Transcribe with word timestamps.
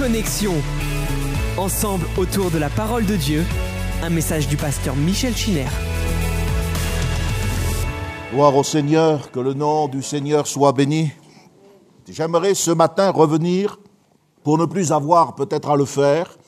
Connexion. 0.00 0.54
Ensemble 1.58 2.06
autour 2.16 2.50
de 2.50 2.56
la 2.56 2.70
parole 2.70 3.04
de 3.04 3.16
Dieu, 3.16 3.44
un 4.02 4.08
message 4.08 4.48
du 4.48 4.56
pasteur 4.56 4.96
Michel 4.96 5.36
Chiner. 5.36 5.66
Gloire 8.32 8.56
au 8.56 8.64
Seigneur, 8.64 9.30
que 9.30 9.40
le 9.40 9.52
nom 9.52 9.88
du 9.88 10.02
Seigneur 10.02 10.46
soit 10.46 10.72
béni. 10.72 11.10
J'aimerais 12.08 12.54
ce 12.54 12.70
matin 12.70 13.10
revenir, 13.10 13.78
pour 14.42 14.56
ne 14.56 14.64
plus 14.64 14.90
avoir 14.90 15.34
peut-être 15.34 15.68
à 15.68 15.76
le 15.76 15.84
faire, 15.84 16.38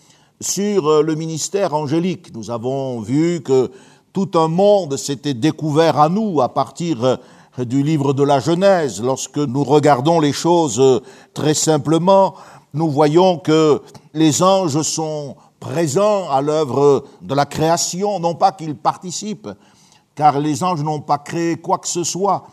sur 0.41 0.89
euh, 0.89 1.03
le 1.03 1.14
ministère 1.14 1.75
angélique. 1.75 2.34
Nous 2.34 2.50
avons 2.50 3.00
vu 3.00 3.43
que 3.43 3.71
tout 4.14 4.30
un 4.32 4.48
monde 4.48 4.96
s'était 4.96 5.34
découvert 5.34 6.00
à 6.00 6.09
nous 6.09 6.41
à 6.41 6.55
partir 6.55 7.05
euh, 7.05 7.16
du 7.59 7.82
livre 7.82 8.14
de 8.14 8.23
la 8.23 8.41
Genèse. 8.41 9.03
Lorsque 9.03 9.37
nous 9.37 9.62
regardons 9.62 10.21
les 10.21 10.32
choses 10.32 10.80
euh, 10.80 11.00
très 11.34 11.53
simplement, 11.53 12.34
nous 12.75 12.89
voyons 12.89 13.39
que 13.39 13.83
les 14.15 14.42
anges 14.42 14.80
sont 14.83 15.37
présents 15.60 16.28
à 16.30 16.41
l'œuvre 16.41 17.05
de 17.20 17.34
la 17.34 17.47
création, 17.47 18.19
non 18.19 18.34
pas 18.34 18.52
qu'ils 18.52 18.74
participent, 18.74 19.51
car 20.14 20.38
les 20.38 20.64
anges 20.64 20.83
n'ont 20.83 21.00
pas 21.00 21.19
créé 21.19 21.56
quoi 21.56 21.78
que 21.78 21.88
ce 21.88 22.05
soit, 22.05 22.45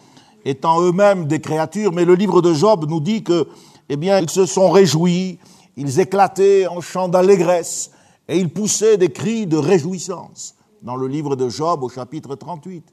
étant 0.46 0.82
eux-mêmes 0.82 1.26
des 1.26 1.40
créatures, 1.40 1.92
mais 1.92 2.06
le 2.06 2.16
livre 2.16 2.42
de 2.42 2.54
Job 2.54 2.86
nous 2.88 3.00
dit 3.00 3.24
que, 3.24 3.48
eh 3.90 3.98
bien, 3.98 4.20
ils 4.20 4.30
se 4.30 4.46
sont 4.46 4.70
réjouis, 4.70 5.40
ils 5.76 6.00
éclataient 6.00 6.68
en 6.68 6.82
chants 6.82 7.10
d'allégresse, 7.10 7.92
et 8.28 8.38
ils 8.38 8.50
poussaient 8.50 8.98
des 8.98 9.12
cris 9.12 9.48
de 9.48 9.58
réjouissance. 9.58 10.56
Dans 10.82 10.96
le 10.96 11.08
livre 11.08 11.36
de 11.36 11.50
Job 11.50 11.84
au 11.84 11.90
chapitre 11.90 12.36
38. 12.36 12.86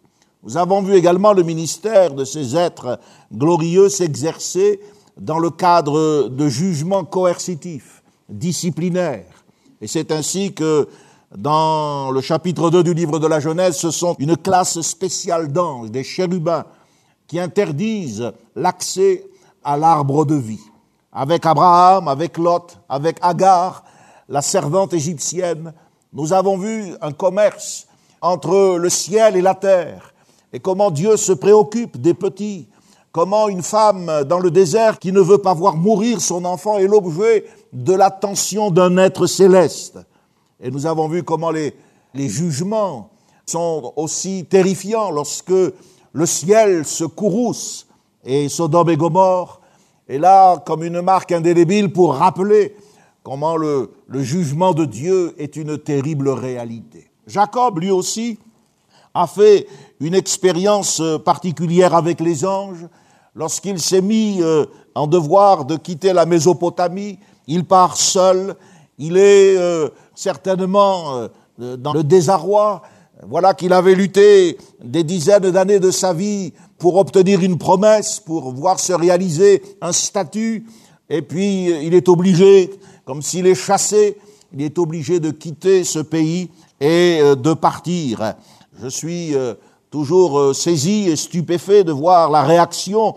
Nous 0.43 0.57
avons 0.57 0.83
vu 0.83 0.95
également 0.95 1.33
le 1.33 1.43
ministère 1.43 2.15
de 2.15 2.25
ces 2.25 2.57
êtres 2.57 2.99
glorieux 3.33 3.89
s'exercer 3.89 4.81
dans 5.17 5.39
le 5.39 5.51
cadre 5.51 6.29
de 6.29 6.49
jugements 6.49 7.05
coercitifs, 7.05 8.03
disciplinaires. 8.29 9.45
Et 9.81 9.87
c'est 9.87 10.13
ainsi 10.13 10.53
que 10.53 10.89
dans 11.37 12.11
le 12.11 12.21
chapitre 12.21 12.71
2 12.71 12.83
du 12.83 12.95
livre 12.95 13.19
de 13.19 13.27
la 13.27 13.41
Genèse, 13.41 13.77
ce 13.77 13.91
sont 13.91 14.15
une 14.19 14.37
classe 14.37 14.81
spéciale 14.81 15.53
d'anges, 15.53 15.91
des 15.91 16.05
chérubins, 16.05 16.65
qui 17.27 17.41
interdisent 17.41 18.33
l'accès 18.55 19.25
à 19.65 19.77
l'arbre 19.77 20.25
de 20.25 20.37
vie. 20.37 20.61
Avec 21.13 21.45
Abraham, 21.45 22.09
avec 22.09 22.39
Lot, 22.39 22.79
avec 22.89 23.19
Agar, 23.23 23.85
la 24.29 24.43
servante 24.43 24.93
égyptienne, 24.93 25.73
nous 26.13 26.33
avons 26.33 26.57
vu 26.57 26.95
un 27.01 27.13
commerce 27.13 27.87
entre 28.21 28.77
le 28.79 28.89
ciel 28.91 29.37
et 29.37 29.43
la 29.43 29.55
terre, 29.55 30.15
et 30.53 30.61
comment 30.61 30.91
Dieu 30.91 31.17
se 31.17 31.33
préoccupe 31.33 32.01
des 32.01 32.15
petits, 32.15 32.69
comment 33.17 33.49
une 33.49 33.63
femme 33.63 34.25
dans 34.25 34.41
le 34.41 34.51
désert 34.51 34.99
qui 34.99 35.11
ne 35.11 35.23
veut 35.23 35.39
pas 35.39 35.55
voir 35.55 35.75
mourir 35.75 36.21
son 36.21 36.45
enfant 36.45 36.77
est 36.77 36.87
l'objet 36.87 37.47
de 37.73 37.95
l'attention 37.95 38.71
d'un 38.71 38.99
être 38.99 39.27
céleste? 39.27 39.99
Et 40.61 40.71
nous 40.71 40.85
avons 40.85 41.09
vu 41.09 41.23
comment 41.23 41.51
les, 41.51 41.73
jugements 42.15 43.09
sont 43.47 43.95
aussi 43.97 44.45
terrifiants 44.45 45.11
lorsque 45.11 45.51
le 46.13 46.27
ciel 46.27 46.85
se 46.85 47.05
courrouce 47.05 47.87
et 48.23 48.51
Sodome 48.51 48.91
et 48.91 48.99
Gomorre 48.99 49.63
est 50.09 50.19
là 50.19 50.59
comme 50.59 50.83
une 50.85 51.01
marque 51.01 51.33
indélébile 51.33 51.91
pour 51.91 52.17
rappeler 52.17 52.77
comment 53.23 53.57
le 53.57 53.89
jugement 54.17 54.75
de 54.75 54.85
Dieu 54.85 55.35
est 55.39 55.57
une 55.57 55.79
terrible 55.79 56.29
réalité. 56.29 57.11
Jacob, 57.27 57.79
lui 57.79 57.91
aussi, 57.91 58.39
a 59.15 59.27
fait 59.27 59.67
une 60.01 60.15
expérience 60.15 61.03
particulière 61.25 61.95
avec 61.95 62.21
les 62.21 62.45
anges. 62.45 62.87
Lorsqu'il 63.37 63.79
s'est 63.79 64.01
mis 64.01 64.39
euh, 64.41 64.65
en 64.95 65.07
devoir 65.07 65.67
de 65.67 65.77
quitter 65.77 66.15
la 66.15 66.25
Mésopotamie, 66.25 67.19
il 67.47 67.67
part 67.67 67.99
seul, 67.99 68.57
il 68.97 69.19
est 69.19 69.59
euh, 69.59 69.91
certainement 70.15 71.29
euh, 71.61 71.77
dans 71.77 71.93
le 71.93 72.03
désarroi. 72.03 72.81
Voilà 73.29 73.53
qu'il 73.53 73.75
avait 73.75 73.95
lutté 73.95 74.57
des 74.83 75.05
dizaines 75.05 75.51
d'années 75.51 75.81
de 75.81 75.91
sa 75.91 76.15
vie 76.15 76.55
pour 76.79 76.97
obtenir 76.97 77.43
une 77.43 77.59
promesse, 77.59 78.21
pour 78.21 78.55
voir 78.55 78.81
se 78.81 78.95
réaliser 78.95 79.63
un 79.83 79.93
statut, 79.93 80.67
et 81.11 81.21
puis 81.21 81.67
il 81.87 81.93
est 81.93 82.09
obligé, 82.09 82.71
comme 83.05 83.21
s'il 83.21 83.47
est 83.47 83.55
chassé, 83.55 84.17
il 84.55 84.63
est 84.63 84.79
obligé 84.79 85.21
de 85.21 85.31
quitter 85.31 85.85
ce 85.85 85.99
pays 85.99 86.51
et 86.81 87.21
de 87.21 87.55
partir. 87.55 88.35
Je 88.83 88.89
suis 88.89 89.35
toujours 89.91 90.55
saisi 90.55 91.09
et 91.09 91.17
stupéfait 91.17 91.85
de 91.85 91.93
voir 91.93 92.31
la 92.31 92.43
réaction 92.43 93.15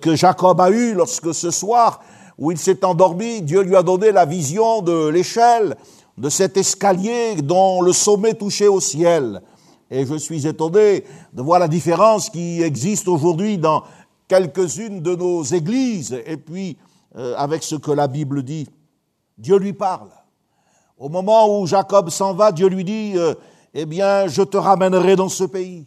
que 0.00 0.14
Jacob 0.14 0.60
a 0.60 0.70
eue 0.70 0.94
lorsque 0.94 1.34
ce 1.34 1.50
soir 1.50 2.00
où 2.38 2.50
il 2.50 2.58
s'est 2.58 2.84
endormi, 2.84 3.42
Dieu 3.42 3.62
lui 3.62 3.76
a 3.76 3.82
donné 3.82 4.12
la 4.12 4.24
vision 4.24 4.82
de 4.82 5.08
l'échelle, 5.08 5.76
de 6.18 6.28
cet 6.28 6.56
escalier 6.56 7.36
dont 7.36 7.80
le 7.80 7.92
sommet 7.92 8.34
touchait 8.34 8.68
au 8.68 8.80
ciel. 8.80 9.40
Et 9.90 10.04
je 10.04 10.16
suis 10.16 10.46
étonné 10.46 11.04
de 11.32 11.42
voir 11.42 11.58
la 11.58 11.68
différence 11.68 12.28
qui 12.28 12.62
existe 12.62 13.08
aujourd'hui 13.08 13.58
dans 13.58 13.84
quelques-unes 14.28 15.00
de 15.00 15.14
nos 15.14 15.42
églises, 15.44 16.20
et 16.26 16.36
puis 16.36 16.76
euh, 17.16 17.34
avec 17.36 17.62
ce 17.62 17.76
que 17.76 17.92
la 17.92 18.08
Bible 18.08 18.42
dit. 18.42 18.68
Dieu 19.38 19.56
lui 19.58 19.72
parle. 19.72 20.08
Au 20.98 21.08
moment 21.08 21.60
où 21.60 21.66
Jacob 21.66 22.10
s'en 22.10 22.34
va, 22.34 22.52
Dieu 22.52 22.68
lui 22.68 22.84
dit, 22.84 23.12
euh, 23.16 23.34
eh 23.78 23.84
bien, 23.84 24.26
je 24.26 24.42
te 24.42 24.56
ramènerai 24.56 25.16
dans 25.16 25.28
ce 25.28 25.44
pays. 25.44 25.84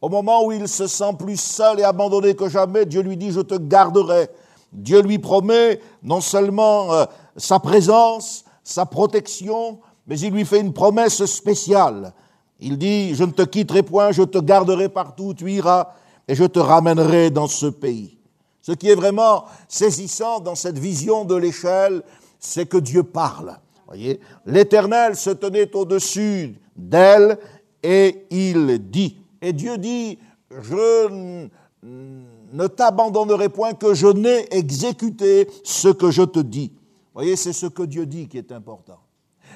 Au 0.00 0.08
moment 0.08 0.44
où 0.44 0.50
il 0.50 0.66
se 0.66 0.88
sent 0.88 1.12
plus 1.16 1.38
seul 1.38 1.78
et 1.78 1.84
abandonné 1.84 2.34
que 2.34 2.48
jamais, 2.48 2.86
Dieu 2.86 3.02
lui 3.02 3.16
dit, 3.16 3.30
je 3.30 3.40
te 3.40 3.54
garderai. 3.54 4.28
Dieu 4.72 5.00
lui 5.00 5.20
promet 5.20 5.80
non 6.02 6.20
seulement 6.20 6.92
euh, 6.92 7.04
sa 7.36 7.60
présence, 7.60 8.44
sa 8.64 8.84
protection, 8.84 9.78
mais 10.08 10.18
il 10.18 10.32
lui 10.32 10.44
fait 10.44 10.58
une 10.58 10.72
promesse 10.72 11.24
spéciale. 11.26 12.14
Il 12.58 12.78
dit, 12.78 13.14
je 13.14 13.22
ne 13.22 13.30
te 13.30 13.42
quitterai 13.42 13.84
point, 13.84 14.10
je 14.10 14.22
te 14.22 14.38
garderai 14.38 14.88
partout 14.88 15.32
tu 15.32 15.52
iras, 15.52 15.90
et 16.26 16.34
je 16.34 16.44
te 16.44 16.58
ramènerai 16.58 17.30
dans 17.30 17.46
ce 17.46 17.66
pays. 17.66 18.18
Ce 18.60 18.72
qui 18.72 18.88
est 18.88 18.96
vraiment 18.96 19.44
saisissant 19.68 20.40
dans 20.40 20.56
cette 20.56 20.78
vision 20.78 21.24
de 21.24 21.36
l'échelle, 21.36 22.02
c'est 22.40 22.66
que 22.66 22.78
Dieu 22.78 23.04
parle. 23.04 23.56
Voyez, 23.86 24.20
l'Éternel 24.46 25.14
se 25.14 25.30
tenait 25.30 25.74
au-dessus 25.76 26.60
d'elle 26.88 27.38
et 27.82 28.26
il 28.30 28.90
dit. 28.90 29.16
Et 29.40 29.52
Dieu 29.52 29.78
dit, 29.78 30.18
je 30.50 31.48
ne 31.82 32.66
t'abandonnerai 32.66 33.48
point 33.48 33.72
que 33.72 33.94
je 33.94 34.06
n'ai 34.06 34.54
exécuté 34.54 35.48
ce 35.64 35.88
que 35.88 36.10
je 36.10 36.22
te 36.22 36.40
dis. 36.40 36.72
Voyez, 37.14 37.36
c'est 37.36 37.52
ce 37.52 37.66
que 37.66 37.82
Dieu 37.82 38.06
dit 38.06 38.28
qui 38.28 38.38
est 38.38 38.52
important. 38.52 38.98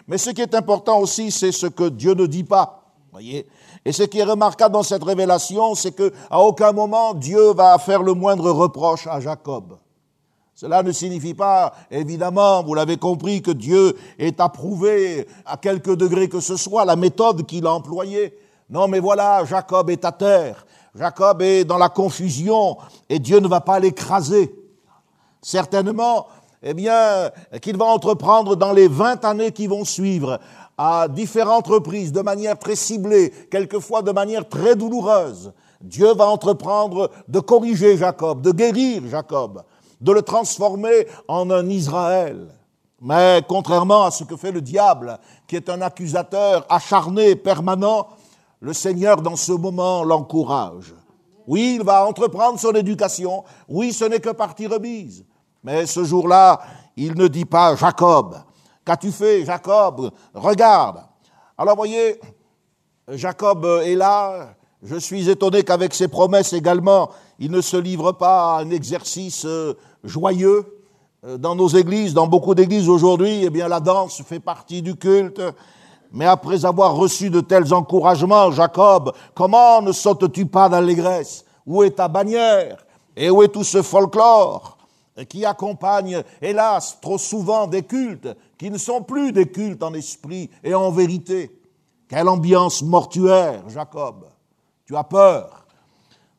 Mais 0.06 0.18
ce 0.18 0.30
qui 0.30 0.42
est 0.42 0.54
important 0.54 0.98
aussi, 0.98 1.30
c'est 1.30 1.52
ce 1.52 1.66
que 1.66 1.88
Dieu 1.88 2.14
ne 2.14 2.26
dit 2.26 2.44
pas. 2.44 2.84
Voyez 3.12 3.46
Et 3.84 3.92
ce 3.92 4.02
qui 4.02 4.18
est 4.18 4.24
remarquable 4.24 4.74
dans 4.74 4.82
cette 4.82 5.04
révélation, 5.04 5.74
c'est 5.74 5.92
que 5.92 6.12
à 6.28 6.40
aucun 6.40 6.72
moment 6.72 7.14
Dieu 7.14 7.52
va 7.52 7.78
faire 7.78 8.02
le 8.02 8.12
moindre 8.12 8.50
reproche 8.50 9.06
à 9.06 9.20
Jacob. 9.20 9.76
Cela 10.54 10.84
ne 10.84 10.92
signifie 10.92 11.34
pas, 11.34 11.74
évidemment, 11.90 12.62
vous 12.62 12.74
l'avez 12.74 12.96
compris, 12.96 13.42
que 13.42 13.50
Dieu 13.50 13.96
est 14.20 14.38
approuvé 14.40 15.26
à 15.44 15.56
quelque 15.56 15.90
degré 15.90 16.28
que 16.28 16.38
ce 16.38 16.56
soit 16.56 16.84
la 16.84 16.94
méthode 16.94 17.44
qu'il 17.44 17.66
a 17.66 17.72
employée. 17.72 18.38
Non, 18.70 18.86
mais 18.86 19.00
voilà, 19.00 19.44
Jacob 19.44 19.90
est 19.90 20.04
à 20.04 20.12
terre. 20.12 20.64
Jacob 20.94 21.42
est 21.42 21.64
dans 21.64 21.76
la 21.76 21.88
confusion 21.88 22.76
et 23.08 23.18
Dieu 23.18 23.40
ne 23.40 23.48
va 23.48 23.60
pas 23.60 23.80
l'écraser. 23.80 24.54
Certainement, 25.42 26.28
eh 26.62 26.72
bien, 26.72 27.30
qu'il 27.60 27.76
va 27.76 27.86
entreprendre 27.86 28.54
dans 28.54 28.72
les 28.72 28.86
vingt 28.86 29.24
années 29.24 29.50
qui 29.50 29.66
vont 29.66 29.84
suivre 29.84 30.38
à 30.78 31.08
différentes 31.08 31.66
reprises, 31.66 32.12
de 32.12 32.20
manière 32.20 32.58
très 32.58 32.76
ciblée, 32.76 33.32
quelquefois 33.50 34.02
de 34.02 34.12
manière 34.12 34.48
très 34.48 34.76
douloureuse. 34.76 35.52
Dieu 35.80 36.14
va 36.14 36.26
entreprendre 36.26 37.10
de 37.26 37.40
corriger 37.40 37.96
Jacob, 37.96 38.40
de 38.40 38.52
guérir 38.52 39.02
Jacob, 39.08 39.64
de 40.04 40.12
le 40.12 40.22
transformer 40.22 41.06
en 41.28 41.50
un 41.50 41.66
Israël. 41.68 42.46
Mais 43.00 43.42
contrairement 43.48 44.04
à 44.04 44.10
ce 44.10 44.24
que 44.24 44.36
fait 44.36 44.52
le 44.52 44.60
diable, 44.60 45.18
qui 45.48 45.56
est 45.56 45.68
un 45.70 45.80
accusateur 45.80 46.66
acharné, 46.68 47.36
permanent, 47.36 48.08
le 48.60 48.72
Seigneur, 48.72 49.22
dans 49.22 49.36
ce 49.36 49.52
moment, 49.52 50.04
l'encourage. 50.04 50.94
Oui, 51.46 51.76
il 51.78 51.84
va 51.84 52.06
entreprendre 52.06 52.58
son 52.58 52.72
éducation. 52.72 53.44
Oui, 53.68 53.92
ce 53.92 54.04
n'est 54.04 54.20
que 54.20 54.30
partie 54.30 54.66
remise. 54.66 55.24
Mais 55.62 55.86
ce 55.86 56.04
jour-là, 56.04 56.60
il 56.96 57.16
ne 57.16 57.26
dit 57.26 57.44
pas, 57.46 57.74
Jacob, 57.74 58.36
qu'as-tu 58.84 59.10
fait, 59.10 59.44
Jacob? 59.44 60.10
Regarde. 60.34 61.02
Alors, 61.56 61.76
voyez, 61.76 62.20
Jacob 63.08 63.64
est 63.84 63.94
là. 63.94 64.54
Je 64.84 64.96
suis 64.96 65.30
étonné 65.30 65.62
qu'avec 65.62 65.94
ses 65.94 66.08
promesses 66.08 66.52
également, 66.52 67.08
il 67.38 67.50
ne 67.50 67.62
se 67.62 67.78
livre 67.78 68.12
pas 68.12 68.56
à 68.56 68.60
un 68.60 68.68
exercice 68.68 69.46
euh, 69.46 69.72
joyeux. 70.04 70.66
Euh, 71.24 71.38
dans 71.38 71.54
nos 71.54 71.68
églises, 71.68 72.12
dans 72.12 72.26
beaucoup 72.26 72.54
d'églises 72.54 72.90
aujourd'hui, 72.90 73.44
eh 73.44 73.48
bien, 73.48 73.66
la 73.66 73.80
danse 73.80 74.20
fait 74.22 74.40
partie 74.40 74.82
du 74.82 74.94
culte. 74.96 75.40
Mais 76.12 76.26
après 76.26 76.66
avoir 76.66 76.94
reçu 76.96 77.30
de 77.30 77.40
tels 77.40 77.72
encouragements, 77.72 78.50
Jacob, 78.50 79.14
comment 79.34 79.80
ne 79.80 79.90
sautes-tu 79.90 80.44
pas 80.44 80.68
d'allégresse? 80.68 81.46
Où 81.66 81.82
est 81.82 81.92
ta 81.92 82.08
bannière? 82.08 82.84
Et 83.16 83.30
où 83.30 83.42
est 83.42 83.48
tout 83.48 83.64
ce 83.64 83.80
folklore 83.80 84.76
qui 85.30 85.46
accompagnent, 85.46 86.22
hélas, 86.42 86.98
trop 87.00 87.16
souvent 87.16 87.66
des 87.66 87.84
cultes 87.84 88.28
qui 88.58 88.70
ne 88.70 88.76
sont 88.76 89.00
plus 89.00 89.32
des 89.32 89.46
cultes 89.46 89.82
en 89.82 89.94
esprit 89.94 90.50
et 90.62 90.74
en 90.74 90.90
vérité? 90.90 91.58
Quelle 92.06 92.28
ambiance 92.28 92.82
mortuaire, 92.82 93.62
Jacob. 93.70 94.26
Tu 94.86 94.94
as 94.96 95.04
peur. 95.04 95.66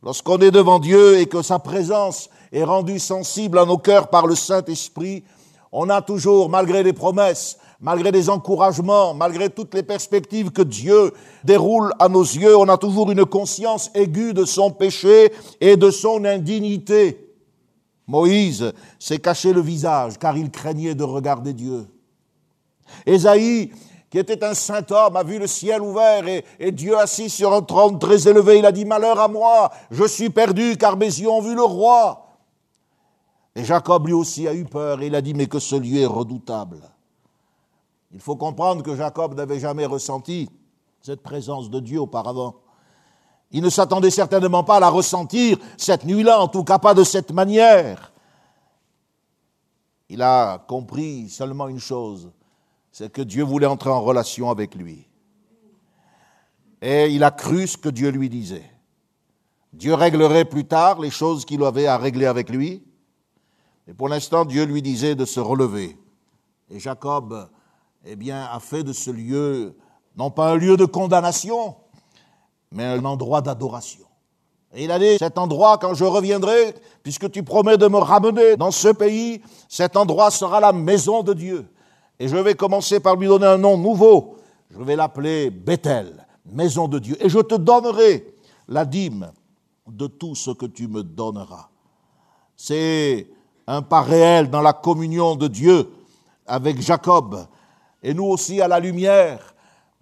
Lorsqu'on 0.03 0.37
est 0.37 0.51
devant 0.51 0.77
Dieu 0.77 1.17
et 1.19 1.25
que 1.25 1.41
sa 1.41 1.57
présence 1.57 2.29
est 2.51 2.63
rendue 2.63 2.99
sensible 2.99 3.57
à 3.57 3.65
nos 3.65 3.79
cœurs 3.79 4.09
par 4.09 4.27
le 4.27 4.35
Saint-Esprit, 4.35 5.23
on 5.71 5.89
a 5.89 6.03
toujours, 6.03 6.47
malgré 6.47 6.83
les 6.83 6.93
promesses, 6.93 7.57
malgré 7.81 8.11
les 8.11 8.29
encouragements, 8.29 9.15
malgré 9.15 9.49
toutes 9.49 9.73
les 9.73 9.81
perspectives 9.81 10.51
que 10.51 10.61
Dieu 10.61 11.11
déroule 11.43 11.91
à 11.97 12.07
nos 12.07 12.21
yeux, 12.21 12.55
on 12.55 12.69
a 12.69 12.77
toujours 12.77 13.11
une 13.11 13.25
conscience 13.25 13.89
aiguë 13.95 14.33
de 14.33 14.45
son 14.45 14.69
péché 14.69 15.33
et 15.59 15.75
de 15.75 15.89
son 15.89 16.23
indignité. 16.23 17.33
Moïse 18.05 18.73
s'est 18.99 19.17
caché 19.17 19.53
le 19.53 19.61
visage 19.61 20.19
car 20.19 20.37
il 20.37 20.51
craignait 20.51 20.93
de 20.93 21.03
regarder 21.03 21.53
Dieu. 21.53 21.87
Ésaïe, 23.07 23.71
qui 24.15 24.19
était 24.19 24.45
un 24.45 24.53
saint 24.53 24.85
homme, 24.91 25.17
a 25.17 25.23
vu 25.23 25.37
le 25.39 25.45
ciel 25.45 25.81
ouvert 25.81 26.25
et, 26.25 26.71
Dieu 26.71 26.97
assis 26.97 27.29
sur 27.29 27.51
un 27.51 27.61
trône 27.61 27.99
très 27.99 28.29
élevé. 28.29 28.59
Il 28.59 28.65
a 28.65 28.71
dit, 28.71 28.85
Malheur 28.85 29.19
à 29.19 29.27
moi, 29.27 29.69
je 29.91 30.05
suis 30.05 30.29
perdu 30.29 30.77
car 30.77 30.95
mes 30.95 31.07
yeux 31.07 31.29
ont 31.29 31.41
vu 31.41 31.53
le 31.53 31.63
roi. 31.63 32.25
Et 33.57 33.65
Jacob 33.65 34.07
lui 34.07 34.13
aussi 34.13 34.47
a 34.47 34.53
eu 34.53 34.63
peur 34.63 35.01
et 35.01 35.07
il 35.07 35.15
a 35.15 35.21
dit, 35.21 35.33
mais 35.33 35.47
que 35.47 35.59
ce 35.59 35.75
lieu 35.75 35.99
est 35.99 36.05
redoutable. 36.05 36.79
Il 38.13 38.21
faut 38.21 38.37
comprendre 38.37 38.83
que 38.83 38.95
Jacob 38.95 39.35
n'avait 39.35 39.59
jamais 39.59 39.85
ressenti 39.85 40.49
cette 41.01 41.21
présence 41.21 41.69
de 41.69 41.81
Dieu 41.81 41.99
auparavant. 41.99 42.55
Il 43.51 43.63
ne 43.63 43.69
s'attendait 43.69 44.11
certainement 44.11 44.63
pas 44.63 44.77
à 44.77 44.79
la 44.79 44.89
ressentir 44.89 45.57
cette 45.75 46.05
nuit-là, 46.05 46.39
en 46.39 46.47
tout 46.47 46.63
cas 46.63 46.79
pas 46.79 46.93
de 46.93 47.03
cette 47.03 47.33
manière. 47.33 48.13
Il 50.07 50.21
a 50.21 50.63
compris 50.69 51.27
seulement 51.27 51.67
une 51.67 51.79
chose, 51.79 52.31
c'est 52.97 53.11
que 53.11 53.21
Dieu 53.21 53.43
voulait 53.43 53.67
entrer 53.67 53.89
en 53.89 53.99
relation 53.99 54.49
avec 54.49 54.73
lui. 54.73 55.05
Et 56.81 57.07
il 57.07 57.25
a 57.25 57.31
cru 57.31 57.67
ce 57.67 57.75
que 57.77 57.89
Dieu 57.89 58.07
lui 58.09 58.29
disait. 58.29 58.63
Dieu 59.73 59.93
réglerait 59.93 60.45
plus 60.45 60.63
tard 60.63 61.01
les 61.01 61.09
choses 61.09 61.43
qu'il 61.43 61.61
avait 61.65 61.87
à 61.87 61.97
régler 61.97 62.25
avec 62.25 62.49
lui. 62.49 62.85
Et 63.85 63.93
pour 63.93 64.07
l'instant, 64.07 64.45
Dieu 64.45 64.63
lui 64.63 64.81
disait 64.81 65.13
de 65.13 65.25
se 65.25 65.41
relever. 65.41 65.97
Et 66.69 66.79
Jacob, 66.79 67.49
eh 68.05 68.15
bien, 68.15 68.47
a 68.49 68.61
fait 68.61 68.83
de 68.83 68.93
ce 68.93 69.11
lieu, 69.11 69.75
non 70.15 70.31
pas 70.31 70.53
un 70.53 70.55
lieu 70.55 70.77
de 70.77 70.85
condamnation, 70.85 71.75
mais 72.71 72.85
un 72.85 73.03
endroit 73.03 73.41
d'adoration. 73.41 74.05
Et 74.73 74.85
il 74.85 74.91
a 74.91 74.99
dit, 74.99 75.17
cet 75.17 75.37
endroit, 75.37 75.77
quand 75.79 75.95
je 75.95 76.05
reviendrai, 76.05 76.73
puisque 77.03 77.29
tu 77.29 77.43
promets 77.43 77.77
de 77.77 77.89
me 77.89 77.97
ramener 77.97 78.55
dans 78.55 78.71
ce 78.71 78.87
pays, 78.87 79.41
cet 79.67 79.97
endroit 79.97 80.31
sera 80.31 80.61
la 80.61 80.71
maison 80.71 81.23
de 81.23 81.33
Dieu. 81.33 81.67
Et 82.19 82.27
je 82.27 82.37
vais 82.37 82.55
commencer 82.55 82.99
par 82.99 83.15
lui 83.15 83.27
donner 83.27 83.45
un 83.45 83.57
nom 83.57 83.77
nouveau. 83.77 84.37
Je 84.71 84.81
vais 84.81 84.95
l'appeler 84.95 85.49
Bethel, 85.49 86.25
maison 86.45 86.87
de 86.87 86.99
Dieu. 86.99 87.17
Et 87.19 87.29
je 87.29 87.39
te 87.39 87.55
donnerai 87.55 88.33
la 88.67 88.85
dîme 88.85 89.31
de 89.87 90.07
tout 90.07 90.35
ce 90.35 90.51
que 90.51 90.65
tu 90.65 90.87
me 90.87 91.03
donneras. 91.03 91.69
C'est 92.55 93.27
un 93.67 93.81
pas 93.81 94.01
réel 94.01 94.49
dans 94.49 94.61
la 94.61 94.73
communion 94.73 95.35
de 95.35 95.47
Dieu 95.47 95.89
avec 96.47 96.81
Jacob, 96.81 97.47
et 98.03 98.13
nous 98.13 98.25
aussi 98.25 98.61
à 98.61 98.67
la 98.67 98.79
lumière 98.79 99.55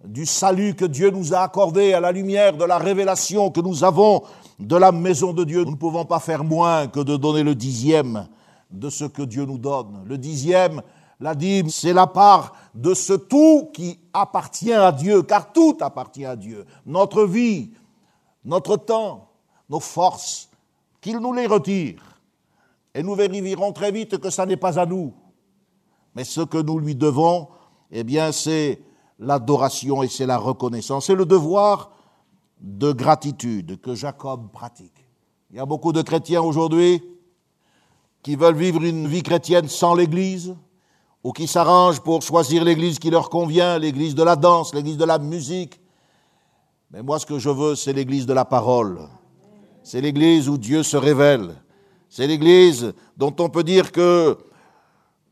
du 0.04 0.26
salut 0.26 0.74
que 0.74 0.84
Dieu 0.84 1.10
nous 1.10 1.32
a 1.32 1.38
accordé, 1.38 1.94
à 1.94 2.00
la 2.00 2.12
lumière 2.12 2.56
de 2.56 2.64
la 2.64 2.76
révélation 2.76 3.50
que 3.50 3.60
nous 3.60 3.82
avons 3.82 4.22
de 4.58 4.76
la 4.76 4.92
maison 4.92 5.32
de 5.32 5.44
Dieu. 5.44 5.64
Nous 5.64 5.72
ne 5.72 5.76
pouvons 5.76 6.04
pas 6.04 6.20
faire 6.20 6.44
moins 6.44 6.86
que 6.86 7.00
de 7.00 7.16
donner 7.16 7.42
le 7.42 7.54
dixième 7.54 8.28
de 8.70 8.90
ce 8.90 9.04
que 9.04 9.22
Dieu 9.22 9.46
nous 9.46 9.58
donne. 9.58 10.04
Le 10.06 10.18
dixième, 10.18 10.82
la 11.20 11.34
dîme, 11.34 11.68
c'est 11.68 11.92
la 11.92 12.06
part 12.06 12.54
de 12.74 12.94
ce 12.94 13.12
tout 13.12 13.70
qui 13.72 13.98
appartient 14.12 14.72
à 14.72 14.92
Dieu, 14.92 15.22
car 15.22 15.52
tout 15.52 15.76
appartient 15.80 16.24
à 16.24 16.36
Dieu. 16.36 16.66
Notre 16.86 17.24
vie, 17.24 17.72
notre 18.44 18.76
temps, 18.76 19.30
nos 19.68 19.80
forces, 19.80 20.50
qu'il 21.00 21.18
nous 21.18 21.32
les 21.32 21.46
retire. 21.46 22.02
Et 22.94 23.02
nous 23.02 23.14
vérifierons 23.14 23.72
très 23.72 23.92
vite 23.92 24.18
que 24.18 24.30
ça 24.30 24.46
n'est 24.46 24.56
pas 24.56 24.78
à 24.78 24.86
nous. 24.86 25.12
Mais 26.14 26.24
ce 26.24 26.40
que 26.40 26.58
nous 26.58 26.78
lui 26.78 26.94
devons, 26.94 27.48
eh 27.90 28.04
bien, 28.04 28.32
c'est 28.32 28.80
l'adoration 29.18 30.02
et 30.02 30.08
c'est 30.08 30.26
la 30.26 30.38
reconnaissance. 30.38 31.06
C'est 31.06 31.14
le 31.14 31.26
devoir 31.26 31.90
de 32.60 32.92
gratitude 32.92 33.80
que 33.80 33.94
Jacob 33.94 34.50
pratique. 34.52 35.04
Il 35.50 35.56
y 35.56 35.60
a 35.60 35.66
beaucoup 35.66 35.92
de 35.92 36.02
chrétiens 36.02 36.42
aujourd'hui 36.42 37.02
qui 38.22 38.36
veulent 38.36 38.56
vivre 38.56 38.82
une 38.82 39.06
vie 39.06 39.22
chrétienne 39.22 39.68
sans 39.68 39.94
l'Église, 39.94 40.56
ou 41.24 41.32
qui 41.32 41.46
s'arrangent 41.46 42.00
pour 42.00 42.20
choisir 42.20 42.62
l'Église 42.64 42.98
qui 42.98 43.08
leur 43.08 43.30
convient, 43.30 43.78
l'Église 43.78 44.14
de 44.14 44.22
la 44.22 44.36
danse, 44.36 44.74
l'Église 44.74 44.98
de 44.98 45.06
la 45.06 45.18
musique. 45.18 45.80
Mais 46.90 47.02
moi, 47.02 47.18
ce 47.18 47.24
que 47.24 47.38
je 47.38 47.48
veux, 47.48 47.74
c'est 47.74 47.94
l'Église 47.94 48.26
de 48.26 48.34
la 48.34 48.44
parole. 48.44 49.08
C'est 49.82 50.02
l'Église 50.02 50.50
où 50.50 50.58
Dieu 50.58 50.82
se 50.82 50.98
révèle. 50.98 51.54
C'est 52.10 52.26
l'Église 52.26 52.92
dont 53.16 53.34
on 53.40 53.48
peut 53.48 53.64
dire 53.64 53.90
que 53.90 54.36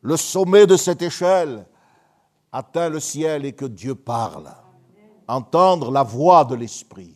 le 0.01 0.17
sommet 0.17 0.67
de 0.67 0.79
cette 0.79 1.03
échelle 1.03 1.67
atteint 2.51 2.89
le 2.89 2.99
ciel 2.99 3.45
et 3.45 3.53
que 3.53 3.67
Dieu 3.67 3.95
parle. 3.95 4.51
Entendre 5.29 5.91
la 5.91 6.03
voix 6.03 6.45
de 6.47 6.55
l'Esprit. 6.55 7.15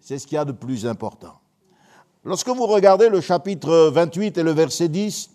C'est 0.00 0.18
ce 0.18 0.26
qu'il 0.26 0.36
y 0.36 0.38
a 0.38 0.44
de 0.44 0.52
plus 0.52 0.86
important. 0.86 1.34
Lorsque 2.24 2.48
vous 2.48 2.66
regardez 2.66 3.08
le 3.08 3.20
chapitre 3.20 3.90
28 3.92 4.38
et 4.38 4.42
le 4.42 4.52
verset 4.52 4.88
10, 4.88 5.30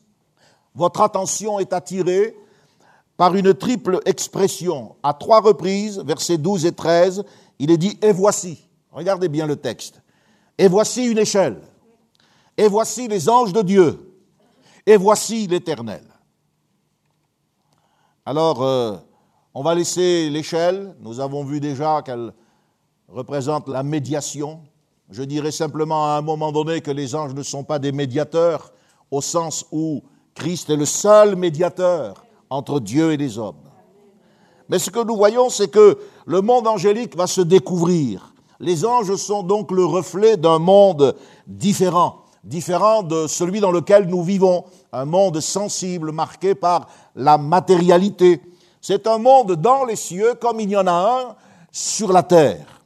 votre 0.75 1.01
attention 1.01 1.59
est 1.59 1.73
attirée 1.73 2.35
par 3.23 3.35
une 3.35 3.53
triple 3.53 4.01
expression. 4.05 4.97
À 5.01 5.13
trois 5.13 5.39
reprises, 5.39 5.97
versets 5.99 6.37
12 6.37 6.65
et 6.65 6.73
13, 6.73 7.23
il 7.57 7.71
est 7.71 7.77
dit 7.77 7.97
Et 8.01 8.11
voici. 8.11 8.67
Regardez 8.91 9.29
bien 9.29 9.47
le 9.47 9.55
texte. 9.55 10.01
Et 10.57 10.67
voici 10.67 11.05
une 11.05 11.19
échelle. 11.19 11.61
Et 12.57 12.67
voici 12.67 13.07
les 13.07 13.29
anges 13.29 13.53
de 13.53 13.61
Dieu. 13.61 14.13
Et 14.85 14.97
voici 14.97 15.47
l'Éternel. 15.47 16.03
Alors, 18.25 18.61
euh, 18.61 18.97
on 19.53 19.63
va 19.63 19.73
laisser 19.73 20.29
l'échelle. 20.29 20.93
Nous 20.99 21.21
avons 21.21 21.45
vu 21.45 21.61
déjà 21.61 22.01
qu'elle 22.01 22.33
représente 23.07 23.69
la 23.69 23.83
médiation. 23.83 24.59
Je 25.09 25.23
dirais 25.23 25.53
simplement 25.53 26.07
à 26.07 26.17
un 26.17 26.21
moment 26.21 26.51
donné 26.51 26.81
que 26.81 26.91
les 26.91 27.15
anges 27.15 27.33
ne 27.33 27.43
sont 27.43 27.63
pas 27.63 27.79
des 27.79 27.93
médiateurs, 27.93 28.73
au 29.09 29.21
sens 29.21 29.65
où 29.71 30.03
Christ 30.35 30.69
est 30.69 30.75
le 30.75 30.85
seul 30.85 31.37
médiateur 31.37 32.22
entre 32.53 32.79
Dieu 32.79 33.11
et 33.11 33.17
les 33.17 33.37
hommes. 33.37 33.55
Mais 34.69 34.79
ce 34.79 34.89
que 34.89 35.03
nous 35.03 35.15
voyons, 35.15 35.49
c'est 35.49 35.69
que 35.69 35.97
le 36.25 36.41
monde 36.41 36.67
angélique 36.67 37.15
va 37.15 37.27
se 37.27 37.41
découvrir. 37.41 38.33
Les 38.59 38.85
anges 38.85 39.15
sont 39.15 39.43
donc 39.43 39.71
le 39.71 39.85
reflet 39.85 40.37
d'un 40.37 40.59
monde 40.59 41.15
différent 41.47 42.23
différent 42.43 43.03
de 43.03 43.27
celui 43.27 43.59
dans 43.59 43.71
lequel 43.71 44.07
nous 44.07 44.21
vivons, 44.21 44.65
un 44.91 45.05
monde 45.05 45.39
sensible 45.39 46.11
marqué 46.11 46.55
par 46.55 46.87
la 47.15 47.37
matérialité. 47.37 48.41
C'est 48.81 49.07
un 49.07 49.17
monde 49.17 49.53
dans 49.53 49.85
les 49.85 49.95
cieux 49.95 50.33
comme 50.35 50.59
il 50.59 50.69
y 50.69 50.77
en 50.77 50.87
a 50.87 50.91
un 50.91 51.35
sur 51.71 52.11
la 52.11 52.23
terre. 52.23 52.81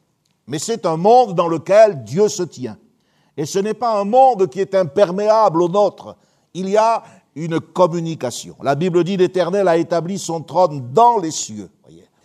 Mais 0.46 0.60
c'est 0.60 0.86
un 0.86 0.96
monde 0.96 1.34
dans 1.34 1.48
lequel 1.48 2.04
Dieu 2.04 2.30
se 2.30 2.44
tient. 2.44 2.78
Et 3.36 3.46
ce 3.46 3.60
n'est 3.60 3.74
pas 3.74 4.00
un 4.00 4.06
monde 4.06 4.48
qui 4.48 4.62
est 4.62 4.76
imperméable 4.76 5.62
au 5.62 5.70
nôtre. 5.70 6.16
Il 6.54 6.70
y 6.70 6.78
a 6.78 7.04
une 7.44 7.60
communication. 7.60 8.56
La 8.62 8.76
Bible 8.76 9.04
dit 9.04 9.18
l'Éternel 9.18 9.68
a 9.68 9.78
établi 9.78 10.18
son 10.18 10.42
trône 10.42 10.92
dans 10.92 11.18
les 11.18 11.32
cieux. 11.32 11.70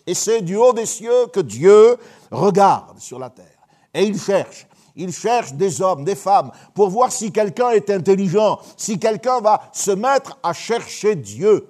Et 0.07 0.15
c'est 0.15 0.41
du 0.41 0.57
haut 0.57 0.73
des 0.73 0.87
cieux 0.87 1.27
que 1.33 1.41
Dieu 1.41 1.97
regarde 2.31 2.99
sur 2.99 3.19
la 3.19 3.31
terre. 3.31 3.47
Et 3.95 4.05
il 4.05 4.19
cherche 4.19 4.67
il 4.97 5.13
cherche 5.13 5.55
des 5.55 5.81
hommes, 5.81 6.05
des 6.05 6.15
femmes, 6.15 6.51
pour 6.75 6.91
voir 6.91 7.11
si 7.13 7.33
quelqu'un 7.33 7.71
est 7.71 7.89
intelligent, 7.91 8.59
si 8.77 8.99
quelqu'un 8.99 9.41
va 9.41 9.63
se 9.73 9.91
mettre 9.91 10.39
à 10.43 10.53
chercher 10.53 11.17
Dieu. 11.17 11.67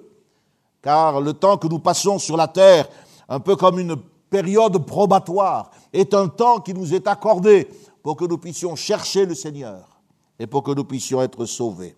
Car 0.81 1.21
le 1.21 1.33
temps 1.33 1.57
que 1.57 1.67
nous 1.67 1.79
passons 1.79 2.19
sur 2.19 2.35
la 2.35 2.47
terre, 2.47 2.87
un 3.29 3.39
peu 3.39 3.55
comme 3.55 3.79
une 3.79 3.95
période 4.29 4.77
probatoire, 4.85 5.71
est 5.93 6.13
un 6.13 6.27
temps 6.27 6.59
qui 6.59 6.73
nous 6.73 6.93
est 6.93 7.07
accordé 7.07 7.69
pour 8.01 8.17
que 8.17 8.25
nous 8.25 8.37
puissions 8.37 8.75
chercher 8.75 9.25
le 9.25 9.35
Seigneur 9.35 10.01
et 10.37 10.47
pour 10.47 10.63
que 10.63 10.71
nous 10.71 10.83
puissions 10.83 11.21
être 11.21 11.45
sauvés. 11.45 11.95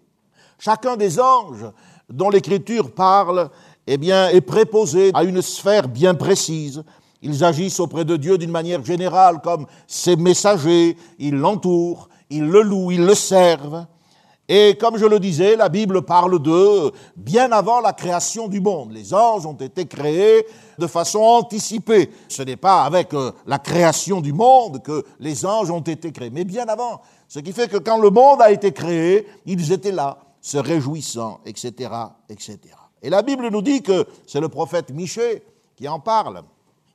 Chacun 0.57 0.95
des 0.95 1.19
anges 1.19 1.65
dont 2.09 2.29
l'Écriture 2.29 2.91
parle, 2.93 3.49
eh 3.87 3.97
bien, 3.97 4.29
est 4.29 4.41
préposé 4.41 5.11
à 5.13 5.23
une 5.23 5.41
sphère 5.41 5.87
bien 5.87 6.13
précise, 6.13 6.83
ils 7.21 7.43
agissent 7.43 7.79
auprès 7.79 8.05
de 8.05 8.17
Dieu 8.17 8.37
d'une 8.37 8.51
manière 8.51 8.85
générale 8.85 9.41
comme 9.43 9.65
ses 9.87 10.15
messagers, 10.15 10.95
ils 11.17 11.35
l'entourent, 11.35 12.07
ils 12.29 12.45
le 12.45 12.61
louent, 12.61 12.91
ils 12.91 13.05
le 13.05 13.15
servent. 13.15 13.85
Et 14.47 14.77
comme 14.79 14.97
je 14.97 15.07
le 15.07 15.19
disais, 15.19 15.55
la 15.55 15.69
Bible 15.69 16.03
parle 16.03 16.37
d'eux 16.37 16.91
bien 17.15 17.51
avant 17.51 17.81
la 17.81 17.93
création 17.93 18.47
du 18.47 18.61
monde. 18.61 18.91
Les 18.91 19.11
anges 19.11 19.47
ont 19.47 19.53
été 19.53 19.87
créés 19.87 20.45
de 20.77 20.85
façon 20.85 21.19
anticipée. 21.19 22.11
Ce 22.27 22.43
n'est 22.43 22.57
pas 22.57 22.83
avec 22.83 23.15
euh, 23.15 23.31
la 23.47 23.57
création 23.57 24.21
du 24.21 24.33
monde 24.33 24.83
que 24.83 25.03
les 25.19 25.47
anges 25.47 25.71
ont 25.71 25.81
été 25.81 26.11
créés, 26.11 26.29
mais 26.29 26.43
bien 26.43 26.65
avant. 26.67 27.01
Ce 27.27 27.39
qui 27.39 27.53
fait 27.53 27.67
que 27.67 27.77
quand 27.77 27.97
le 27.97 28.11
monde 28.11 28.39
a 28.39 28.51
été 28.51 28.71
créé, 28.71 29.25
ils 29.47 29.71
étaient 29.71 29.91
là. 29.91 30.19
Se 30.45 30.57
réjouissant, 30.57 31.39
etc., 31.47 31.89
etc. 32.29 32.59
Et 33.01 33.09
la 33.09 33.23
Bible 33.23 33.49
nous 33.49 33.63
dit 33.63 33.81
que 33.81 34.05
c'est 34.27 34.39
le 34.39 34.47
prophète 34.47 34.91
Michée 34.91 35.41
qui 35.75 35.87
en 35.87 35.99
parle. 35.99 36.43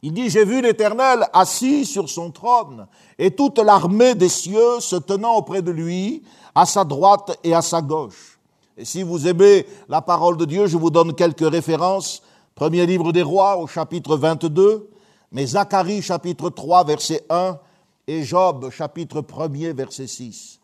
Il 0.02 0.12
dit, 0.12 0.30
j'ai 0.30 0.45
vu 0.45 0.62
l'Éternel 0.62 1.26
assis 1.33 1.85
sur 1.85 2.09
son 2.09 2.30
trône 2.30 2.87
et 3.19 3.33
toute 3.33 3.59
l'armée 3.59 4.14
des 4.14 4.28
cieux 4.28 4.78
se 4.78 4.95
tenant 4.95 5.35
auprès 5.35 5.62
de 5.62 5.73
lui, 5.73 6.23
à 6.54 6.64
sa 6.64 6.85
droite 6.85 7.37
et 7.42 7.52
à 7.52 7.61
sa 7.61 7.83
gauche. 7.83 8.38
Et 8.76 8.85
si 8.85 9.02
vous 9.02 9.26
aimez 9.26 9.66
la 9.88 10.00
parole 10.00 10.37
de 10.37 10.45
Dieu, 10.45 10.69
je 10.69 10.76
vous 10.76 10.90
donne 10.90 11.12
quelques 11.12 11.50
références. 11.50 12.23
Premier 12.54 12.87
livre 12.87 13.11
des 13.11 13.23
rois 13.23 13.57
au 13.57 13.66
chapitre 13.66 14.16
22, 14.16 14.88
mais 15.33 15.47
Zacharie 15.47 16.02
chapitre 16.02 16.50
3 16.50 16.85
verset 16.85 17.25
1 17.28 17.59
et 18.07 18.23
Job 18.23 18.71
chapitre 18.71 19.23
1er 19.23 19.73
verset 19.73 20.07
6. 20.07 20.60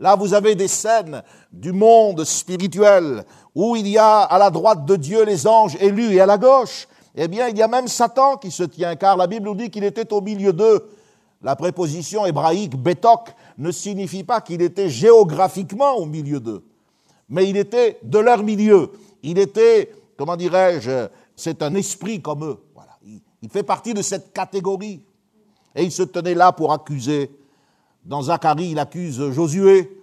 Là, 0.00 0.16
vous 0.16 0.34
avez 0.34 0.56
des 0.56 0.66
scènes 0.66 1.22
du 1.52 1.70
monde 1.70 2.24
spirituel 2.24 3.24
où 3.54 3.76
il 3.76 3.86
y 3.86 3.98
a 3.98 4.22
à 4.22 4.38
la 4.38 4.50
droite 4.50 4.84
de 4.84 4.96
Dieu 4.96 5.24
les 5.24 5.46
anges 5.46 5.76
élus 5.80 6.14
et 6.14 6.20
à 6.20 6.26
la 6.26 6.38
gauche 6.38 6.88
eh 7.14 7.28
bien, 7.28 7.48
il 7.48 7.58
y 7.58 7.62
a 7.62 7.68
même 7.68 7.88
Satan 7.88 8.36
qui 8.36 8.50
se 8.50 8.62
tient, 8.62 8.94
car 8.96 9.16
la 9.16 9.26
Bible 9.26 9.46
nous 9.46 9.54
dit 9.54 9.70
qu'il 9.70 9.84
était 9.84 10.12
au 10.12 10.20
milieu 10.20 10.52
d'eux. 10.52 10.88
La 11.42 11.56
préposition 11.56 12.26
hébraïque 12.26 12.76
betok 12.76 13.30
ne 13.58 13.70
signifie 13.72 14.24
pas 14.24 14.40
qu'il 14.40 14.62
était 14.62 14.88
géographiquement 14.88 15.96
au 15.96 16.06
milieu 16.06 16.38
d'eux, 16.38 16.62
mais 17.28 17.48
il 17.48 17.56
était 17.56 17.98
de 18.02 18.18
leur 18.18 18.42
milieu. 18.42 18.92
Il 19.22 19.38
était, 19.38 19.92
comment 20.16 20.36
dirais-je, 20.36 21.08
c'est 21.34 21.62
un 21.62 21.74
esprit 21.74 22.20
comme 22.20 22.44
eux. 22.44 22.58
Voilà. 22.74 22.92
Il 23.42 23.48
fait 23.48 23.62
partie 23.62 23.94
de 23.94 24.02
cette 24.02 24.32
catégorie. 24.32 25.02
Et 25.74 25.84
il 25.84 25.92
se 25.92 26.02
tenait 26.02 26.34
là 26.34 26.52
pour 26.52 26.72
accuser. 26.72 27.30
Dans 28.04 28.22
Zacharie, 28.22 28.70
il 28.70 28.78
accuse 28.78 29.30
Josué, 29.30 30.02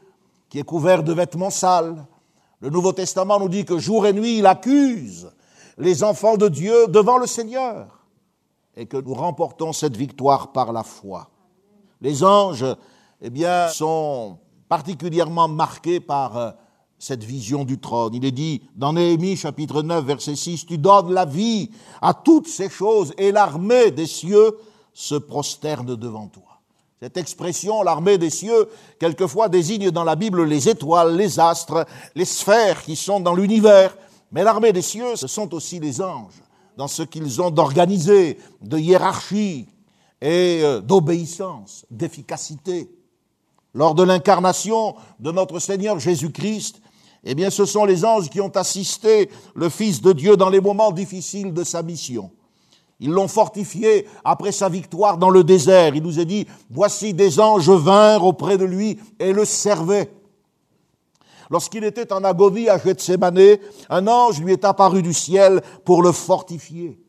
qui 0.49 0.59
est 0.59 0.63
couvert 0.63 1.03
de 1.03 1.13
vêtements 1.13 1.49
sales. 1.49 2.05
Le 2.59 2.69
Nouveau 2.69 2.93
Testament 2.93 3.39
nous 3.39 3.49
dit 3.49 3.65
que 3.65 3.77
jour 3.77 4.05
et 4.05 4.13
nuit, 4.13 4.39
il 4.39 4.45
accuse 4.45 5.31
les 5.77 6.03
enfants 6.03 6.37
de 6.37 6.47
Dieu 6.47 6.87
devant 6.87 7.17
le 7.17 7.27
Seigneur 7.27 8.05
et 8.75 8.85
que 8.85 8.97
nous 8.97 9.13
remportons 9.13 9.73
cette 9.73 9.97
victoire 9.97 10.51
par 10.51 10.71
la 10.71 10.83
foi. 10.83 11.29
Les 12.01 12.23
anges, 12.23 12.65
eh 13.21 13.29
bien, 13.29 13.67
sont 13.69 14.37
particulièrement 14.69 15.47
marqués 15.47 15.99
par 15.99 16.37
euh, 16.37 16.51
cette 16.99 17.23
vision 17.23 17.63
du 17.63 17.79
trône. 17.79 18.13
Il 18.13 18.25
est 18.25 18.31
dit 18.31 18.61
dans 18.75 18.93
Néhémie 18.93 19.35
chapitre 19.35 19.81
9 19.81 20.05
verset 20.05 20.35
6, 20.35 20.65
Tu 20.65 20.77
donnes 20.77 21.13
la 21.13 21.25
vie 21.25 21.71
à 22.01 22.13
toutes 22.13 22.47
ces 22.47 22.69
choses 22.69 23.13
et 23.17 23.31
l'armée 23.31 23.91
des 23.91 24.07
cieux 24.07 24.57
se 24.93 25.15
prosterne 25.15 25.95
devant 25.95 26.27
toi. 26.27 26.46
Cette 26.99 27.17
expression, 27.17 27.83
l'armée 27.83 28.17
des 28.17 28.31
cieux, 28.31 28.69
quelquefois 28.99 29.49
désigne 29.49 29.91
dans 29.91 30.03
la 30.03 30.15
Bible 30.15 30.43
les 30.45 30.67
étoiles, 30.67 31.15
les 31.15 31.39
astres, 31.39 31.85
les 32.15 32.25
sphères 32.25 32.81
qui 32.81 32.95
sont 32.95 33.19
dans 33.19 33.35
l'univers, 33.35 33.95
mais 34.31 34.43
l'armée 34.43 34.73
des 34.73 34.81
cieux, 34.81 35.15
ce 35.15 35.27
sont 35.27 35.53
aussi 35.53 35.79
les 35.79 36.01
anges, 36.01 36.41
dans 36.75 36.87
ce 36.87 37.03
qu'ils 37.03 37.39
ont 37.39 37.51
d'organisé, 37.51 38.39
de 38.61 38.79
hiérarchie 38.79 39.67
et 40.21 40.61
euh, 40.63 40.81
d'obéissance, 40.81 41.85
d'efficacité. 41.91 42.89
Lors 43.75 43.93
de 43.93 44.01
l'incarnation 44.01 44.95
de 45.19 45.31
notre 45.31 45.59
Seigneur 45.59 45.99
Jésus-Christ, 45.99 46.81
eh 47.23 47.35
bien, 47.35 47.51
ce 47.51 47.65
sont 47.65 47.85
les 47.85 48.05
anges 48.05 48.29
qui 48.29 48.41
ont 48.41 48.55
assisté 48.55 49.29
le 49.53 49.69
Fils 49.69 50.01
de 50.01 50.13
Dieu 50.13 50.35
dans 50.35 50.49
les 50.49 50.61
moments 50.61 50.91
difficiles 50.91 51.53
de 51.53 51.63
sa 51.63 51.83
mission. 51.83 52.31
Ils 52.99 53.11
l'ont 53.11 53.27
fortifié 53.27 54.07
après 54.23 54.51
sa 54.51 54.69
victoire 54.69 55.17
dans 55.17 55.29
le 55.29 55.43
désert. 55.43 55.95
Il 55.95 56.03
nous 56.03 56.19
est 56.19 56.25
dit, 56.25 56.47
voici 56.69 57.13
des 57.13 57.39
anges 57.39 57.69
vinrent 57.69 58.25
auprès 58.25 58.57
de 58.57 58.65
lui 58.65 58.99
et 59.19 59.33
le 59.33 59.45
servaient. 59.45 60.11
Lorsqu'il 61.49 61.83
était 61.83 62.11
en 62.11 62.23
agonie 62.23 62.69
à 62.69 62.77
Gethsemane, 62.77 63.57
un 63.89 64.07
ange 64.07 64.41
lui 64.41 64.51
est 64.51 64.65
apparu 64.65 65.01
du 65.01 65.13
ciel 65.13 65.61
pour 65.85 66.01
le 66.01 66.11
fortifier. 66.11 66.99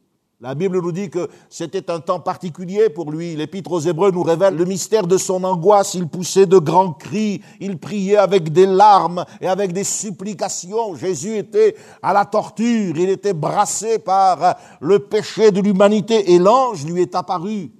La 0.40 0.54
Bible 0.54 0.80
nous 0.80 0.92
dit 0.92 1.10
que 1.10 1.28
c'était 1.50 1.90
un 1.90 1.98
temps 1.98 2.20
particulier 2.20 2.90
pour 2.90 3.10
lui. 3.10 3.34
L'Épître 3.34 3.72
aux 3.72 3.80
Hébreux 3.80 4.12
nous 4.12 4.22
révèle 4.22 4.54
le 4.54 4.64
mystère 4.64 5.08
de 5.08 5.16
son 5.16 5.42
angoisse. 5.42 5.94
Il 5.94 6.06
poussait 6.06 6.46
de 6.46 6.58
grands 6.58 6.92
cris, 6.92 7.42
il 7.58 7.76
priait 7.76 8.18
avec 8.18 8.52
des 8.52 8.66
larmes 8.66 9.24
et 9.40 9.48
avec 9.48 9.72
des 9.72 9.82
supplications. 9.82 10.94
Jésus 10.94 11.36
était 11.36 11.74
à 12.02 12.12
la 12.12 12.24
torture, 12.24 12.96
il 12.96 13.10
était 13.10 13.32
brassé 13.32 13.98
par 13.98 14.56
le 14.80 15.00
péché 15.00 15.50
de 15.50 15.60
l'humanité 15.60 16.32
et 16.32 16.38
l'ange 16.38 16.84
lui 16.84 17.02
est 17.02 17.16
apparu 17.16 17.72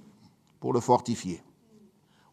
pour 0.59 0.73
le 0.73 0.81
fortifier. 0.81 1.41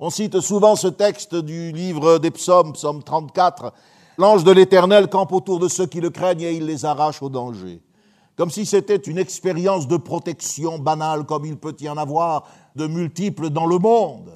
On 0.00 0.10
cite 0.10 0.40
souvent 0.40 0.74
ce 0.74 0.88
texte 0.88 1.36
du 1.36 1.70
livre 1.70 2.18
des 2.18 2.32
psaumes, 2.32 2.72
psaume 2.72 3.04
34, 3.04 3.72
L'ange 4.18 4.44
de 4.44 4.50
l'Éternel 4.50 5.08
campe 5.08 5.32
autour 5.32 5.60
de 5.60 5.68
ceux 5.68 5.86
qui 5.86 6.00
le 6.00 6.10
craignent 6.10 6.40
et 6.40 6.52
il 6.52 6.66
les 6.66 6.84
arrache 6.84 7.22
au 7.22 7.28
danger. 7.28 7.80
Comme 8.36 8.50
si 8.50 8.66
c'était 8.66 8.96
une 8.96 9.18
expérience 9.18 9.88
de 9.88 9.96
protection 9.96 10.78
banale 10.78 11.24
comme 11.24 11.46
il 11.46 11.56
peut 11.56 11.74
y 11.80 11.88
en 11.88 11.96
avoir 11.96 12.46
de 12.74 12.86
multiples 12.86 13.48
dans 13.48 13.66
le 13.66 13.78
monde. 13.78 14.30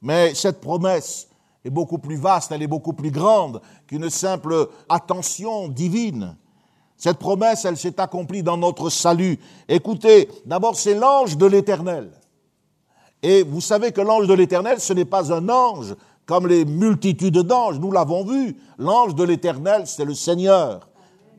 Mais 0.00 0.34
cette 0.34 0.60
promesse 0.60 1.28
est 1.64 1.70
beaucoup 1.70 1.98
plus 1.98 2.16
vaste, 2.16 2.52
elle 2.52 2.62
est 2.62 2.68
beaucoup 2.68 2.92
plus 2.92 3.10
grande 3.10 3.60
qu'une 3.86 4.08
simple 4.08 4.68
attention 4.88 5.68
divine. 5.68 6.36
Cette 6.96 7.18
promesse, 7.18 7.64
elle 7.64 7.76
s'est 7.76 8.00
accomplie 8.00 8.42
dans 8.42 8.56
notre 8.56 8.88
salut. 8.88 9.38
Écoutez, 9.68 10.28
d'abord 10.46 10.76
c'est 10.76 10.94
l'ange 10.94 11.36
de 11.36 11.46
l'Éternel. 11.46 12.10
Et 13.22 13.42
vous 13.42 13.60
savez 13.60 13.90
que 13.90 14.00
l'ange 14.00 14.28
de 14.28 14.34
l'Éternel, 14.34 14.78
ce 14.78 14.92
n'est 14.92 15.04
pas 15.04 15.32
un 15.32 15.48
ange 15.48 15.96
comme 16.26 16.46
les 16.46 16.64
multitudes 16.64 17.38
d'anges, 17.38 17.78
nous 17.78 17.90
l'avons 17.90 18.24
vu. 18.24 18.56
L'ange 18.78 19.14
de 19.14 19.24
l'Éternel, 19.24 19.86
c'est 19.86 20.04
le 20.04 20.14
Seigneur. 20.14 20.88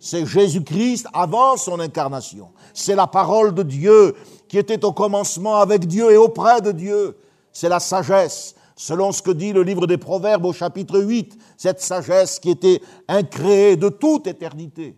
C'est 0.06 0.28
Jésus-Christ 0.28 1.08
avant 1.14 1.58
son 1.58 1.80
incarnation. 1.80 2.52
C'est 2.76 2.94
la 2.94 3.08
parole 3.08 3.56
de 3.56 3.64
Dieu 3.64 4.16
qui 4.48 4.60
était 4.60 4.86
au 4.86 4.92
commencement 4.92 5.56
avec 5.56 5.88
Dieu 5.88 6.12
et 6.12 6.16
auprès 6.16 6.62
de 6.62 6.72
Dieu. 6.72 7.18
C'est 7.52 7.70
la 7.70 7.80
sagesse, 7.80 8.54
selon 8.76 9.12
ce 9.12 9.24
que 9.24 9.32
dit 9.32 9.52
le 9.52 9.64
livre 9.64 9.88
des 9.88 9.98
Proverbes 9.98 10.46
au 10.46 10.54
chapitre 10.54 11.00
8, 11.00 11.36
cette 11.58 11.82
sagesse 11.82 12.38
qui 12.38 12.52
était 12.52 12.84
incréée 13.08 13.78
de 13.78 13.90
toute 13.90 14.28
éternité. 14.28 14.96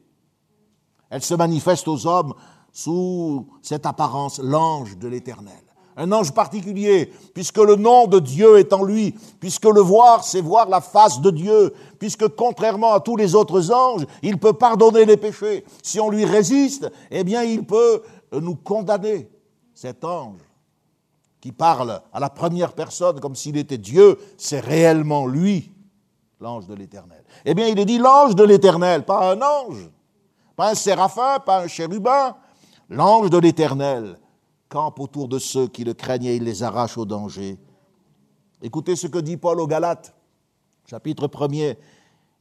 Elle 1.10 1.24
se 1.24 1.36
manifeste 1.36 1.88
aux 1.88 2.06
hommes 2.06 2.34
sous 2.74 3.48
cette 3.62 3.86
apparence, 3.86 4.42
l'ange 4.44 4.98
de 4.98 5.08
l'Éternel 5.08 5.67
un 5.98 6.12
ange 6.12 6.32
particulier, 6.32 7.12
puisque 7.34 7.58
le 7.58 7.76
nom 7.76 8.06
de 8.06 8.20
Dieu 8.20 8.60
est 8.60 8.72
en 8.72 8.84
lui, 8.84 9.16
puisque 9.40 9.66
le 9.66 9.82
voir, 9.82 10.24
c'est 10.24 10.42
voir 10.42 10.70
la 10.70 10.80
face 10.80 11.20
de 11.22 11.32
Dieu, 11.32 11.74
puisque 11.98 12.28
contrairement 12.30 12.94
à 12.94 13.00
tous 13.00 13.18
les 13.18 13.34
autres 13.34 13.72
anges, 13.72 14.06
il 14.22 14.38
peut 14.38 14.54
pardonner 14.54 15.06
les 15.06 15.18
péchés. 15.18 15.66
Si 15.82 16.00
on 16.00 16.12
lui 16.12 16.24
résiste, 16.24 16.90
eh 17.10 17.24
bien, 17.24 17.44
il 17.44 17.66
peut 17.66 18.04
nous 18.32 18.56
condamner. 18.56 19.28
Cet 19.74 20.04
ange 20.04 20.40
qui 21.42 21.52
parle 21.52 22.02
à 22.14 22.20
la 22.20 22.30
première 22.30 22.74
personne 22.74 23.20
comme 23.20 23.36
s'il 23.36 23.58
était 23.58 23.78
Dieu, 23.78 24.20
c'est 24.38 24.60
réellement 24.60 25.26
lui, 25.26 25.72
l'ange 26.40 26.68
de 26.68 26.76
l'Éternel. 26.76 27.24
Eh 27.44 27.56
bien, 27.56 27.68
il 27.68 27.80
est 27.80 27.86
dit 27.86 27.98
l'ange 27.98 28.36
de 28.36 28.44
l'Éternel, 28.44 29.04
pas 29.04 29.32
un 29.32 29.42
ange, 29.42 29.90
pas 30.56 30.70
un 30.70 30.76
séraphin, 30.76 31.40
pas 31.40 31.64
un 31.64 31.68
chérubin, 31.68 32.36
l'ange 32.90 33.32
de 33.32 33.38
l'Éternel 33.40 34.20
campe 34.70 35.00
autour 35.00 35.28
de 35.28 35.40
ceux 35.40 35.68
qui 35.68 35.84
le 35.84 35.94
craignent 35.94 36.26
et 36.26 36.36
il 36.36 36.44
les 36.44 36.64
arrache 36.64 36.98
au 36.98 37.06
danger. 37.06 37.58
Écoutez 38.62 38.96
ce 38.96 39.08
que 39.08 39.20
dit 39.20 39.38
Paul 39.38 39.60
aux 39.60 39.68
Galates, 39.68 40.14
chapitre 40.86 41.28
1er. 41.28 41.78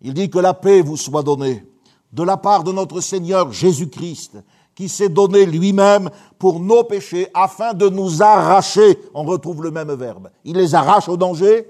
Il 0.00 0.14
dit 0.14 0.30
que 0.30 0.38
la 0.38 0.54
paix 0.54 0.82
vous 0.82 0.96
soit 0.96 1.22
donnée 1.22 1.64
de 2.12 2.22
la 2.22 2.36
part 2.36 2.64
de 2.64 2.72
notre 2.72 3.00
Seigneur 3.00 3.52
Jésus-Christ, 3.52 4.38
qui 4.74 4.88
s'est 4.88 5.08
donné 5.08 5.46
lui-même 5.46 6.10
pour 6.38 6.60
nos 6.60 6.84
péchés 6.84 7.28
afin 7.34 7.74
de 7.74 7.88
nous 7.88 8.22
arracher. 8.22 8.98
On 9.14 9.24
retrouve 9.24 9.62
le 9.62 9.70
même 9.70 9.92
verbe. 9.94 10.30
Il 10.44 10.56
les 10.56 10.74
arrache 10.74 11.08
au 11.08 11.16
danger 11.16 11.68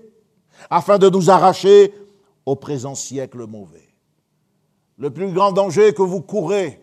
afin 0.71 0.99
de 0.99 1.09
nous 1.09 1.31
arracher 1.31 1.95
au 2.45 2.57
présent 2.57 2.95
siècle 2.95 3.47
mauvais. 3.47 3.89
Le 4.99 5.11
plus 5.11 5.31
grand 5.33 5.53
danger 5.53 5.93
que 5.93 6.03
vous 6.03 6.21
courez, 6.21 6.81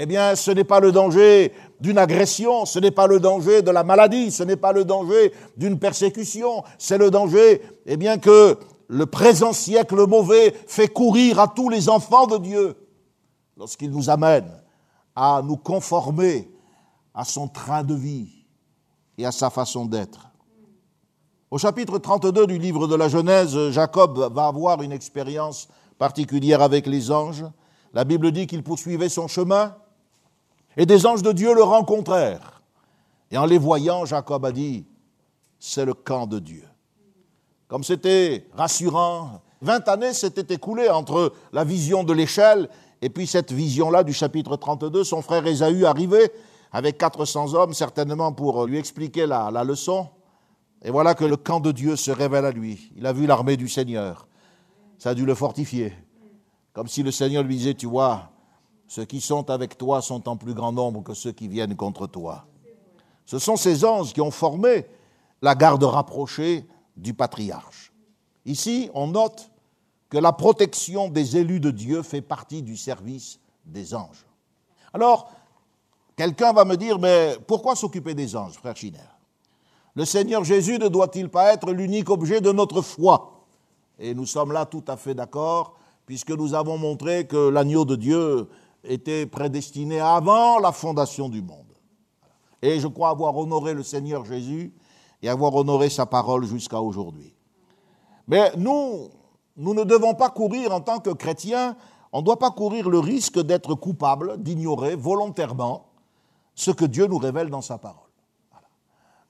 eh 0.00 0.06
bien, 0.06 0.36
ce 0.36 0.52
n'est 0.52 0.62
pas 0.62 0.78
le 0.78 0.92
danger 0.92 1.52
d'une 1.80 1.98
agression, 1.98 2.64
ce 2.66 2.78
n'est 2.78 2.92
pas 2.92 3.08
le 3.08 3.18
danger 3.18 3.62
de 3.62 3.72
la 3.72 3.82
maladie, 3.82 4.30
ce 4.30 4.44
n'est 4.44 4.56
pas 4.56 4.72
le 4.72 4.84
danger 4.84 5.32
d'une 5.56 5.76
persécution, 5.76 6.62
c'est 6.78 6.98
le 6.98 7.10
danger, 7.10 7.60
eh 7.84 7.96
bien, 7.96 8.16
que 8.16 8.56
le 8.86 9.06
présent 9.06 9.52
siècle 9.52 10.06
mauvais 10.06 10.54
fait 10.68 10.86
courir 10.86 11.40
à 11.40 11.48
tous 11.48 11.68
les 11.68 11.88
enfants 11.88 12.28
de 12.28 12.38
Dieu 12.38 12.76
lorsqu'il 13.56 13.90
nous 13.90 14.08
amène 14.08 14.48
à 15.16 15.42
nous 15.44 15.56
conformer 15.56 16.48
à 17.12 17.24
son 17.24 17.48
train 17.48 17.82
de 17.82 17.94
vie 17.94 18.46
et 19.18 19.26
à 19.26 19.32
sa 19.32 19.50
façon 19.50 19.84
d'être. 19.84 20.28
Au 21.50 21.58
chapitre 21.58 21.98
32 21.98 22.46
du 22.46 22.58
livre 22.58 22.86
de 22.86 22.94
la 22.94 23.08
Genèse, 23.08 23.70
Jacob 23.70 24.32
va 24.32 24.46
avoir 24.46 24.80
une 24.80 24.92
expérience 24.92 25.66
particulière 25.98 26.62
avec 26.62 26.86
les 26.86 27.10
anges. 27.10 27.44
La 27.94 28.04
Bible 28.04 28.30
dit 28.30 28.46
qu'il 28.46 28.62
poursuivait 28.62 29.08
son 29.08 29.26
chemin 29.26 29.74
et 30.78 30.86
des 30.86 31.04
anges 31.04 31.22
de 31.22 31.32
Dieu 31.32 31.54
le 31.54 31.62
rencontrèrent. 31.62 32.62
Et 33.32 33.36
en 33.36 33.44
les 33.44 33.58
voyant, 33.58 34.06
Jacob 34.06 34.46
a 34.46 34.52
dit, 34.52 34.86
c'est 35.58 35.84
le 35.84 35.92
camp 35.92 36.26
de 36.26 36.38
Dieu. 36.38 36.64
Comme 37.66 37.82
c'était 37.82 38.46
rassurant, 38.54 39.42
20 39.60 39.88
années 39.88 40.12
s'étaient 40.14 40.54
écoulées 40.54 40.88
entre 40.88 41.32
la 41.52 41.64
vision 41.64 42.04
de 42.04 42.12
l'échelle 42.12 42.70
et 43.02 43.10
puis 43.10 43.26
cette 43.26 43.52
vision-là 43.52 44.04
du 44.04 44.12
chapitre 44.12 44.56
32. 44.56 45.02
Son 45.02 45.20
frère 45.20 45.44
Ésaü 45.46 45.84
arrivait 45.84 46.32
avec 46.70 46.96
400 46.96 47.54
hommes, 47.54 47.74
certainement 47.74 48.32
pour 48.32 48.64
lui 48.64 48.78
expliquer 48.78 49.26
la, 49.26 49.50
la 49.50 49.64
leçon. 49.64 50.08
Et 50.82 50.92
voilà 50.92 51.16
que 51.16 51.24
le 51.24 51.36
camp 51.36 51.58
de 51.58 51.72
Dieu 51.72 51.96
se 51.96 52.12
révèle 52.12 52.44
à 52.44 52.52
lui. 52.52 52.92
Il 52.96 53.04
a 53.04 53.12
vu 53.12 53.26
l'armée 53.26 53.56
du 53.56 53.68
Seigneur. 53.68 54.28
Ça 54.96 55.10
a 55.10 55.14
dû 55.14 55.26
le 55.26 55.34
fortifier. 55.34 55.92
Comme 56.72 56.86
si 56.86 57.02
le 57.02 57.10
Seigneur 57.10 57.42
lui 57.42 57.56
disait, 57.56 57.74
tu 57.74 57.86
vois, 57.86 58.30
ceux 58.88 59.04
qui 59.04 59.20
sont 59.20 59.50
avec 59.50 59.76
toi 59.76 60.00
sont 60.00 60.28
en 60.28 60.36
plus 60.36 60.54
grand 60.54 60.72
nombre 60.72 61.02
que 61.02 61.14
ceux 61.14 61.32
qui 61.32 61.46
viennent 61.46 61.76
contre 61.76 62.06
toi. 62.06 62.46
Ce 63.26 63.38
sont 63.38 63.56
ces 63.56 63.84
anges 63.84 64.14
qui 64.14 64.22
ont 64.22 64.30
formé 64.30 64.86
la 65.42 65.54
garde 65.54 65.84
rapprochée 65.84 66.66
du 66.96 67.12
patriarche. 67.12 67.92
Ici, 68.46 68.90
on 68.94 69.08
note 69.08 69.50
que 70.08 70.16
la 70.16 70.32
protection 70.32 71.08
des 71.10 71.36
élus 71.36 71.60
de 71.60 71.70
Dieu 71.70 72.02
fait 72.02 72.22
partie 72.22 72.62
du 72.62 72.78
service 72.78 73.38
des 73.66 73.94
anges. 73.94 74.24
Alors, 74.94 75.30
quelqu'un 76.16 76.54
va 76.54 76.64
me 76.64 76.76
dire, 76.76 76.98
mais 76.98 77.36
pourquoi 77.46 77.76
s'occuper 77.76 78.14
des 78.14 78.34
anges, 78.34 78.54
frère 78.54 78.74
Schiner 78.74 78.98
Le 79.94 80.06
Seigneur 80.06 80.44
Jésus 80.44 80.78
ne 80.78 80.88
doit-il 80.88 81.28
pas 81.28 81.52
être 81.52 81.72
l'unique 81.72 82.08
objet 82.08 82.40
de 82.40 82.52
notre 82.52 82.80
foi? 82.80 83.44
Et 83.98 84.14
nous 84.14 84.24
sommes 84.24 84.52
là 84.52 84.64
tout 84.64 84.84
à 84.88 84.96
fait 84.96 85.14
d'accord, 85.14 85.74
puisque 86.06 86.30
nous 86.30 86.54
avons 86.54 86.78
montré 86.78 87.26
que 87.26 87.50
l'agneau 87.50 87.84
de 87.84 87.96
Dieu 87.96 88.48
était 88.84 89.26
prédestiné 89.26 90.00
avant 90.00 90.58
la 90.58 90.72
fondation 90.72 91.28
du 91.28 91.42
monde. 91.42 91.66
Et 92.62 92.80
je 92.80 92.88
crois 92.88 93.10
avoir 93.10 93.36
honoré 93.36 93.74
le 93.74 93.82
Seigneur 93.82 94.24
Jésus 94.24 94.72
et 95.22 95.28
avoir 95.28 95.54
honoré 95.54 95.90
sa 95.90 96.06
parole 96.06 96.44
jusqu'à 96.44 96.80
aujourd'hui. 96.80 97.34
Mais 98.26 98.52
nous, 98.56 99.08
nous 99.56 99.74
ne 99.74 99.84
devons 99.84 100.14
pas 100.14 100.30
courir 100.30 100.72
en 100.72 100.80
tant 100.80 100.98
que 100.98 101.10
chrétiens, 101.10 101.76
on 102.12 102.20
ne 102.20 102.24
doit 102.24 102.38
pas 102.38 102.50
courir 102.50 102.88
le 102.88 102.98
risque 102.98 103.40
d'être 103.40 103.74
coupable, 103.74 104.42
d'ignorer 104.42 104.96
volontairement 104.96 105.86
ce 106.54 106.70
que 106.70 106.84
Dieu 106.84 107.06
nous 107.06 107.18
révèle 107.18 107.50
dans 107.50 107.62
sa 107.62 107.78
parole. 107.78 108.08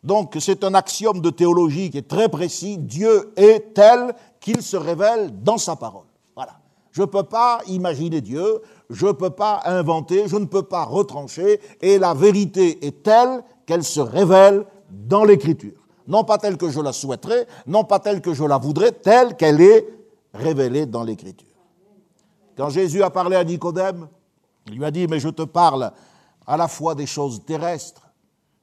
Donc 0.05 0.37
c'est 0.40 0.62
un 0.64 0.75
axiome 0.75 1.21
de 1.21 1.31
théologie 1.31 1.90
qui 1.90 1.99
est 1.99 2.09
très 2.09 2.28
précis, 2.28 2.78
Dieu 2.78 3.33
est 3.37 3.75
tel 3.75 4.14
qu'il 4.40 4.62
se 4.62 4.76
révèle 4.76 5.43
dans 5.43 5.59
sa 5.59 5.76
parole. 5.76 6.07
Voilà. 6.37 6.61
Je 6.93 7.02
ne 7.02 7.07
peux 7.07 7.25
pas 7.25 7.61
imaginer 7.67 8.21
Dieu, 8.21 8.62
je 8.90 9.07
ne 9.07 9.12
peux 9.12 9.30
pas 9.30 9.62
inventer, 9.64 10.28
je 10.28 10.37
ne 10.37 10.47
peux 10.47 10.62
pas 10.62 10.85
retrancher, 10.85 11.61
et 11.80 11.99
la 11.99 12.14
vérité 12.14 12.87
est 12.87 13.02
telle 13.02 13.42
qu'elle 13.66 13.85
se 13.85 14.00
révèle 14.00 14.64
dans 14.90 15.25
l'Écriture. 15.25 15.78
Non 16.07 16.25
pas 16.25 16.38
telle 16.38 16.57
que 16.57 16.71
je 16.71 16.80
la 16.80 16.92
souhaiterais, 16.92 17.47
non 17.66 17.85
pas 17.85 17.99
telle 17.99 18.23
que 18.23 18.33
je 18.33 18.45
la 18.45 18.57
voudrais, 18.57 18.92
telle 18.92 19.37
qu'elle 19.37 19.61
est 19.61 19.87
révélée 20.33 20.87
dans 20.87 21.04
l'Écriture. 21.04 21.47
Quand 22.57 22.71
Jésus 22.71 23.02
a 23.02 23.11
parlé 23.11 23.37
à 23.37 23.45
Nicodème, 23.45 24.09
il 24.66 24.78
lui 24.78 24.85
a 24.85 24.90
dit, 24.90 25.07
mais 25.07 25.21
je 25.21 25.28
te 25.28 25.42
parle 25.42 25.92
à 26.47 26.57
la 26.57 26.66
fois 26.66 26.95
des 26.95 27.07
choses 27.07 27.45
terrestres 27.45 28.09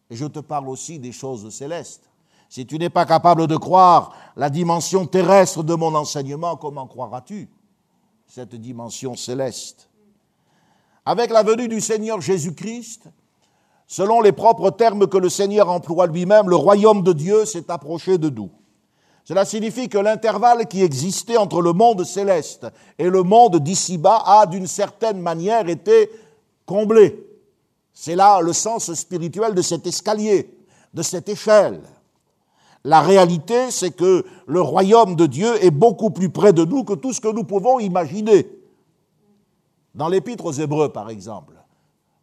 et 0.09 0.15
je 0.15 0.25
te 0.25 0.39
parle 0.39 0.67
aussi 0.69 0.99
des 0.99 1.11
choses 1.11 1.49
célestes. 1.49 2.09
Si 2.49 2.65
tu 2.65 2.77
n'es 2.77 2.89
pas 2.89 3.05
capable 3.05 3.47
de 3.47 3.57
croire 3.57 4.13
la 4.35 4.49
dimension 4.49 5.05
terrestre 5.05 5.63
de 5.63 5.75
mon 5.75 5.93
enseignement, 5.95 6.55
comment 6.57 6.87
croiras-tu 6.87 7.49
cette 8.27 8.55
dimension 8.55 9.15
céleste? 9.15 9.89
Avec 11.05 11.29
la 11.31 11.43
venue 11.43 11.67
du 11.67 11.81
Seigneur 11.81 12.21
Jésus-Christ, 12.21 13.07
Selon 13.87 14.21
les 14.21 14.31
propres 14.31 14.71
termes 14.71 15.07
que 15.07 15.17
le 15.17 15.29
Seigneur 15.29 15.69
emploie 15.69 16.07
lui-même, 16.07 16.49
le 16.49 16.55
royaume 16.55 17.03
de 17.03 17.13
Dieu 17.13 17.45
s'est 17.45 17.69
approché 17.69 18.17
de 18.17 18.29
nous. 18.29 18.49
Cela 19.23 19.45
signifie 19.45 19.89
que 19.89 19.97
l'intervalle 19.97 20.67
qui 20.67 20.83
existait 20.83 21.37
entre 21.37 21.61
le 21.61 21.73
monde 21.73 22.03
céleste 22.03 22.67
et 22.97 23.09
le 23.09 23.23
monde 23.23 23.59
d'ici-bas 23.59 24.23
a 24.25 24.45
d'une 24.45 24.67
certaine 24.67 25.19
manière 25.19 25.67
été 25.67 26.09
comblé. 26.65 27.23
C'est 27.93 28.15
là 28.15 28.41
le 28.41 28.53
sens 28.53 28.93
spirituel 28.93 29.53
de 29.53 29.61
cet 29.61 29.87
escalier, 29.87 30.49
de 30.93 31.01
cette 31.01 31.29
échelle. 31.29 31.81
La 32.83 33.01
réalité, 33.01 33.71
c'est 33.71 33.95
que 33.95 34.25
le 34.45 34.61
royaume 34.61 35.15
de 35.15 35.25
Dieu 35.25 35.63
est 35.63 35.71
beaucoup 35.71 36.11
plus 36.11 36.29
près 36.29 36.53
de 36.53 36.65
nous 36.65 36.83
que 36.83 36.93
tout 36.93 37.13
ce 37.13 37.21
que 37.21 37.31
nous 37.31 37.43
pouvons 37.43 37.79
imaginer. 37.79 38.47
Dans 39.95 40.09
l'épître 40.09 40.45
aux 40.45 40.51
Hébreux, 40.51 40.91
par 40.91 41.09
exemple, 41.09 41.55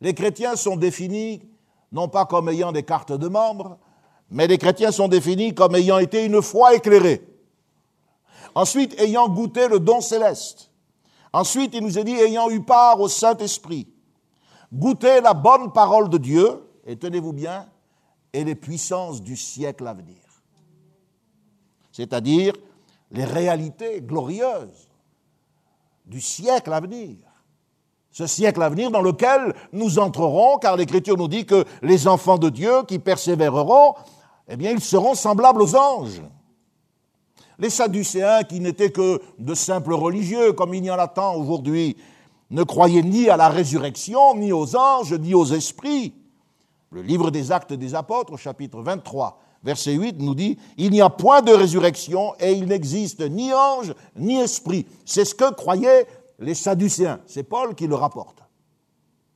les 0.02 0.14
chrétiens 0.14 0.56
sont 0.56 0.76
définis 0.76 1.42
non 1.90 2.08
pas 2.08 2.26
comme 2.26 2.48
ayant 2.48 2.72
des 2.72 2.82
cartes 2.82 3.12
de 3.12 3.28
membres, 3.28 3.78
mais 4.30 4.46
les 4.46 4.58
chrétiens 4.58 4.92
sont 4.92 5.08
définis 5.08 5.54
comme 5.54 5.74
ayant 5.74 5.98
été 5.98 6.24
une 6.24 6.40
foi 6.40 6.74
éclairée. 6.74 7.26
Ensuite, 8.54 8.98
ayant 9.00 9.28
goûté 9.28 9.68
le 9.68 9.78
don 9.80 10.00
céleste. 10.00 10.70
Ensuite, 11.32 11.74
il 11.74 11.82
nous 11.82 11.98
est 11.98 12.04
dit, 12.04 12.14
ayant 12.14 12.50
eu 12.50 12.62
part 12.62 13.00
au 13.00 13.08
Saint-Esprit. 13.08 13.88
Goûter 14.72 15.20
la 15.20 15.35
bonne 15.35 15.72
parole 15.72 16.08
de 16.08 16.18
Dieu, 16.18 16.62
et 16.87 16.96
tenez-vous 16.96 17.32
bien, 17.32 17.68
et 18.32 18.44
les 18.44 18.54
puissances 18.54 19.22
du 19.22 19.37
siècle 19.37 19.87
à 19.87 19.94
venir. 19.94 20.16
C'est-à-dire 21.90 22.54
les 23.11 23.24
réalités 23.24 24.00
glorieuses 24.00 24.88
du 26.06 26.20
siècle 26.20 26.72
à 26.72 26.80
venir 26.80 27.16
ce 28.12 28.27
siècle 28.27 28.62
à 28.62 28.68
venir 28.68 28.90
dans 28.90 29.01
lequel 29.01 29.55
nous 29.72 29.98
entrerons, 29.98 30.59
car 30.59 30.77
l'Écriture 30.77 31.16
nous 31.16 31.29
dit 31.29 31.46
que 31.46 31.64
les 31.83 32.07
enfants 32.07 32.38
de 32.38 32.51
Dieu 32.51 32.83
qui 32.87 32.98
persévéreront, 32.98 33.94
eh 34.48 34.57
bien, 34.57 34.70
ils 34.70 34.83
seront 34.83 35.14
semblables 35.14 35.62
aux 35.62 35.75
anges. 35.75 36.22
Les 37.59 37.70
Sadducéens, 37.70 38.42
qui 38.42 38.61
n'étaient 38.61 38.92
que 38.92 39.20
de 39.38 39.55
simples 39.55 39.94
religieux, 39.94 40.53
comme 40.53 40.75
il 40.75 40.85
y 40.85 40.90
en 40.90 40.98
a 40.98 41.09
tant 41.09 41.37
aujourd'hui, 41.37 41.96
ne 42.51 42.62
croyaient 42.64 43.03
ni 43.03 43.31
à 43.31 43.38
la 43.38 43.48
résurrection, 43.48 44.37
ni 44.37 44.53
aux 44.53 44.77
anges, 44.77 45.14
ni 45.14 45.33
aux 45.33 45.46
esprits. 45.46 46.12
Le 46.90 47.01
livre 47.01 47.31
des 47.31 47.51
Actes 47.51 47.72
des 47.72 47.94
Apôtres, 47.94 48.37
chapitre 48.37 48.83
23, 48.83 49.38
verset 49.62 49.94
8, 49.94 50.16
nous 50.18 50.35
dit, 50.35 50.59
Il 50.77 50.90
n'y 50.90 51.01
a 51.01 51.09
point 51.09 51.40
de 51.40 51.53
résurrection 51.53 52.35
et 52.38 52.53
il 52.53 52.66
n'existe 52.66 53.22
ni 53.22 53.55
ange, 53.55 53.94
ni 54.16 54.38
esprit. 54.38 54.87
C'est 55.07 55.25
ce 55.25 55.35
que 55.35 55.51
croyaient 55.55 56.07
les 56.42 56.55
Sadducéens. 56.55 57.20
C'est 57.26 57.44
Paul 57.44 57.74
qui 57.74 57.87
le 57.87 57.94
rapporte. 57.94 58.42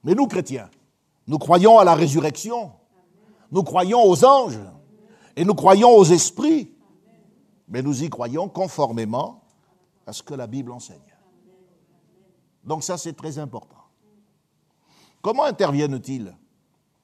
Mais 0.05 0.14
nous, 0.14 0.27
chrétiens, 0.27 0.69
nous 1.27 1.38
croyons 1.38 1.79
à 1.79 1.85
la 1.85 1.95
résurrection. 1.95 2.73
Nous 3.51 3.62
croyons 3.62 4.03
aux 4.05 4.25
anges. 4.25 4.59
Et 5.37 5.45
nous 5.45 5.55
croyons 5.55 5.90
aux 5.90 6.05
esprits. 6.05 6.73
Mais 7.69 7.83
nous 7.83 8.03
y 8.03 8.11
croyons 8.11 8.49
conformément 8.49 9.42
à 10.07 10.12
ce 10.12 10.23
que 10.23 10.35
la 10.35 10.47
Bible 10.47 10.73
enseigne. 10.73 10.99
Donc 12.64 12.83
ça, 12.83 12.99
c'est 12.99 13.14
très 13.14 13.38
important. 13.38 13.77
Comment 15.23 15.45
interviennent-ils? 15.45 16.37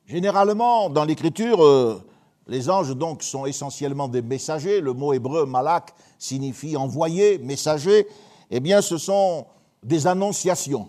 Généralement, 0.07 0.91
dans 0.91 1.05
l'Écriture, 1.05 1.65
euh, 1.65 2.05
les 2.49 2.69
anges 2.69 2.95
donc 2.97 3.23
sont 3.23 3.47
essentiellement 3.47 4.09
des 4.09 4.23
messagers. 4.23 4.81
Le 4.81 4.93
mot 4.93 5.13
hébreu 5.13 5.47
malak 5.47 5.95
signifie 6.19 6.77
envoyer, 6.77 7.39
messager. 7.39 8.07
Eh 8.51 8.61
bien, 8.61 8.83
ce 8.83 8.99
sont 8.99 9.47
des 9.83 10.07
annonciations. 10.07 10.89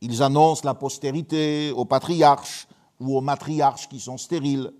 Ils 0.00 0.22
annoncent 0.22 0.62
la 0.64 0.74
postérité 0.74 1.72
aux 1.74 1.84
patriarches 1.84 2.66
ou 3.00 3.16
aux 3.16 3.20
matriarches 3.20 3.88
qui 3.88 4.00
sont 4.00 4.18
stériles. 4.18 4.72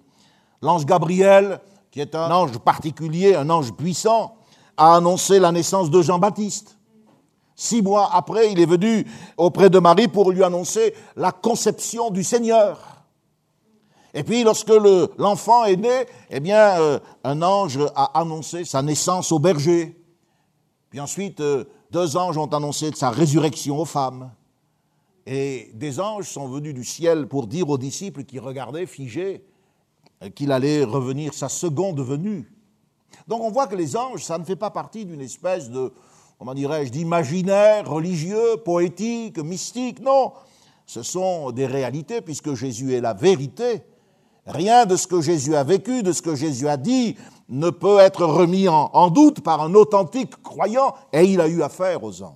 L'ange 0.60 0.84
Gabriel, 0.86 1.60
qui 1.90 2.00
est 2.00 2.14
un 2.14 2.30
ange 2.30 2.58
particulier, 2.58 3.34
un 3.34 3.48
ange 3.50 3.72
puissant, 3.72 4.36
a 4.76 4.96
annoncé 4.96 5.38
la 5.38 5.52
naissance 5.52 5.90
de 5.90 6.02
Jean-Baptiste. 6.02 6.76
Six 7.54 7.82
mois 7.82 8.10
après, 8.12 8.50
il 8.50 8.60
est 8.60 8.66
venu 8.66 9.06
auprès 9.36 9.70
de 9.70 9.78
Marie 9.78 10.08
pour 10.08 10.32
lui 10.32 10.42
annoncer 10.42 10.94
la 11.16 11.32
conception 11.32 12.10
du 12.10 12.24
Seigneur. 12.24 12.78
Et 14.14 14.24
puis, 14.24 14.42
lorsque 14.42 14.72
l'enfant 15.18 15.64
est 15.64 15.76
né, 15.76 16.06
eh 16.30 16.40
bien, 16.40 16.80
euh, 16.80 16.98
un 17.24 17.40
ange 17.42 17.78
a 17.94 18.18
annoncé 18.18 18.64
sa 18.64 18.82
naissance 18.82 19.32
au 19.32 19.38
berger. 19.38 19.96
Puis 20.90 21.00
ensuite, 21.00 21.40
euh, 21.40 21.64
deux 21.92 22.16
anges 22.16 22.38
ont 22.38 22.46
annoncé 22.46 22.90
sa 22.94 23.10
résurrection 23.10 23.78
aux 23.78 23.84
femmes. 23.84 24.32
Et 25.26 25.70
des 25.74 26.00
anges 26.00 26.26
sont 26.26 26.48
venus 26.48 26.72
du 26.72 26.84
ciel 26.84 27.28
pour 27.28 27.46
dire 27.46 27.68
aux 27.68 27.76
disciples 27.76 28.24
qui 28.24 28.38
regardaient 28.38 28.86
figés 28.86 29.44
qu'il 30.34 30.52
allait 30.52 30.84
revenir 30.84 31.34
sa 31.34 31.50
seconde 31.50 32.00
venue. 32.00 32.50
Donc 33.28 33.42
on 33.42 33.50
voit 33.50 33.66
que 33.66 33.76
les 33.76 33.94
anges, 33.94 34.24
ça 34.24 34.38
ne 34.38 34.44
fait 34.44 34.56
pas 34.56 34.70
partie 34.70 35.04
d'une 35.04 35.20
espèce 35.20 35.68
de, 35.68 35.92
comment 36.38 36.54
dirais-je, 36.54 36.90
d'imaginaire 36.90 37.88
religieux, 37.88 38.56
poétique, 38.64 39.38
mystique. 39.38 40.00
Non, 40.00 40.32
ce 40.86 41.02
sont 41.02 41.50
des 41.50 41.66
réalités 41.66 42.22
puisque 42.22 42.54
Jésus 42.54 42.94
est 42.94 43.02
la 43.02 43.12
vérité. 43.12 43.82
Rien 44.46 44.86
de 44.86 44.96
ce 44.96 45.06
que 45.06 45.20
Jésus 45.20 45.54
a 45.54 45.64
vécu, 45.64 46.02
de 46.02 46.12
ce 46.12 46.22
que 46.22 46.34
Jésus 46.34 46.68
a 46.68 46.76
dit, 46.76 47.16
ne 47.48 47.70
peut 47.70 47.98
être 47.98 48.24
remis 48.24 48.68
en, 48.68 49.10
doute 49.10 49.40
par 49.40 49.60
un 49.60 49.74
authentique 49.74 50.42
croyant, 50.42 50.94
et 51.12 51.24
il 51.24 51.40
a 51.40 51.48
eu 51.48 51.62
affaire 51.62 52.02
aux 52.02 52.22
anges. 52.22 52.32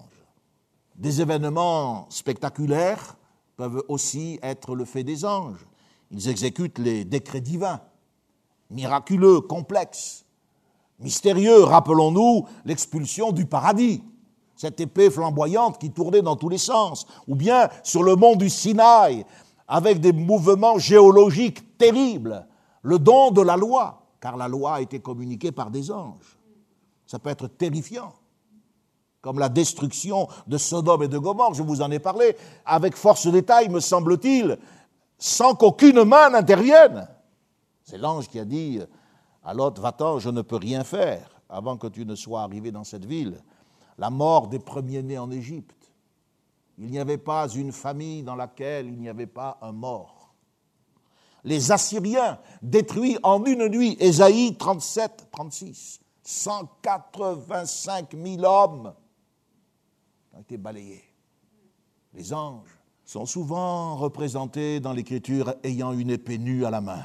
Des 0.95 1.21
événements 1.21 2.07
spectaculaires 2.09 3.17
peuvent 3.57 3.83
aussi 3.89 4.39
être 4.43 4.75
le 4.75 4.85
fait 4.85 5.05
des 5.05 5.25
anges. 5.25 5.67
Ils 6.11 6.29
exécutent 6.29 6.79
les 6.79 7.05
décrets 7.05 7.41
divins, 7.41 7.81
miraculeux, 8.71 9.41
complexes, 9.41 10.27
Mystérieux, 10.99 11.63
rappelons-nous 11.63 12.47
l'expulsion 12.65 13.33
du 13.33 13.45
paradis, 13.45 14.03
cette 14.57 14.81
épée 14.81 15.11
flamboyante 15.11 15.79
qui 15.79 15.91
tournait 15.91 16.23
dans 16.23 16.37
tous 16.37 16.49
les 16.49 16.59
sens, 16.59 17.07
ou 17.29 17.35
bien 17.35 17.69
sur 17.83 18.03
le 18.03 18.17
mont 18.17 18.35
du 18.35 18.49
Sinaï, 18.49 19.27
avec 19.69 20.01
des 20.01 20.13
mouvements 20.13 20.79
géologiques 20.79 21.66
terribles, 21.79 22.47
le 22.83 22.99
don 22.99 23.31
de 23.31 23.43
la 23.43 23.57
loi, 23.57 24.03
car 24.21 24.37
la 24.37 24.49
loi 24.49 24.75
a 24.75 24.81
été 24.81 25.01
communiquée 25.01 25.53
par 25.53 25.71
des 25.71 25.91
anges. 25.91 26.39
Ça 27.07 27.19
peut 27.19 27.31
être 27.31 27.47
terrifiant, 27.47 28.13
comme 29.21 29.39
la 29.39 29.49
destruction 29.49 30.29
de 30.47 30.59
Sodome 30.59 31.03
et 31.05 31.09
de 31.09 31.19
Gomorre, 31.19 31.55
je 31.55 31.63
vous 31.63 31.83
en 31.83 31.91
ai 31.91 31.99
parlé, 31.99 32.37
avec 32.65 32.97
force 32.97 33.27
détail, 33.27 33.69
me 33.69 33.81
semble-t-il, 33.81 34.59
sans 35.19 35.55
qu'aucune 35.55 36.05
main 36.05 36.31
n'intervienne. 36.31 37.09
C'est 37.83 37.99
l'ange 37.99 38.29
qui 38.29 38.39
a 38.39 38.45
dit 38.45 38.81
à 39.45 39.55
Lot, 39.55 39.79
va-t'en, 39.79 40.19
je 40.19 40.31
ne 40.31 40.43
peux 40.43 40.57
rien 40.57 40.83
faire 40.85 41.41
avant 41.49 41.77
que 41.77 41.87
tu 41.87 42.05
ne 42.05 42.15
sois 42.15 42.43
arrivé 42.43 42.73
dans 42.73 42.85
cette 42.85 43.05
ville. 43.05 43.41
La 43.99 44.11
mort 44.11 44.49
des 44.49 44.59
premiers-nés 44.59 45.19
en 45.19 45.31
Égypte. 45.31 45.93
Il 46.79 46.91
n'y 46.91 46.99
avait 46.99 47.19
pas 47.19 47.49
une 47.49 47.73
famille 47.73 48.23
dans 48.23 48.35
laquelle 48.35 48.87
il 48.89 49.01
n'y 49.01 49.09
avait 49.09 49.27
pas 49.27 49.57
un 49.63 49.73
mort. 49.73 50.16
Les 51.47 51.71
Assyriens 51.71 52.41
détruits 52.61 53.19
en 53.23 53.45
une 53.45 53.69
nuit, 53.69 53.97
Ésaïe 54.01 54.57
37, 54.57 55.29
36, 55.31 56.01
185 56.25 58.17
000 58.21 58.43
hommes 58.43 58.93
ont 60.33 60.41
été 60.41 60.57
balayés. 60.57 61.05
Les 62.15 62.35
anges 62.35 62.81
sont 63.05 63.27
souvent 63.27 63.95
représentés 63.95 64.81
dans 64.81 64.93
l'Écriture 64.93 65.55
ayant 65.63 65.93
une 65.93 66.11
épée 66.11 66.39
nue 66.39 66.65
à 66.65 66.71
la 66.71 66.81
main. 66.81 67.05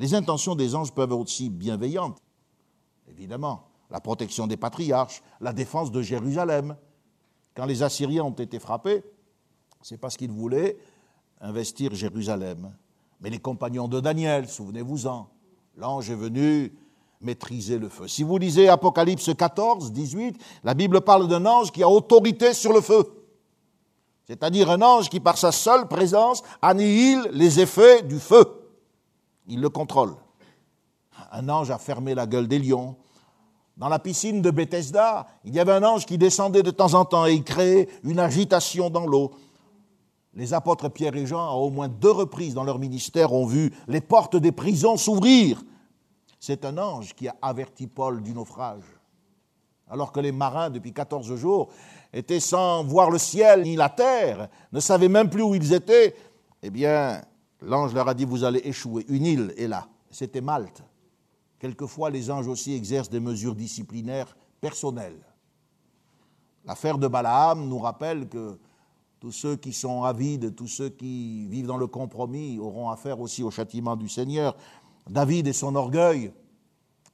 Les 0.00 0.14
intentions 0.14 0.56
des 0.56 0.74
anges 0.74 0.92
peuvent 0.92 1.12
être 1.12 1.18
aussi 1.18 1.50
bienveillantes, 1.50 2.20
évidemment. 3.08 3.68
La 3.90 4.00
protection 4.00 4.48
des 4.48 4.56
patriarches, 4.56 5.22
la 5.40 5.52
défense 5.52 5.92
de 5.92 6.02
Jérusalem. 6.02 6.76
Quand 7.54 7.64
les 7.64 7.84
Assyriens 7.84 8.24
ont 8.24 8.32
été 8.32 8.58
frappés, 8.58 9.04
c'est 9.82 9.98
parce 9.98 10.16
qu'ils 10.16 10.32
voulaient 10.32 10.76
investir 11.40 11.94
Jérusalem. 11.94 12.74
Mais 13.20 13.30
les 13.30 13.38
compagnons 13.38 13.88
de 13.88 14.00
Daniel, 14.00 14.48
souvenez-vous-en, 14.48 15.28
l'ange 15.76 16.10
est 16.10 16.14
venu 16.14 16.72
maîtriser 17.20 17.78
le 17.78 17.88
feu. 17.88 18.06
Si 18.06 18.22
vous 18.22 18.38
lisez 18.38 18.68
Apocalypse 18.68 19.34
14, 19.34 19.92
18, 19.92 20.36
la 20.64 20.74
Bible 20.74 21.00
parle 21.00 21.26
d'un 21.28 21.44
ange 21.46 21.72
qui 21.72 21.82
a 21.82 21.88
autorité 21.88 22.54
sur 22.54 22.72
le 22.72 22.80
feu. 22.80 23.18
C'est-à-dire 24.26 24.70
un 24.70 24.82
ange 24.82 25.08
qui, 25.08 25.20
par 25.20 25.38
sa 25.38 25.52
seule 25.52 25.88
présence, 25.88 26.42
annihile 26.60 27.28
les 27.32 27.60
effets 27.60 28.02
du 28.02 28.20
feu. 28.20 28.44
Il 29.46 29.60
le 29.60 29.70
contrôle. 29.70 30.14
Un 31.32 31.48
ange 31.48 31.70
a 31.70 31.78
fermé 31.78 32.14
la 32.14 32.26
gueule 32.26 32.46
des 32.46 32.58
lions. 32.58 32.96
Dans 33.76 33.88
la 33.88 33.98
piscine 33.98 34.42
de 34.42 34.50
Bethesda, 34.50 35.26
il 35.44 35.54
y 35.54 35.60
avait 35.60 35.72
un 35.72 35.82
ange 35.82 36.04
qui 36.04 36.18
descendait 36.18 36.62
de 36.62 36.70
temps 36.70 36.94
en 36.94 37.04
temps 37.04 37.26
et 37.26 37.32
il 37.32 37.44
créait 37.44 37.88
une 38.04 38.18
agitation 38.18 38.90
dans 38.90 39.06
l'eau. 39.06 39.32
Les 40.38 40.54
apôtres 40.54 40.88
Pierre 40.88 41.16
et 41.16 41.26
Jean, 41.26 41.46
à 41.46 41.52
au 41.52 41.68
moins 41.68 41.88
deux 41.88 42.10
reprises 42.10 42.54
dans 42.54 42.64
leur 42.64 42.78
ministère, 42.78 43.34
ont 43.34 43.44
vu 43.44 43.74
les 43.88 44.00
portes 44.00 44.36
des 44.36 44.52
prisons 44.52 44.96
s'ouvrir. 44.96 45.62
C'est 46.40 46.64
un 46.64 46.78
ange 46.78 47.14
qui 47.14 47.28
a 47.28 47.36
averti 47.42 47.86
Paul 47.86 48.22
du 48.22 48.32
naufrage. 48.32 48.84
Alors 49.90 50.12
que 50.12 50.20
les 50.20 50.32
marins, 50.32 50.70
depuis 50.70 50.94
14 50.94 51.34
jours, 51.34 51.68
étaient 52.12 52.40
sans 52.40 52.84
voir 52.84 53.10
le 53.10 53.18
ciel 53.18 53.62
ni 53.62 53.76
la 53.76 53.90
terre, 53.90 54.48
ne 54.72 54.80
savaient 54.80 55.08
même 55.08 55.28
plus 55.28 55.42
où 55.42 55.54
ils 55.54 55.74
étaient, 55.74 56.14
eh 56.62 56.70
bien, 56.70 57.20
L'ange 57.60 57.92
leur 57.92 58.08
a 58.08 58.14
dit, 58.14 58.24
vous 58.24 58.44
allez 58.44 58.60
échouer. 58.64 59.04
Une 59.08 59.26
île 59.26 59.54
est 59.56 59.66
là. 59.66 59.88
C'était 60.10 60.40
Malte. 60.40 60.82
Quelquefois, 61.58 62.10
les 62.10 62.30
anges 62.30 62.46
aussi 62.46 62.72
exercent 62.72 63.10
des 63.10 63.20
mesures 63.20 63.54
disciplinaires 63.54 64.36
personnelles. 64.60 65.20
L'affaire 66.64 66.98
de 66.98 67.08
Balaam 67.08 67.68
nous 67.68 67.78
rappelle 67.78 68.28
que 68.28 68.58
tous 69.20 69.32
ceux 69.32 69.56
qui 69.56 69.72
sont 69.72 70.04
avides, 70.04 70.54
tous 70.54 70.68
ceux 70.68 70.90
qui 70.90 71.46
vivent 71.48 71.66
dans 71.66 71.76
le 71.76 71.88
compromis 71.88 72.58
auront 72.58 72.88
affaire 72.90 73.20
aussi 73.20 73.42
au 73.42 73.50
châtiment 73.50 73.96
du 73.96 74.08
Seigneur. 74.08 74.56
David 75.08 75.48
et 75.48 75.52
son 75.52 75.74
orgueil. 75.74 76.32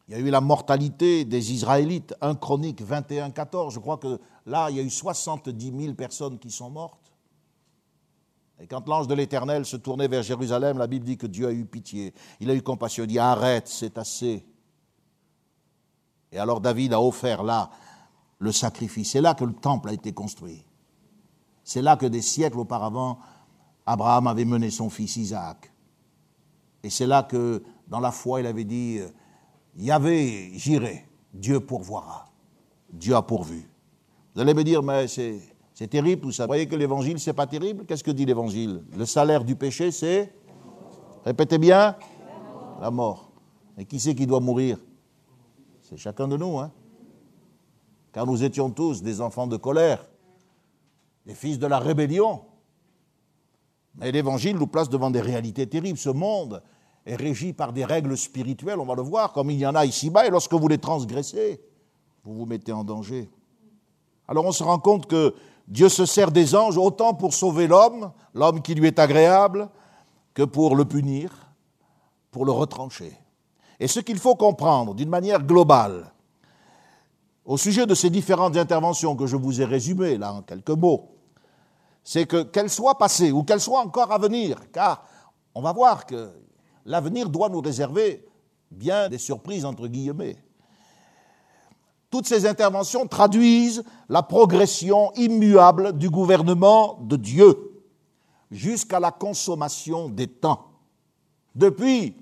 Il 0.07 0.13
y 0.13 0.17
a 0.17 0.21
eu 0.21 0.29
la 0.29 0.43
mortalité 0.43 1.25
des 1.25 1.53
Israélites, 1.53 2.15
1 2.21 2.35
Chronique 2.35 2.83
21, 2.83 3.31
14. 3.31 3.73
Je 3.73 3.79
crois 3.79 3.97
que 3.97 4.21
là, 4.45 4.69
il 4.69 4.77
y 4.77 4.81
a 4.81 4.83
eu 4.83 4.91
70 4.91 5.73
000 5.81 5.95
personnes 5.95 6.39
qui 6.39 6.51
sont 6.51 6.69
mortes. 6.69 7.13
Et 8.61 8.67
quand 8.67 8.87
l'ange 8.87 9.09
de 9.09 9.15
l'Éternel 9.15 9.65
se 9.65 9.77
tournait 9.77 10.09
vers 10.09 10.23
Jérusalem, 10.23 10.77
la 10.77 10.87
Bible 10.87 11.07
dit 11.07 11.17
que 11.17 11.27
Dieu 11.27 11.47
a 11.47 11.53
eu 11.53 11.65
pitié. 11.65 12.13
Il 12.39 12.51
a 12.51 12.55
eu 12.55 12.61
compassion. 12.61 13.05
Il 13.05 13.09
dit 13.09 13.19
Arrête, 13.19 13.67
c'est 13.67 13.97
assez. 13.97 14.45
Et 16.31 16.39
alors 16.39 16.61
David 16.61 16.93
a 16.93 17.01
offert 17.01 17.43
là 17.43 17.71
le 18.39 18.53
sacrifice. 18.53 19.13
C'est 19.13 19.23
là 19.23 19.35
que 19.35 19.45
le 19.45 19.55
temple 19.55 19.89
a 19.89 19.93
été 19.95 20.13
construit. 20.13 20.67
C'est 21.65 21.83
là 21.83 21.97
que 21.97 22.07
des 22.07 22.23
siècles 22.23 22.59
auparavant, 22.59 23.19
Abraham 23.87 24.27
avait 24.27 24.45
mené 24.45 24.71
son 24.71 24.91
fils 24.91 25.17
Isaac. 25.17 25.73
Et 26.83 26.91
c'est 26.91 27.07
là 27.07 27.23
que, 27.23 27.63
dans 27.89 28.01
la 28.01 28.13
foi, 28.13 28.41
il 28.41 28.47
avait 28.47 28.65
dit 28.65 29.01
Yahvé, 29.77 30.53
j'irai, 30.55 31.07
Dieu 31.33 31.61
pourvoira. 31.61 32.29
Dieu 32.93 33.17
a 33.17 33.23
pourvu. 33.23 33.69
Vous 34.35 34.41
allez 34.41 34.55
me 34.55 34.63
dire, 34.63 34.83
mais 34.83 35.07
c'est 35.09 35.89
terrible. 35.89 36.27
Vous 36.27 36.47
voyez 36.47 36.67
que 36.67 36.77
l'évangile, 36.77 37.19
c'est 37.19 37.33
pas 37.33 37.47
terrible? 37.47 37.85
Qu'est-ce 37.87 38.05
que 38.05 38.11
dit 38.11 38.25
l'évangile? 38.25 38.83
Le 38.97 39.07
salaire 39.07 39.45
du 39.45 39.57
péché, 39.57 39.91
c'est 39.91 40.33
Répétez 41.25 41.59
bien 41.59 41.97
La 42.81 42.91
mort. 42.91 43.31
Et 43.79 43.85
qui 43.87 43.99
c'est 43.99 44.15
qui 44.15 44.27
doit 44.27 44.41
mourir? 44.41 44.79
C'est 45.81 45.97
chacun 45.97 46.29
de 46.29 46.37
nous, 46.37 46.59
hein 46.59 46.71
Car 48.13 48.27
nous 48.27 48.45
étions 48.45 48.71
tous 48.71 49.03
des 49.03 49.21
enfants 49.21 49.47
de 49.47 49.57
colère, 49.57 50.07
des 51.27 51.35
fils 51.35 51.59
de 51.59 51.67
la 51.67 51.79
rébellion. 51.79 52.43
Mais 53.97 54.13
l'évangile 54.13 54.57
nous 54.57 54.67
place 54.67 54.89
devant 54.89 55.11
des 55.11 55.21
réalités 55.21 55.67
terribles. 55.67 55.99
Ce 55.99 56.11
monde 56.11 56.63
est 57.07 57.17
régi 57.17 57.53
par 57.53 57.73
des 57.73 57.85
règles 57.85 58.17
spirituelles, 58.17 58.81
on 58.81 58.85
va 58.85 58.95
le 58.95 59.03
voir, 59.03 59.33
comme 59.33 59.51
il 59.51 59.59
y 59.59 59.67
en 59.67 59.75
a 59.75 59.85
ici-bas, 59.85 60.27
et 60.27 60.31
lorsque 60.31 60.55
vous 60.55 60.69
les 60.69 60.79
transgressez, 60.79 61.61
vous 62.25 62.35
vous 62.35 62.47
mettez 62.47 62.73
en 62.73 62.83
danger. 62.83 63.31
Alors 64.27 64.47
on 64.47 64.53
se 64.53 64.63
rend 64.63 64.79
compte 64.79 65.07
que 65.07 65.35
Dieu 65.69 65.89
se 65.89 66.07
sert 66.07 66.31
des 66.31 66.55
anges 66.55 66.79
autant 66.79 67.15
pour 67.15 67.35
sauver 67.35 67.67
l'homme, 67.67 68.11
l'homme 68.35 68.63
qui 68.63 68.75
lui 68.75 68.87
est 68.87 68.99
agréable, 68.99 69.69
que 70.33 70.43
pour 70.43 70.77
le 70.77 70.85
punir, 70.85 71.31
pour 72.31 72.45
le 72.45 72.53
retrancher. 72.53 73.13
Et 73.79 73.87
ce 73.87 74.01
qu'il 74.01 74.19
faut 74.19 74.35
comprendre 74.35 74.95
d'une 74.95 75.09
manière 75.09 75.43
globale, 75.43 76.11
au 77.45 77.59
sujet 77.59 77.87
de 77.87 77.95
ces 77.95 78.09
différentes 78.09 78.57
interventions 78.57 79.15
que 79.15 79.27
je 79.27 79.37
vous 79.37 79.61
ai 79.61 79.65
résumées 79.65 80.17
là 80.17 80.33
en 80.33 80.43
quelques 80.43 80.71
mots, 80.71 81.14
c'est 82.05 82.27
que 82.27 82.43
qu'elles 82.43 82.71
soient 82.71 82.99
passées 82.99 83.33
ou 83.33 83.43
qu'elles 83.43 83.61
soient 83.61 83.81
encore 83.81 84.13
à 84.13 84.19
venir, 84.19 84.71
car 84.71 85.05
on 85.55 85.63
va 85.63 85.73
voir 85.73 86.05
que 86.05 86.31
l'avenir 86.85 87.31
doit 87.31 87.49
nous 87.49 87.63
réserver 87.63 88.25
bien 88.71 89.09
des 89.09 89.19
surprises 89.19 89.65
entre 89.65 89.89
guillemets. 89.89 90.37
Toutes 92.11 92.29
ces 92.29 92.47
interventions 92.47 93.09
traduisent 93.09 93.83
la 94.09 94.23
progression 94.23 95.13
immuable 95.15 95.97
du 95.97 96.11
gouvernement 96.11 96.99
de 97.01 97.17
Dieu 97.17 97.83
jusqu'à 98.51 99.01
la 99.01 99.11
consommation 99.11 100.09
des 100.09 100.29
temps. 100.29 100.67
Depuis 101.55 102.17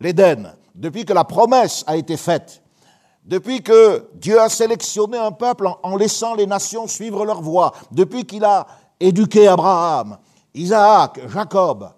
l'Éden, 0.00 0.56
depuis 0.74 1.04
que 1.04 1.12
la 1.12 1.24
promesse 1.24 1.84
a 1.86 1.96
été 1.96 2.16
faite, 2.16 2.62
depuis 3.24 3.62
que 3.62 4.08
Dieu 4.14 4.40
a 4.40 4.48
sélectionné 4.48 5.18
un 5.18 5.32
peuple 5.32 5.68
en, 5.82 5.96
laissant 5.96 6.34
les 6.34 6.46
nations 6.46 6.86
suivre 6.86 7.24
leur 7.24 7.42
voie, 7.42 7.72
depuis 7.90 8.24
qu'il 8.24 8.44
a 8.44 8.66
éduqué 9.00 9.48
Abraham, 9.48 10.18
Isaac, 10.54 11.20
Jacob, 11.28 11.90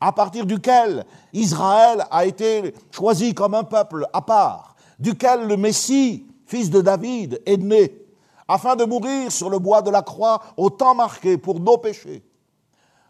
à 0.00 0.12
partir 0.12 0.46
duquel 0.46 1.04
Israël 1.32 2.04
a 2.10 2.24
été 2.24 2.74
choisi 2.90 3.34
comme 3.34 3.54
un 3.54 3.64
peuple 3.64 4.06
à 4.12 4.22
part, 4.22 4.74
duquel 4.98 5.46
le 5.46 5.56
Messie 5.56 6.26
fils 6.50 6.68
de 6.68 6.80
David, 6.80 7.40
est 7.46 7.56
né, 7.56 7.94
afin 8.48 8.74
de 8.74 8.84
mourir 8.84 9.30
sur 9.30 9.48
le 9.48 9.60
bois 9.60 9.82
de 9.82 9.90
la 9.90 10.02
croix 10.02 10.42
au 10.56 10.68
temps 10.68 10.96
marqué 10.96 11.38
pour 11.38 11.60
nos 11.60 11.78
péchés. 11.78 12.24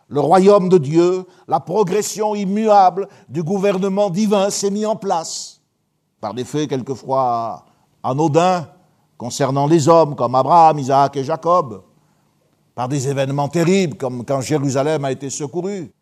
Le 0.08 0.20
royaume 0.20 0.68
de 0.68 0.76
Dieu, 0.76 1.24
la 1.48 1.58
progression 1.58 2.34
immuable 2.34 3.08
du 3.30 3.42
gouvernement 3.42 4.10
divin 4.10 4.50
s'est 4.50 4.70
mis 4.70 4.84
en 4.84 4.96
place, 4.96 5.62
par 6.20 6.34
des 6.34 6.44
faits 6.44 6.68
quelquefois 6.68 7.64
anodins 8.02 8.68
concernant 9.16 9.66
les 9.66 9.88
hommes 9.88 10.14
comme 10.16 10.34
Abraham, 10.34 10.78
Isaac 10.78 11.16
et 11.16 11.24
Jacob, 11.24 11.82
par 12.80 12.88
des 12.88 13.08
événements 13.08 13.50
terribles 13.50 13.98
comme 13.98 14.24
quand 14.24 14.40
Jérusalem 14.40 15.04
a 15.04 15.12
été 15.12 15.28
secourue. 15.28 15.92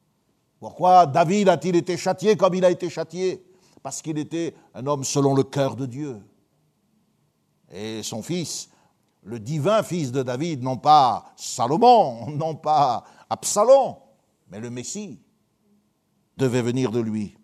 Pourquoi 0.61 1.07
David 1.07 1.49
a-t-il 1.49 1.75
été 1.75 1.97
châtié 1.97 2.37
comme 2.37 2.55
il 2.55 2.65
a 2.65 2.71
été 2.71 2.89
châtié? 2.89 3.45
Parce 3.83 4.01
qu'il 4.01 4.17
était 4.17 4.55
un 4.77 4.87
homme 4.87 5.03
selon 5.03 5.35
le 5.35 5.43
cœur 5.43 5.75
de 5.75 5.87
Dieu 5.87 6.23
et 7.73 8.05
son 8.05 8.23
fils, 8.23 8.69
le 9.25 9.41
divin 9.41 9.83
fils 9.83 10.13
de 10.13 10.23
David, 10.23 10.63
non 10.63 10.77
pas 10.77 11.33
Salomon, 11.35 12.31
non 12.37 12.55
pas 12.55 13.03
Absalom, 13.29 13.97
mais 14.49 14.61
le 14.61 14.71
Messie, 14.71 15.19
devait 16.37 16.63
venir 16.63 16.93
de 16.93 17.01
lui. 17.01 17.37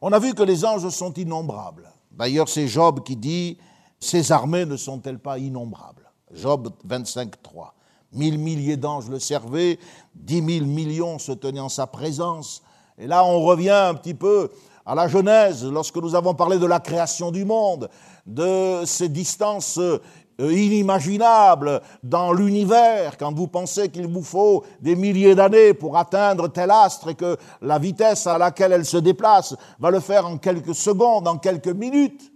On 0.00 0.12
a 0.12 0.20
vu 0.20 0.32
que 0.32 0.44
les 0.44 0.64
anges 0.64 0.88
sont 0.90 1.12
innombrables. 1.14 1.90
D'ailleurs, 2.12 2.48
c'est 2.48 2.68
Job 2.68 3.02
qui 3.02 3.16
dit 3.16 3.58
Ces 3.98 4.30
armées 4.30 4.64
ne 4.64 4.76
sont-elles 4.76 5.18
pas 5.18 5.38
innombrables 5.38 6.08
Job 6.32 6.72
25, 6.84 7.42
3. 7.42 7.74
Mille 8.12 8.38
milliers 8.38 8.76
d'anges 8.76 9.08
le 9.08 9.18
servaient, 9.18 9.78
dix 10.14 10.42
mille 10.42 10.66
millions 10.66 11.18
se 11.18 11.32
tenaient 11.32 11.60
en 11.60 11.68
sa 11.68 11.86
présence. 11.86 12.62
Et 12.98 13.06
là, 13.06 13.24
on 13.24 13.40
revient 13.42 13.70
un 13.70 13.94
petit 13.94 14.14
peu 14.14 14.50
à 14.84 14.94
la 14.94 15.06
Genèse, 15.06 15.64
lorsque 15.64 15.96
nous 15.96 16.14
avons 16.14 16.34
parlé 16.34 16.58
de 16.58 16.66
la 16.66 16.80
création 16.80 17.30
du 17.30 17.44
monde, 17.44 17.88
de 18.26 18.82
ces 18.84 19.08
distances 19.08 19.78
euh, 19.78 20.00
inimaginables 20.38 21.80
dans 22.02 22.32
l'univers, 22.32 23.16
quand 23.16 23.32
vous 23.32 23.46
pensez 23.46 23.90
qu'il 23.90 24.08
vous 24.08 24.22
faut 24.22 24.64
des 24.80 24.96
milliers 24.96 25.34
d'années 25.34 25.74
pour 25.74 25.96
atteindre 25.96 26.48
tel 26.48 26.70
astre 26.70 27.10
et 27.10 27.14
que 27.14 27.36
la 27.60 27.78
vitesse 27.78 28.26
à 28.26 28.38
laquelle 28.38 28.72
elle 28.72 28.86
se 28.86 28.96
déplace 28.96 29.54
va 29.78 29.90
le 29.90 30.00
faire 30.00 30.26
en 30.26 30.38
quelques 30.38 30.74
secondes, 30.74 31.28
en 31.28 31.38
quelques 31.38 31.68
minutes, 31.68 32.32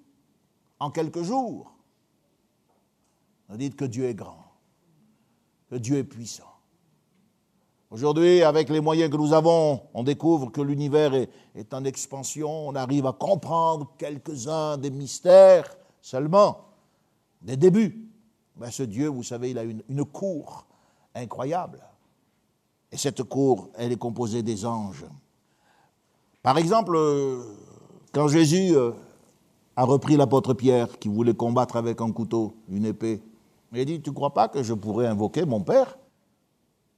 en 0.79 0.91
quelques 0.91 1.23
jours. 1.23 1.73
Vous 3.49 3.57
dites 3.57 3.77
que 3.77 3.85
Dieu 3.85 4.05
est 4.05 4.15
grand 4.15 4.44
que 5.75 5.79
Dieu 5.81 5.99
est 5.99 6.05
puissant. 6.05 6.53
Aujourd'hui, 7.91 8.43
avec 8.43 8.69
les 8.69 8.81
moyens 8.81 9.11
que 9.11 9.17
nous 9.17 9.33
avons, 9.33 9.81
on 9.93 10.05
découvre 10.05 10.53
que 10.53 10.61
l'univers 10.61 11.13
est, 11.15 11.75
en 11.75 11.85
expansion, 11.85 12.69
on 12.69 12.77
arrive 12.77 13.07
à 13.07 13.13
comprendre 13.13 13.93
quelques-uns 13.99 14.79
des 14.79 14.91
mystères 14.91 15.77
seulement, 16.01 16.61
des 17.43 17.57
débuts. 17.57 18.09
Mais 18.57 18.71
ce 18.71 18.85
Dieu, 18.85 19.09
vous 19.09 19.25
savez, 19.25 19.51
il 19.51 19.59
a 19.59 19.65
une, 19.65 20.05
cour 20.05 20.65
incroyable. 21.13 21.81
Et 22.93 22.97
cette 22.97 23.25
cour, 23.25 23.69
elle 23.75 23.91
est 23.91 23.99
composée 23.99 24.45
des 24.45 24.65
anges. 24.65 25.07
Par 26.41 26.57
exemple, 26.57 26.97
quand 28.13 28.29
Jésus 28.29 28.77
euh, 28.77 28.93
a 29.75 29.85
repris 29.85 30.17
l'apôtre 30.17 30.55
Pierre 30.55 31.01
qui 31.01 31.09
voulait 31.09 31.35
combattre 31.35 31.75
avec 31.75 32.01
un 32.01 32.13
couteau, 32.13 32.55
une 32.69 32.85
épée, 32.85 33.21
il 33.83 33.87
dit, 33.87 34.01
tu 34.01 34.11
ne 34.11 34.15
crois 34.15 34.35
pas 34.35 34.49
que 34.49 34.63
je 34.63 34.75
pourrais 34.75 35.07
invoquer 35.07 35.45
mon 35.45 35.61
Père 35.63 35.99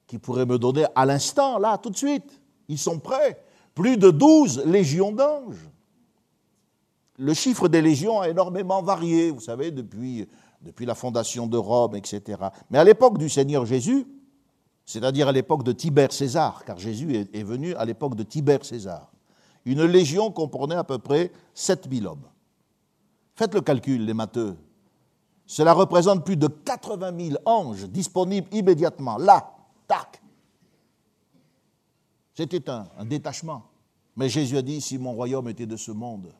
qui 0.06 0.18
pourrait 0.18 0.46
me 0.46 0.58
donner 0.58 0.86
à 0.94 1.04
l'instant, 1.04 1.58
là, 1.58 1.78
tout 1.78 1.90
de 1.90 1.96
suite? 1.96 2.40
Ils 2.68 2.78
sont 2.78 2.98
prêts. 2.98 3.42
Plus 3.74 3.96
de 3.96 4.10
douze 4.10 4.62
légions 4.64 5.12
d'anges. 5.12 5.68
Le 7.18 7.34
chiffre 7.34 7.68
des 7.68 7.82
légions 7.82 8.20
a 8.20 8.28
énormément 8.28 8.82
varié, 8.82 9.30
vous 9.30 9.40
savez, 9.40 9.70
depuis, 9.70 10.28
la 10.80 10.94
fondation 10.94 11.46
de 11.46 11.56
Rome, 11.56 11.96
etc. 11.96 12.38
Mais 12.70 12.78
à 12.78 12.84
l'époque 12.84 13.18
du 13.18 13.28
Seigneur 13.28 13.64
Jésus, 13.66 14.06
c'est-à-dire 14.84 15.28
à, 15.28 15.32
l'époque 15.32 15.64
de 15.64 15.72
Tibère 15.72 16.12
César, 16.12 16.64
car 16.64 16.78
Jésus 16.78 17.14
est, 17.14 17.34
est 17.34 17.42
venu 17.42 17.74
à 17.74 17.84
l'époque 17.84 18.14
de 18.14 18.22
Tibère 18.22 18.64
César, 18.64 19.10
une 19.64 19.82
légion 19.84 20.30
comprenait 20.30 20.76
à 20.76 20.84
peu 20.84 20.98
près 20.98 21.32
7000 21.54 22.06
hommes. 22.06 22.28
Faites 23.34 23.54
le 23.54 23.60
calcul, 23.60 24.04
les 24.04 24.14
matheux. 24.14 24.56
Cela 25.46 25.72
représente 25.72 26.24
plus 26.24 26.36
de 26.36 26.48
80 26.48 27.18
000 27.18 27.36
anges 27.44 27.84
disponibles 27.88 28.48
immédiatement, 28.52 29.16
là, 29.16 29.54
tac. 29.86 30.20
C'était 32.34 32.68
un, 32.68 32.86
détachement. 33.04 33.62
Mais 34.16 34.28
Jésus 34.28 34.56
a 34.56 34.62
dit, 34.62 34.80
si 34.80 34.98
mon 34.98 35.12
royaume 35.12 35.48
était 35.48 35.66
de 35.66 35.76
ce 35.76 35.92
monde, 35.92 36.32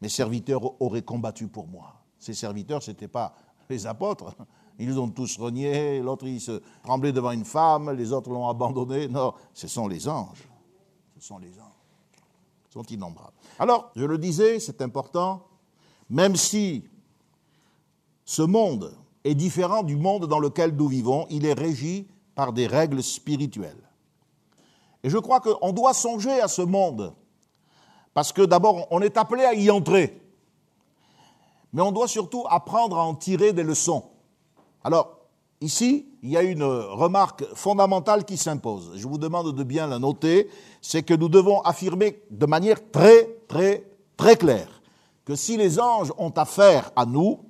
mes 0.00 0.08
serviteurs 0.08 0.80
auraient 0.82 1.02
combattu 1.02 1.48
pour 1.48 1.66
moi. 1.68 1.94
Ces 2.18 2.34
serviteurs, 2.34 2.82
ce 2.82 2.90
n'étaient 2.90 3.08
pas 3.08 3.34
les 3.68 3.86
apôtres. 3.86 4.34
Ils 4.78 4.98
ont 4.98 5.10
tous 5.10 5.36
renié, 5.36 6.00
l'autre 6.00 6.26
il 6.26 6.40
se 6.40 6.62
tremblait 6.82 7.12
devant 7.12 7.32
une 7.32 7.44
femme, 7.44 7.90
les 7.90 8.12
autres 8.12 8.30
l'ont 8.30 8.48
abandonné. 8.48 9.08
Non, 9.08 9.34
ce 9.52 9.68
sont 9.68 9.86
les 9.86 10.08
anges. 10.08 10.48
Ce 11.18 11.26
sont 11.26 11.38
les 11.38 11.60
anges. 11.60 11.66
Ils 12.70 12.72
sont 12.72 12.84
innombrables. 12.84 13.34
Alors, 13.58 13.90
je 13.94 14.04
le 14.04 14.16
disais, 14.16 14.58
c'est 14.58 14.80
important, 14.80 15.46
même 16.08 16.34
si 16.34 16.84
ce 18.30 18.42
monde 18.42 18.96
est 19.24 19.34
différent 19.34 19.82
du 19.82 19.96
monde 19.96 20.26
dans 20.26 20.38
lequel 20.38 20.76
nous 20.76 20.86
vivons, 20.86 21.26
il 21.30 21.44
est 21.44 21.52
régi 21.52 22.06
par 22.36 22.52
des 22.52 22.68
règles 22.68 23.02
spirituelles. 23.02 23.90
Et 25.02 25.10
je 25.10 25.18
crois 25.18 25.40
qu'on 25.40 25.72
doit 25.72 25.94
songer 25.94 26.40
à 26.40 26.46
ce 26.46 26.62
monde, 26.62 27.12
parce 28.14 28.32
que 28.32 28.42
d'abord, 28.42 28.86
on 28.92 29.00
est 29.00 29.16
appelé 29.16 29.42
à 29.42 29.54
y 29.54 29.68
entrer, 29.68 30.22
mais 31.72 31.82
on 31.82 31.90
doit 31.90 32.06
surtout 32.06 32.44
apprendre 32.48 32.98
à 32.98 33.04
en 33.04 33.16
tirer 33.16 33.52
des 33.52 33.64
leçons. 33.64 34.04
Alors, 34.84 35.18
ici, 35.60 36.06
il 36.22 36.30
y 36.30 36.36
a 36.36 36.44
une 36.44 36.62
remarque 36.62 37.44
fondamentale 37.56 38.24
qui 38.24 38.36
s'impose. 38.36 38.92
Je 38.94 39.08
vous 39.08 39.18
demande 39.18 39.56
de 39.56 39.64
bien 39.64 39.88
la 39.88 39.98
noter, 39.98 40.48
c'est 40.80 41.02
que 41.02 41.14
nous 41.14 41.28
devons 41.28 41.62
affirmer 41.62 42.22
de 42.30 42.46
manière 42.46 42.92
très, 42.92 43.24
très, 43.48 43.90
très 44.16 44.36
claire 44.36 44.80
que 45.24 45.34
si 45.34 45.56
les 45.56 45.80
anges 45.80 46.12
ont 46.16 46.30
affaire 46.30 46.92
à 46.94 47.06
nous, 47.06 47.49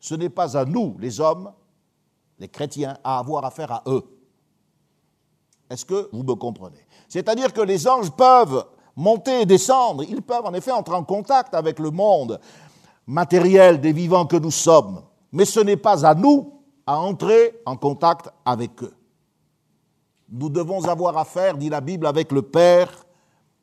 ce 0.00 0.14
n'est 0.14 0.28
pas 0.28 0.56
à 0.56 0.64
nous, 0.64 0.96
les 0.98 1.20
hommes, 1.20 1.52
les 2.38 2.48
chrétiens, 2.48 2.96
à 3.02 3.18
avoir 3.18 3.44
affaire 3.44 3.72
à 3.72 3.82
eux. 3.86 4.04
Est-ce 5.70 5.84
que 5.84 6.08
vous 6.12 6.22
me 6.22 6.34
comprenez? 6.34 6.86
C'est-à-dire 7.08 7.52
que 7.52 7.60
les 7.60 7.86
anges 7.86 8.10
peuvent 8.10 8.66
monter 8.96 9.42
et 9.42 9.46
descendre, 9.46 10.02
ils 10.04 10.22
peuvent 10.22 10.44
en 10.44 10.54
effet 10.54 10.72
entrer 10.72 10.94
en 10.94 11.04
contact 11.04 11.54
avec 11.54 11.78
le 11.78 11.90
monde 11.90 12.40
matériel 13.06 13.80
des 13.80 13.92
vivants 13.92 14.26
que 14.26 14.36
nous 14.36 14.50
sommes, 14.50 15.02
mais 15.32 15.44
ce 15.44 15.60
n'est 15.60 15.76
pas 15.76 16.06
à 16.06 16.14
nous 16.14 16.60
à 16.86 16.98
entrer 16.98 17.60
en 17.66 17.76
contact 17.76 18.30
avec 18.44 18.82
eux. 18.82 18.94
Nous 20.28 20.50
devons 20.50 20.84
avoir 20.84 21.16
affaire, 21.16 21.56
dit 21.56 21.70
la 21.70 21.80
Bible, 21.80 22.06
avec 22.06 22.32
le 22.32 22.42
Père 22.42 23.06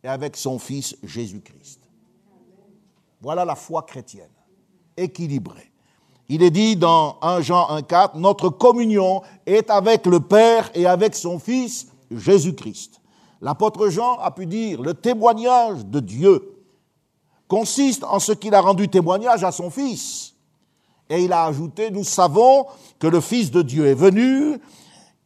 et 0.03 0.07
avec 0.07 0.35
son 0.35 0.57
Fils 0.57 0.95
Jésus-Christ. 1.03 1.81
Voilà 3.21 3.45
la 3.45 3.55
foi 3.55 3.83
chrétienne, 3.83 4.31
équilibrée. 4.97 5.71
Il 6.27 6.41
est 6.41 6.51
dit 6.51 6.75
dans 6.75 7.17
1 7.21 7.41
Jean 7.41 7.67
1,4, 7.77 8.17
notre 8.17 8.49
communion 8.49 9.21
est 9.45 9.69
avec 9.69 10.07
le 10.07 10.19
Père 10.19 10.71
et 10.73 10.87
avec 10.87 11.15
son 11.15 11.37
Fils 11.37 11.87
Jésus-Christ. 12.09 12.99
L'apôtre 13.41 13.89
Jean 13.89 14.17
a 14.17 14.31
pu 14.31 14.47
dire, 14.47 14.81
le 14.81 14.95
témoignage 14.95 15.85
de 15.85 15.99
Dieu 15.99 16.63
consiste 17.47 18.03
en 18.03 18.19
ce 18.19 18.31
qu'il 18.31 18.55
a 18.55 18.61
rendu 18.61 18.89
témoignage 18.89 19.43
à 19.43 19.51
son 19.51 19.69
Fils. 19.69 20.33
Et 21.11 21.23
il 21.23 21.31
a 21.31 21.45
ajouté, 21.45 21.91
nous 21.91 22.03
savons 22.03 22.65
que 22.97 23.05
le 23.05 23.21
Fils 23.21 23.51
de 23.51 23.61
Dieu 23.61 23.85
est 23.85 23.93
venu, 23.93 24.59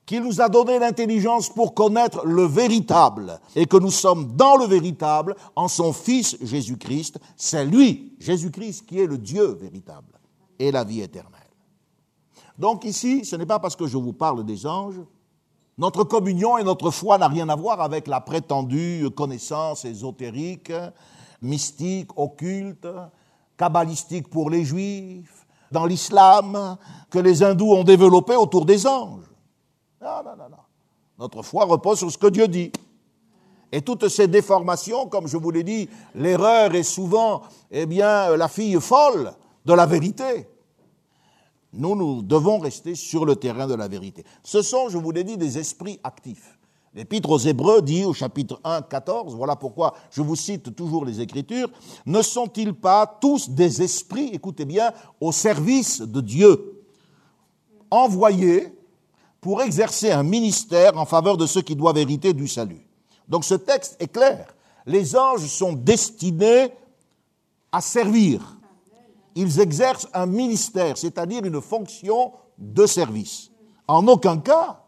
qu'il 0.06 0.24
nous 0.24 0.42
a 0.42 0.50
donné 0.50 0.80
l'intelligence 0.80 1.48
pour 1.48 1.74
connaître 1.74 2.26
le 2.26 2.44
véritable, 2.44 3.40
et 3.56 3.68
que 3.68 3.78
nous 3.78 3.92
sommes 3.92 4.36
dans 4.36 4.58
le 4.58 4.66
véritable 4.66 5.38
en 5.56 5.70
son 5.70 5.94
Fils 5.94 6.36
Jésus-Christ. 6.42 7.20
C'est 7.38 7.64
lui, 7.64 8.18
Jésus-Christ, 8.20 8.86
qui 8.86 9.00
est 9.00 9.08
le 9.08 9.18
Dieu 9.18 9.58
véritable 9.62 10.19
et 10.60 10.72
la 10.72 10.84
vie 10.84 11.02
éternelle. 11.02 11.39
Donc 12.58 12.84
ici, 12.84 13.24
ce 13.26 13.38
n'est 13.38 13.45
pas 13.45 13.60
parce 13.60 13.76
que 13.76 13.88
je 13.88 13.98
vous 13.98 14.13
parle 14.13 14.45
des 14.45 14.67
anges, 14.67 15.02
notre 15.78 16.04
communion 16.04 16.58
et 16.58 16.63
notre 16.65 16.91
foi 16.91 17.17
n'a 17.17 17.30
rien 17.30 17.48
à 17.48 17.56
voir 17.56 17.80
avec 17.80 18.08
la 18.08 18.19
prétendue 18.19 19.10
connaissance 19.15 19.86
ésotérique, 19.86 20.74
mystique, 21.41 22.10
occulte, 22.17 22.86
kabbalistique 23.58 24.30
pour 24.30 24.50
les 24.50 24.65
juifs, 24.65 25.48
dans 25.72 25.86
l'islam, 25.86 26.78
que 27.10 27.19
les 27.19 27.43
hindous 27.43 27.72
ont 27.72 27.86
développé 27.86 28.36
autour 28.36 28.65
des 28.65 28.86
anges. 28.86 29.32
Non, 30.02 30.22
non, 30.26 30.36
non. 30.36 30.58
Notre 31.17 31.43
foi 31.43 31.63
repose 31.63 32.00
sur 32.00 32.12
ce 32.12 32.17
que 32.17 32.28
Dieu 32.28 32.50
dit. 32.50 32.72
Et 33.72 33.82
toutes 33.82 34.10
ces 34.10 34.28
déformations, 34.28 35.08
comme 35.08 35.28
je 35.28 35.38
vous 35.38 35.52
l'ai 35.52 35.63
dit, 35.63 35.88
l'erreur 36.15 36.76
est 36.76 36.84
souvent, 36.84 37.43
eh 37.72 37.86
bien, 37.86 38.36
la 38.36 38.48
fille 38.50 38.80
folle 38.82 39.32
de 39.70 39.74
la 39.76 39.86
vérité. 39.86 40.48
Nous, 41.74 41.96
nous 41.96 42.24
devons 42.24 42.58
rester 42.58 42.96
sur 42.96 43.24
le 43.24 43.36
terrain 43.36 43.68
de 43.68 43.76
la 43.76 43.88
vérité. 43.88 44.26
Ce 44.44 44.64
sont, 44.64 44.90
je 44.90 44.98
vous 44.98 45.12
l'ai 45.12 45.24
dit, 45.24 45.38
des 45.38 45.60
esprits 45.60 46.00
actifs. 46.04 46.58
L'Épître 46.96 47.30
aux 47.30 47.38
Hébreux 47.38 47.84
dit 47.84 48.04
au 48.04 48.14
chapitre 48.14 48.60
1, 48.64 48.82
14, 48.82 49.36
voilà 49.36 49.56
pourquoi 49.56 49.94
je 50.10 50.24
vous 50.24 50.36
cite 50.36 50.76
toujours 50.76 51.06
les 51.06 51.22
Écritures, 51.22 51.70
ne 52.08 52.24
sont-ils 52.24 52.74
pas 52.74 53.06
tous 53.06 53.52
des 53.52 53.84
esprits, 53.84 54.32
écoutez 54.34 54.66
bien, 54.66 54.92
au 55.22 55.32
service 55.32 56.02
de 56.02 56.20
Dieu, 56.20 56.84
envoyés 57.92 58.74
pour 59.40 59.62
exercer 59.62 60.10
un 60.10 60.24
ministère 60.24 60.98
en 60.98 61.06
faveur 61.06 61.38
de 61.38 61.46
ceux 61.46 61.62
qui 61.62 61.76
doivent 61.76 62.00
hériter 62.00 62.34
du 62.34 62.48
salut? 62.48 62.88
Donc 63.28 63.46
ce 63.46 63.54
texte 63.54 63.98
est 64.00 64.12
clair. 64.12 64.56
Les 64.88 65.16
anges 65.16 65.46
sont 65.46 65.74
destinés 65.74 66.72
à 67.72 67.82
servir 67.82 68.59
ils 69.39 69.62
exercent 69.62 70.10
un 70.13 70.25
ministère, 70.25 70.97
c'est-à-dire 70.97 71.45
une 71.45 71.62
fonction 71.62 72.34
de 72.58 72.86
service. 72.86 73.52
En 73.88 74.06
aucun 74.10 74.38
cas, 74.38 74.84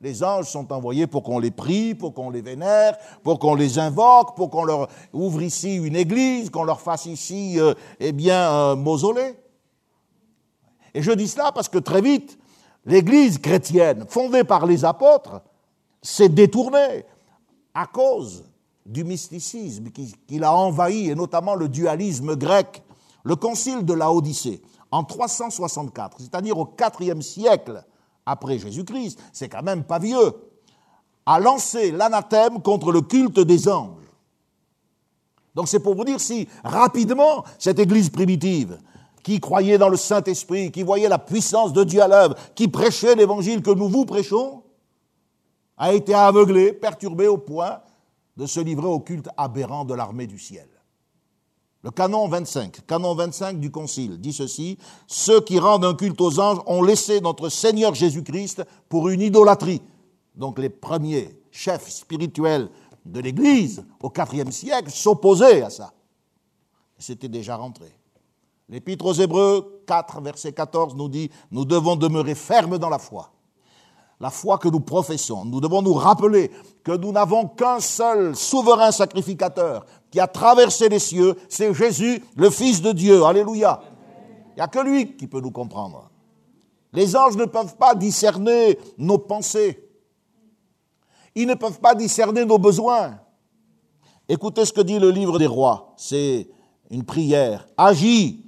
les 0.00 0.24
anges 0.24 0.46
sont 0.46 0.72
envoyés 0.72 1.06
pour 1.06 1.22
qu'on 1.22 1.38
les 1.38 1.50
prie, 1.50 1.94
pour 1.94 2.14
qu'on 2.14 2.30
les 2.30 2.40
vénère, 2.40 2.96
pour 3.22 3.38
qu'on 3.38 3.54
les 3.54 3.78
invoque, 3.78 4.34
pour 4.36 4.48
qu'on 4.48 4.64
leur 4.64 4.88
ouvre 5.12 5.42
ici 5.42 5.76
une 5.76 5.96
église, 5.96 6.48
qu'on 6.48 6.64
leur 6.64 6.80
fasse 6.80 7.04
ici, 7.04 7.60
euh, 7.60 7.74
eh 8.00 8.14
un 8.30 8.74
mausolée. 8.74 9.36
Et 10.94 11.02
je 11.02 11.12
dis 11.12 11.28
cela 11.28 11.52
parce 11.52 11.68
que 11.68 11.78
très 11.78 12.00
vite, 12.00 12.38
l'église 12.86 13.36
chrétienne, 13.36 14.06
fondée 14.08 14.44
par 14.44 14.64
les 14.64 14.86
apôtres, 14.86 15.42
s'est 16.00 16.30
détournée 16.30 17.04
à 17.74 17.86
cause 17.86 18.44
du 18.86 19.04
mysticisme 19.04 19.90
qui, 19.90 20.14
qui 20.26 20.38
l'a 20.38 20.54
envahi, 20.54 21.10
et 21.10 21.14
notamment 21.14 21.54
le 21.54 21.68
dualisme 21.68 22.34
grec. 22.34 22.82
Le 23.24 23.36
concile 23.36 23.84
de 23.84 23.92
la 23.92 24.12
Odyssée, 24.12 24.62
en 24.90 25.04
364, 25.04 26.18
c'est-à-dire 26.20 26.58
au 26.58 26.74
IVe 27.00 27.20
siècle 27.22 27.84
après 28.26 28.58
Jésus-Christ, 28.58 29.18
c'est 29.32 29.48
quand 29.48 29.62
même 29.62 29.84
pas 29.84 29.98
vieux, 29.98 30.32
a 31.26 31.40
lancé 31.40 31.92
l'anathème 31.92 32.60
contre 32.62 32.92
le 32.92 33.00
culte 33.00 33.40
des 33.40 33.68
anges. 33.68 34.02
Donc 35.54 35.68
c'est 35.68 35.80
pour 35.80 35.94
vous 35.94 36.04
dire 36.04 36.20
si 36.20 36.48
rapidement 36.64 37.44
cette 37.58 37.78
Église 37.78 38.10
primitive, 38.10 38.78
qui 39.22 39.40
croyait 39.40 39.78
dans 39.78 39.88
le 39.88 39.96
Saint-Esprit, 39.96 40.72
qui 40.72 40.82
voyait 40.82 41.08
la 41.08 41.18
puissance 41.18 41.72
de 41.72 41.84
Dieu 41.84 42.02
à 42.02 42.08
l'œuvre, 42.08 42.34
qui 42.54 42.68
prêchait 42.68 43.14
l'évangile 43.14 43.62
que 43.62 43.70
nous 43.70 43.88
vous 43.88 44.04
prêchons, 44.04 44.62
a 45.76 45.92
été 45.92 46.14
aveuglée, 46.14 46.72
perturbée 46.72 47.28
au 47.28 47.38
point 47.38 47.80
de 48.36 48.46
se 48.46 48.60
livrer 48.60 48.86
au 48.86 49.00
culte 49.00 49.28
aberrant 49.36 49.84
de 49.84 49.94
l'armée 49.94 50.26
du 50.26 50.38
ciel. 50.38 50.68
Le 51.82 51.90
canon 51.90 52.28
25, 52.28 52.86
canon 52.86 53.14
25 53.14 53.58
du 53.58 53.70
Concile 53.72 54.20
dit 54.20 54.32
ceci, 54.32 54.78
ceux 55.08 55.40
qui 55.40 55.58
rendent 55.58 55.84
un 55.84 55.94
culte 55.94 56.20
aux 56.20 56.38
anges 56.38 56.60
ont 56.66 56.82
laissé 56.82 57.20
notre 57.20 57.48
Seigneur 57.48 57.94
Jésus-Christ 57.94 58.62
pour 58.88 59.08
une 59.08 59.20
idolâtrie. 59.20 59.82
Donc 60.36 60.60
les 60.60 60.68
premiers 60.68 61.40
chefs 61.50 61.88
spirituels 61.88 62.70
de 63.04 63.20
l'Église 63.20 63.84
au 64.00 64.12
IVe 64.16 64.52
siècle 64.52 64.90
s'opposaient 64.90 65.62
à 65.62 65.70
ça. 65.70 65.92
C'était 66.98 67.28
déjà 67.28 67.56
rentré. 67.56 67.92
L'Épître 68.68 69.04
aux 69.04 69.12
Hébreux 69.12 69.82
4, 69.88 70.20
verset 70.20 70.52
14 70.52 70.94
nous 70.94 71.08
dit, 71.08 71.30
nous 71.50 71.64
devons 71.64 71.96
demeurer 71.96 72.36
fermes 72.36 72.78
dans 72.78 72.88
la 72.88 73.00
foi 73.00 73.32
la 74.22 74.30
foi 74.30 74.56
que 74.56 74.68
nous 74.68 74.78
professons. 74.78 75.44
Nous 75.44 75.60
devons 75.60 75.82
nous 75.82 75.94
rappeler 75.94 76.52
que 76.84 76.92
nous 76.92 77.10
n'avons 77.10 77.48
qu'un 77.48 77.80
seul 77.80 78.36
souverain 78.36 78.92
sacrificateur 78.92 79.84
qui 80.12 80.20
a 80.20 80.28
traversé 80.28 80.88
les 80.88 81.00
cieux, 81.00 81.34
c'est 81.48 81.74
Jésus, 81.74 82.22
le 82.36 82.48
Fils 82.48 82.80
de 82.80 82.92
Dieu. 82.92 83.24
Alléluia. 83.24 83.82
Il 84.50 84.56
n'y 84.56 84.62
a 84.62 84.68
que 84.68 84.78
lui 84.78 85.16
qui 85.16 85.26
peut 85.26 85.40
nous 85.40 85.50
comprendre. 85.50 86.08
Les 86.92 87.16
anges 87.16 87.36
ne 87.36 87.46
peuvent 87.46 87.76
pas 87.76 87.96
discerner 87.96 88.78
nos 88.96 89.18
pensées. 89.18 89.90
Ils 91.34 91.48
ne 91.48 91.54
peuvent 91.54 91.80
pas 91.80 91.96
discerner 91.96 92.44
nos 92.44 92.58
besoins. 92.58 93.18
Écoutez 94.28 94.64
ce 94.64 94.72
que 94.72 94.82
dit 94.82 95.00
le 95.00 95.10
livre 95.10 95.40
des 95.40 95.48
rois. 95.48 95.94
C'est 95.96 96.48
une 96.90 97.02
prière. 97.02 97.66
Agis 97.76 98.41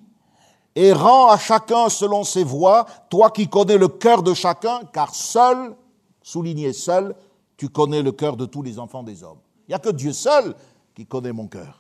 et 0.75 0.93
rends 0.93 1.29
à 1.29 1.39
chacun 1.39 1.89
selon 1.89 2.25
ses 2.25 2.45
voies, 2.45 2.87
toi 3.09 3.31
qui 3.31 3.49
connais 3.49 3.79
le 3.79 3.89
cœur 3.89 4.23
de 4.23 4.35
chacun, 4.35 4.81
car 4.93 5.15
seul, 5.15 5.75
souligné 6.23 6.73
seul, 6.73 7.15
tu 7.57 7.69
connais 7.69 8.03
le 8.03 8.13
cœur 8.13 8.37
de 8.37 8.47
tous 8.47 8.63
les 8.63 8.79
enfants 8.79 9.03
des 9.03 9.23
hommes. 9.23 9.39
Il 9.69 9.71
n'y 9.71 9.75
a 9.75 9.79
que 9.79 9.91
Dieu 9.91 10.13
seul 10.13 10.55
qui 10.95 11.07
connaît 11.07 11.33
mon 11.33 11.47
cœur. 11.47 11.79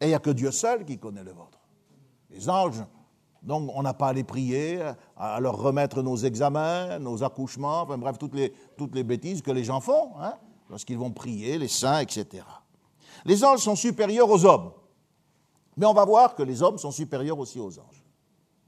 Et 0.00 0.06
il 0.06 0.08
n'y 0.08 0.14
a 0.14 0.18
que 0.18 0.30
Dieu 0.30 0.50
seul 0.50 0.84
qui 0.84 0.98
connaît 0.98 1.22
le 1.22 1.32
vôtre. 1.32 1.58
Les 2.30 2.48
anges, 2.48 2.82
donc 3.42 3.70
on 3.74 3.82
n'a 3.82 3.92
pas 3.92 4.08
à 4.08 4.12
les 4.12 4.24
prier, 4.24 4.80
à 5.16 5.40
leur 5.40 5.58
remettre 5.58 6.02
nos 6.02 6.16
examens, 6.16 6.98
nos 6.98 7.22
accouchements, 7.22 7.82
enfin 7.82 7.98
bref, 7.98 8.16
toutes 8.18 8.34
les, 8.94 9.04
bêtises 9.04 9.42
que 9.42 9.50
les 9.50 9.64
gens 9.64 9.80
font, 9.80 10.12
hein, 10.20 10.34
lorsqu'ils 10.70 10.96
vont 10.96 11.10
prier, 11.10 11.58
les 11.58 11.68
saints, 11.68 12.00
etc. 12.00 12.44
Les 13.26 13.44
anges 13.44 13.60
sont 13.60 13.76
supérieurs 13.76 14.30
aux 14.30 14.44
hommes. 14.46 14.72
Mais 15.80 15.86
on 15.86 15.94
va 15.94 16.04
voir 16.04 16.34
que 16.34 16.42
les 16.42 16.62
hommes 16.62 16.76
sont 16.76 16.90
supérieurs 16.90 17.38
aussi 17.38 17.58
aux 17.58 17.78
anges. 17.78 18.04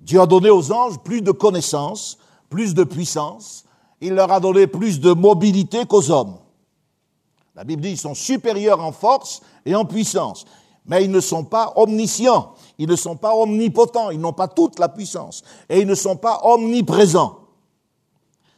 Dieu 0.01 0.18
a 0.18 0.27
donné 0.27 0.48
aux 0.48 0.72
anges 0.72 0.98
plus 1.01 1.20
de 1.20 1.31
connaissances, 1.31 2.16
plus 2.48 2.72
de 2.72 2.85
puissance, 2.85 3.66
il 4.01 4.14
leur 4.14 4.33
a 4.33 4.40
donné 4.40 4.66
plus 4.66 4.98
de 4.98 5.12
mobilité 5.12 5.85
qu'aux 5.85 6.11
hommes. 6.11 6.38
La 7.55 7.64
Bible 7.64 7.83
dit 7.83 7.90
qu'ils 7.90 7.98
sont 7.98 8.14
supérieurs 8.14 8.81
en 8.81 8.92
force 8.92 9.42
et 9.66 9.75
en 9.75 9.85
puissance, 9.85 10.46
mais 10.87 11.05
ils 11.05 11.11
ne 11.11 11.20
sont 11.20 11.44
pas 11.44 11.75
omniscients, 11.77 12.55
ils 12.79 12.88
ne 12.88 12.96
sont 12.96 13.16
pas 13.16 13.35
omnipotents, 13.35 14.09
ils 14.09 14.18
n'ont 14.18 14.33
pas 14.33 14.48
toute 14.48 14.79
la 14.79 14.88
puissance, 14.88 15.42
et 15.68 15.81
ils 15.81 15.87
ne 15.87 15.94
sont 15.94 16.16
pas 16.16 16.40
omniprésents. 16.44 17.40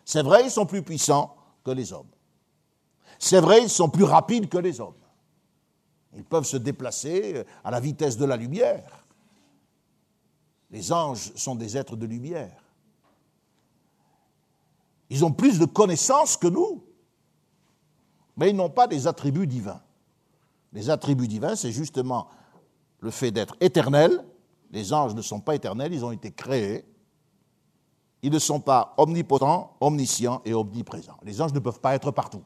C'est 0.04 0.22
vrai, 0.22 0.44
ils 0.44 0.50
sont 0.52 0.66
plus 0.66 0.82
puissants 0.82 1.34
que 1.64 1.72
les 1.72 1.92
hommes. 1.92 2.06
C'est 3.18 3.40
vrai, 3.40 3.64
ils 3.64 3.68
sont 3.70 3.88
plus 3.88 4.04
rapides 4.04 4.48
que 4.48 4.58
les 4.58 4.80
hommes. 4.80 4.94
Ils 6.16 6.24
peuvent 6.24 6.44
se 6.44 6.56
déplacer 6.56 7.44
à 7.62 7.70
la 7.70 7.80
vitesse 7.80 8.16
de 8.16 8.24
la 8.24 8.36
lumière. 8.36 9.04
Les 10.70 10.92
anges 10.92 11.32
sont 11.34 11.54
des 11.54 11.76
êtres 11.76 11.96
de 11.96 12.06
lumière. 12.06 12.62
Ils 15.10 15.24
ont 15.24 15.32
plus 15.32 15.58
de 15.58 15.66
connaissances 15.66 16.36
que 16.36 16.48
nous, 16.48 16.84
mais 18.36 18.50
ils 18.50 18.56
n'ont 18.56 18.70
pas 18.70 18.86
des 18.86 19.06
attributs 19.06 19.46
divins. 19.46 19.82
Les 20.72 20.90
attributs 20.90 21.28
divins, 21.28 21.54
c'est 21.54 21.70
justement 21.70 22.28
le 22.98 23.10
fait 23.10 23.30
d'être 23.30 23.56
éternel. 23.60 24.24
Les 24.70 24.92
anges 24.92 25.14
ne 25.14 25.22
sont 25.22 25.40
pas 25.40 25.54
éternels, 25.54 25.92
ils 25.92 26.04
ont 26.04 26.10
été 26.10 26.32
créés. 26.32 26.84
Ils 28.22 28.32
ne 28.32 28.38
sont 28.38 28.60
pas 28.60 28.94
omnipotents, 28.96 29.76
omniscients 29.80 30.42
et 30.44 30.54
omniprésents. 30.54 31.18
Les 31.22 31.40
anges 31.40 31.52
ne 31.52 31.60
peuvent 31.60 31.80
pas 31.80 31.94
être 31.94 32.10
partout. 32.10 32.42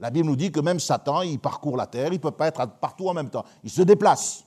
La 0.00 0.10
Bible 0.10 0.26
nous 0.26 0.36
dit 0.36 0.50
que 0.50 0.60
même 0.60 0.80
Satan, 0.80 1.22
il 1.22 1.38
parcourt 1.38 1.76
la 1.76 1.86
terre, 1.86 2.08
il 2.08 2.14
ne 2.14 2.18
peut 2.18 2.30
pas 2.30 2.48
être 2.48 2.66
partout 2.80 3.08
en 3.08 3.14
même 3.14 3.30
temps. 3.30 3.44
Il 3.62 3.70
se 3.70 3.82
déplace. 3.82 4.44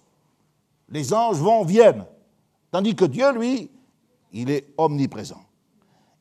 Les 0.89 1.13
anges 1.13 1.38
vont, 1.38 1.63
viennent. 1.63 2.05
Tandis 2.71 2.95
que 2.95 3.05
Dieu, 3.05 3.31
lui, 3.33 3.69
il 4.33 4.49
est 4.49 4.73
omniprésent. 4.77 5.41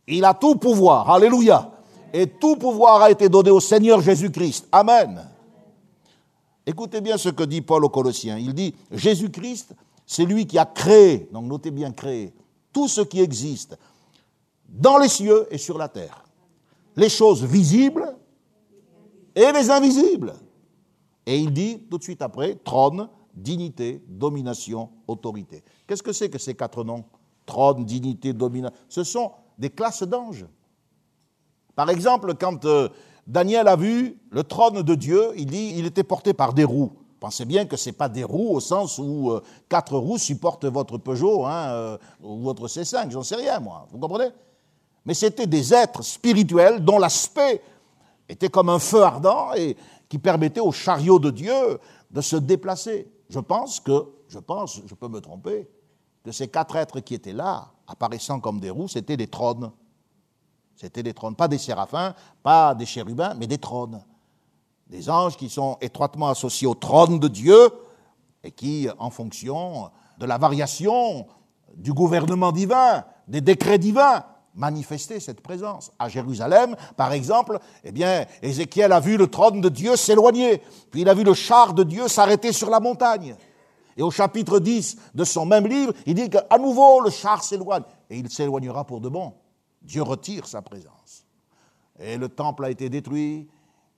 Il 0.07 0.25
a 0.25 0.35
tout 0.35 0.57
pouvoir. 0.57 1.11
Alléluia. 1.11 1.71
Et 2.13 2.29
tout 2.29 2.57
pouvoir 2.57 3.03
a 3.03 3.11
été 3.11 3.29
donné 3.29 3.51
au 3.51 3.61
Seigneur 3.61 4.01
Jésus-Christ. 4.01 4.69
Amen. 4.71 5.29
Écoutez 6.65 7.01
bien 7.01 7.19
ce 7.19 7.29
que 7.29 7.43
dit 7.43 7.61
Paul 7.61 7.85
aux 7.85 7.89
Colossiens. 7.89 8.39
Il 8.39 8.55
dit, 8.55 8.75
Jésus-Christ, 8.91 9.75
c'est 10.07 10.25
lui 10.25 10.47
qui 10.47 10.59
a 10.59 10.65
créé, 10.65 11.29
donc 11.33 11.45
notez 11.45 11.71
bien 11.71 11.93
créé, 11.93 12.33
tout 12.73 12.89
ce 12.89 13.01
qui 13.01 13.21
existe 13.21 13.77
dans 14.69 14.99
les 14.99 15.09
cieux 15.09 15.47
et 15.51 15.59
sur 15.59 15.79
la 15.79 15.89
terre. 15.89 16.25
Les 16.97 17.09
choses 17.09 17.45
visibles 17.45 18.15
et 19.37 19.53
les 19.53 19.71
invisibles. 19.71 20.35
Et 21.27 21.39
il 21.39 21.53
dit 21.53 21.87
tout 21.91 21.99
de 21.99 22.03
suite 22.03 22.23
après, 22.23 22.55
trône, 22.65 23.09
dignité, 23.35 24.03
domination, 24.09 24.89
autorité. 25.07 25.63
Qu'est-ce 25.87 26.03
que 26.03 26.13
c'est 26.13 26.31
que 26.31 26.39
ces 26.39 26.55
quatre 26.55 26.83
noms? 26.83 27.05
Trône, 27.45 27.85
dignité, 27.85 28.33
domination. 28.33 28.77
Ce 28.89 29.05
sont 29.05 29.31
des 29.59 29.71
classes 29.71 30.03
d'anges. 30.03 30.47
Par 31.75 31.91
exemple, 31.91 32.35
quand 32.35 32.65
euh, 32.65 32.89
Daniel 33.27 33.69
a 33.69 33.77
vu 33.77 34.19
le 34.31 34.43
trône 34.43 34.83
de 34.83 34.95
Dieu, 34.95 35.33
il 35.37 35.47
dit 35.47 35.75
il 35.77 35.85
était 35.85 36.03
porté 36.03 36.33
par 36.33 36.55
des 36.55 36.65
roues. 36.65 36.93
Pensez 37.21 37.45
bien 37.45 37.67
que 37.67 37.77
ce 37.77 37.89
n'est 37.89 37.95
pas 37.95 38.09
des 38.09 38.25
roues 38.25 38.55
au 38.55 38.61
sens 38.61 38.99
où 38.99 39.31
euh, 39.31 39.43
quatre 39.69 39.97
roues 39.97 40.19
supportent 40.19 40.65
votre 40.65 40.97
Peugeot 40.97 41.45
hein, 41.45 41.69
euh, 41.71 41.99
ou 42.23 42.39
votre 42.39 42.69
C5, 42.69 43.11
j'en 43.11 43.23
sais 43.23 43.37
rien 43.37 43.61
moi, 43.61 43.87
vous 43.91 43.99
comprenez? 43.99 44.31
Mais 45.05 45.15
c'était 45.15 45.47
des 45.47 45.73
êtres 45.73 46.03
spirituels 46.03 46.85
dont 46.85 46.99
l'aspect 46.99 47.63
était 48.29 48.49
comme 48.49 48.69
un 48.69 48.79
feu 48.79 49.03
ardent 49.03 49.53
et 49.55 49.77
qui 50.09 50.19
permettait 50.19 50.61
au 50.61 50.73
chariot 50.73 51.19
de 51.19 51.31
Dieu 51.31 51.79
de 52.11 52.21
se 52.21 52.37
déplacer. 52.37 53.11
Je 53.29 53.41
pense 53.41 53.81
que, 53.81 54.07
je 54.29 54.39
pense, 54.39 54.81
je 54.87 54.95
peux 54.95 55.09
me 55.09 55.21
tromper, 55.21 55.69
que 56.25 56.33
ces 56.33 56.49
quatre 56.49 56.77
êtres 56.77 57.01
qui 57.01 57.15
étaient 57.15 57.33
là, 57.33 57.73
apparaissant 57.87 58.41
comme 58.41 58.61
des 58.61 58.71
roues, 58.71 58.89
c'était 58.89 59.17
des 59.17 59.29
trônes. 59.29 59.71
C'était 60.75 61.03
des 61.03 61.15
trônes, 61.15 61.35
pas 61.35 61.49
des 61.49 61.59
séraphins, 61.59 62.15
pas 62.43 62.75
des 62.75 62.87
chérubins, 62.87 63.35
mais 63.35 63.47
des 63.47 63.59
trônes. 63.59 64.05
Des 64.89 65.09
anges 65.09 65.37
qui 65.37 65.49
sont 65.49 65.79
étroitement 65.81 66.29
associés 66.29 66.67
au 66.67 66.75
trône 66.75 67.19
de 67.19 67.29
Dieu 67.29 67.71
et 68.45 68.51
qui, 68.53 68.89
en 68.99 69.11
fonction 69.11 69.91
de 70.19 70.27
la 70.27 70.39
variation 70.39 71.27
du 71.75 71.93
gouvernement 71.93 72.53
divin, 72.53 73.05
des 73.27 73.41
décrets 73.41 73.79
divins, 73.79 74.25
manifester 74.57 75.21
cette 75.21 75.41
présence. 75.41 75.93
À 75.99 76.09
Jérusalem, 76.09 76.75
par 76.97 77.13
exemple, 77.13 77.61
eh 77.85 77.93
bien, 77.93 78.25
Ézéchiel 78.43 78.91
a 78.93 79.01
vu 79.01 79.17
le 79.17 79.29
trône 79.29 79.61
de 79.61 79.69
Dieu 79.69 79.97
s'éloigner, 79.97 80.63
puis 80.91 81.03
il 81.03 81.09
a 81.09 81.15
vu 81.15 81.23
le 81.23 81.35
char 81.35 81.75
de 81.75 81.85
Dieu 81.85 82.09
s'arrêter 82.09 82.53
sur 82.53 82.71
la 82.71 82.81
montagne. 82.81 83.37
Et 83.97 84.03
au 84.03 84.11
chapitre 84.11 84.59
10 84.59 84.97
de 85.15 85.25
son 85.25 85.47
même 85.47 85.67
livre, 85.67 85.93
il 86.07 86.15
dit 86.15 86.29
qu'à 86.29 86.59
nouveau 86.59 87.01
le 87.01 87.11
char 87.11 87.45
s'éloigne, 87.45 87.85
et 88.11 88.19
il 88.19 88.31
s'éloignera 88.31 88.85
pour 88.85 89.01
de 89.01 89.09
bon. 89.09 89.35
Dieu 89.83 90.03
retire 90.03 90.47
sa 90.47 90.63
présence. 90.63 91.25
Et 91.99 92.17
le 92.17 92.29
temple 92.29 92.65
a 92.65 92.71
été 92.71 92.89
détruit, 92.89 93.49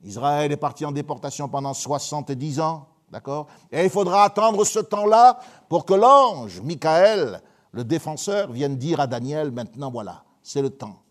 Israël 0.05 0.53
est 0.53 0.57
parti 0.57 0.85
en 0.85 0.93
déportation 0.93 1.49
pendant 1.49 1.75
70 1.75 2.61
ans, 2.61 2.87
d'accord? 3.11 3.49
Et 3.73 3.85
il 3.85 3.91
faudra 3.91 4.25
attendre 4.25 4.65
ce 4.65 4.79
temps-là 4.79 5.39
pour 5.69 5.85
que 5.85 5.95
l'ange, 5.95 6.61
Michael, 6.61 7.41
le 7.73 7.85
défenseur, 7.85 8.53
vienne 8.53 8.77
dire 8.77 9.01
à 9.01 9.07
Daniel, 9.07 9.51
maintenant 9.51 9.91
voilà, 9.91 10.23
c'est 10.49 10.63
le 10.63 10.71
temps. 10.71 11.03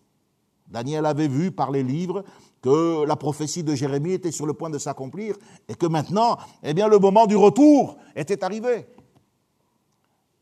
Daniel 0.66 1.06
avait 1.06 1.28
vu 1.28 1.52
par 1.52 1.70
les 1.70 1.84
livres 1.84 2.24
que 2.60 3.04
la 3.06 3.14
prophétie 3.14 3.62
de 3.62 3.76
Jérémie 3.76 4.14
était 4.14 4.32
sur 4.32 4.46
le 4.46 4.52
point 4.52 4.68
de 4.68 4.78
s'accomplir 4.78 5.36
et 5.68 5.76
que 5.76 5.86
maintenant, 5.86 6.36
eh 6.64 6.74
bien, 6.74 6.88
le 6.88 6.98
moment 6.98 7.26
du 7.26 7.36
retour 7.36 7.96
était 8.16 8.42
arrivé. 8.42 8.88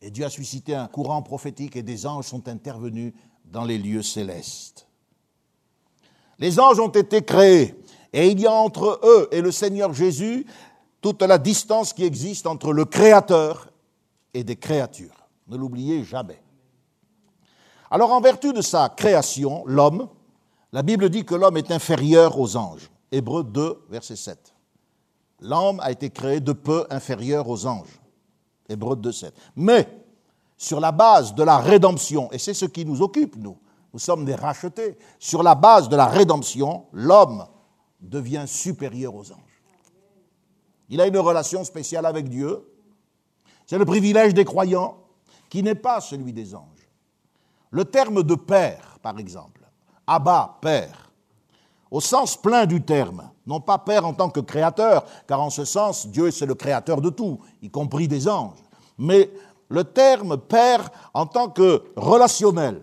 Et 0.00 0.10
Dieu 0.10 0.24
a 0.24 0.30
suscité 0.30 0.74
un 0.74 0.88
courant 0.88 1.20
prophétique 1.20 1.76
et 1.76 1.82
des 1.82 2.06
anges 2.06 2.24
sont 2.24 2.48
intervenus 2.48 3.12
dans 3.44 3.64
les 3.64 3.76
lieux 3.76 4.02
célestes. 4.02 4.88
Les 6.38 6.58
anges 6.58 6.80
ont 6.80 6.88
été 6.88 7.22
créés 7.22 7.74
Et 8.14 8.28
il 8.28 8.40
y 8.40 8.46
a 8.46 8.52
entre 8.52 8.98
eux 9.04 9.28
et 9.30 9.42
le 9.42 9.52
Seigneur 9.52 9.92
Jésus 9.92 10.46
toute 11.02 11.20
la 11.20 11.36
distance 11.36 11.92
qui 11.92 12.04
existe 12.04 12.46
entre 12.46 12.72
le 12.72 12.86
Créateur 12.86 13.70
et 14.32 14.42
des 14.42 14.56
créatures. 14.56 15.28
Ne 15.48 15.58
l'oubliez 15.58 16.02
jamais. 16.02 16.40
Alors 17.90 18.12
en 18.12 18.20
vertu 18.20 18.52
de 18.52 18.62
sa 18.62 18.88
création, 18.88 19.62
l'homme, 19.66 20.08
la 20.72 20.82
Bible 20.82 21.08
dit 21.08 21.24
que 21.24 21.34
l'homme 21.34 21.56
est 21.56 21.70
inférieur 21.70 22.38
aux 22.38 22.56
anges. 22.56 22.90
Hébreu 23.12 23.44
2, 23.44 23.86
verset 23.88 24.16
7. 24.16 24.54
L'homme 25.40 25.80
a 25.80 25.90
été 25.90 26.10
créé 26.10 26.40
de 26.40 26.52
peu 26.52 26.86
inférieur 26.90 27.48
aux 27.48 27.66
anges. 27.66 28.00
Hébreu 28.68 28.96
2, 28.96 29.12
7. 29.12 29.34
Mais, 29.56 29.88
sur 30.56 30.80
la 30.80 30.90
base 30.90 31.34
de 31.34 31.42
la 31.42 31.58
rédemption, 31.58 32.30
et 32.32 32.38
c'est 32.38 32.54
ce 32.54 32.64
qui 32.64 32.84
nous 32.84 33.02
occupe, 33.02 33.36
nous, 33.36 33.58
nous 33.92 33.98
sommes 33.98 34.24
des 34.24 34.34
rachetés, 34.34 34.98
sur 35.18 35.42
la 35.42 35.54
base 35.54 35.88
de 35.88 35.96
la 35.96 36.06
rédemption, 36.06 36.86
l'homme 36.92 37.46
devient 38.00 38.44
supérieur 38.46 39.14
aux 39.14 39.32
anges. 39.32 39.62
Il 40.88 41.00
a 41.00 41.06
une 41.06 41.18
relation 41.18 41.64
spéciale 41.64 42.06
avec 42.06 42.28
Dieu. 42.28 42.66
C'est 43.66 43.78
le 43.78 43.84
privilège 43.84 44.34
des 44.34 44.44
croyants 44.44 44.98
qui 45.48 45.62
n'est 45.62 45.74
pas 45.74 46.00
celui 46.00 46.32
des 46.32 46.54
anges. 46.54 46.75
Le 47.76 47.84
terme 47.84 48.22
de 48.22 48.34
père, 48.34 48.96
par 49.02 49.18
exemple, 49.18 49.60
Abba, 50.06 50.56
père, 50.62 51.10
au 51.90 52.00
sens 52.00 52.34
plein 52.34 52.64
du 52.64 52.80
terme, 52.80 53.28
non 53.46 53.60
pas 53.60 53.76
père 53.76 54.06
en 54.06 54.14
tant 54.14 54.30
que 54.30 54.40
créateur, 54.40 55.04
car 55.28 55.42
en 55.42 55.50
ce 55.50 55.66
sens, 55.66 56.06
Dieu 56.06 56.30
c'est 56.30 56.46
le 56.46 56.54
créateur 56.54 57.02
de 57.02 57.10
tout, 57.10 57.38
y 57.60 57.68
compris 57.68 58.08
des 58.08 58.28
anges, 58.28 58.56
mais 58.96 59.30
le 59.68 59.84
terme 59.84 60.38
père 60.38 60.88
en 61.12 61.26
tant 61.26 61.50
que 61.50 61.84
relationnel, 61.96 62.80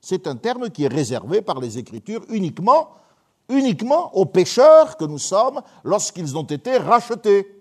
c'est 0.00 0.26
un 0.26 0.36
terme 0.36 0.70
qui 0.70 0.84
est 0.84 0.94
réservé 0.94 1.42
par 1.42 1.60
les 1.60 1.76
Écritures 1.76 2.24
uniquement, 2.30 2.92
uniquement 3.50 4.16
aux 4.16 4.24
pécheurs 4.24 4.96
que 4.96 5.04
nous 5.04 5.18
sommes 5.18 5.60
lorsqu'ils 5.84 6.34
ont 6.34 6.44
été 6.44 6.78
rachetés. 6.78 7.60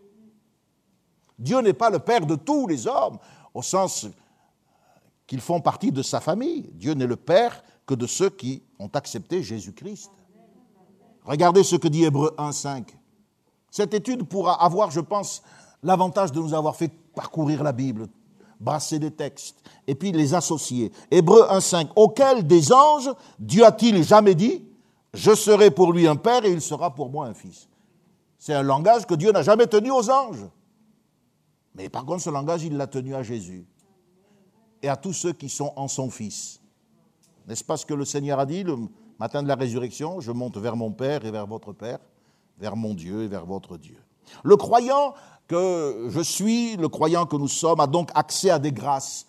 Dieu 1.37 1.59
n'est 1.59 1.73
pas 1.73 1.89
le 1.89 1.99
père 1.99 2.25
de 2.25 2.35
tous 2.35 2.67
les 2.67 2.87
hommes, 2.87 3.17
au 3.53 3.61
sens 3.61 4.07
qu'ils 5.27 5.41
font 5.41 5.61
partie 5.61 5.91
de 5.91 6.01
sa 6.01 6.19
famille. 6.19 6.69
Dieu 6.73 6.93
n'est 6.93 7.07
le 7.07 7.15
père 7.15 7.63
que 7.85 7.93
de 7.93 8.07
ceux 8.07 8.29
qui 8.29 8.63
ont 8.79 8.89
accepté 8.93 9.43
Jésus-Christ. 9.43 10.11
Regardez 11.25 11.63
ce 11.63 11.75
que 11.75 11.87
dit 11.87 12.03
Hébreu 12.03 12.33
1.5. 12.37 12.85
Cette 13.71 13.93
étude 13.93 14.23
pourra 14.23 14.63
avoir, 14.63 14.91
je 14.91 14.99
pense, 14.99 15.41
l'avantage 15.81 16.31
de 16.31 16.39
nous 16.39 16.53
avoir 16.53 16.75
fait 16.75 16.91
parcourir 17.15 17.63
la 17.63 17.71
Bible, 17.71 18.07
brasser 18.59 18.99
des 18.99 19.11
textes, 19.11 19.57
et 19.87 19.95
puis 19.95 20.11
les 20.11 20.33
associer. 20.33 20.91
Hébreu 21.09 21.43
1.5. 21.49 21.89
Auquel 21.95 22.45
des 22.45 22.71
anges 22.71 23.09
Dieu 23.39 23.65
a-t-il 23.65 24.03
jamais 24.03 24.35
dit 24.35 24.63
Je 25.13 25.33
serai 25.33 25.71
pour 25.71 25.93
lui 25.93 26.07
un 26.07 26.15
père 26.15 26.45
et 26.45 26.51
il 26.51 26.61
sera 26.61 26.93
pour 26.93 27.09
moi 27.09 27.27
un 27.27 27.33
fils 27.33 27.67
C'est 28.37 28.53
un 28.53 28.63
langage 28.63 29.05
que 29.05 29.15
Dieu 29.15 29.31
n'a 29.31 29.43
jamais 29.43 29.67
tenu 29.67 29.91
aux 29.91 30.09
anges. 30.09 30.45
Mais 31.75 31.89
par 31.89 32.05
contre, 32.05 32.21
ce 32.21 32.29
langage, 32.29 32.63
il 32.63 32.77
l'a 32.77 32.87
tenu 32.87 33.15
à 33.15 33.23
Jésus 33.23 33.65
et 34.83 34.89
à 34.89 34.97
tous 34.97 35.13
ceux 35.13 35.33
qui 35.33 35.49
sont 35.49 35.71
en 35.75 35.87
son 35.87 36.09
Fils. 36.09 36.59
N'est-ce 37.47 37.63
pas 37.63 37.77
ce 37.77 37.85
que 37.85 37.93
le 37.93 38.05
Seigneur 38.05 38.37
a 38.39 38.45
dit 38.45 38.63
le 38.63 38.75
matin 39.17 39.41
de 39.41 39.47
la 39.47 39.55
résurrection? 39.55 40.19
Je 40.19 40.31
monte 40.31 40.57
vers 40.57 40.75
mon 40.75 40.91
Père 40.91 41.25
et 41.25 41.31
vers 41.31 41.47
votre 41.47 41.71
Père, 41.71 41.99
vers 42.59 42.75
mon 42.75 42.93
Dieu 42.93 43.23
et 43.23 43.27
vers 43.27 43.45
votre 43.45 43.77
Dieu. 43.77 43.97
Le 44.43 44.55
croyant 44.57 45.13
que 45.47 46.07
je 46.09 46.21
suis, 46.21 46.75
le 46.77 46.89
croyant 46.89 47.25
que 47.25 47.35
nous 47.37 47.47
sommes, 47.47 47.79
a 47.79 47.87
donc 47.87 48.11
accès 48.13 48.49
à 48.49 48.59
des 48.59 48.71
grâces 48.71 49.25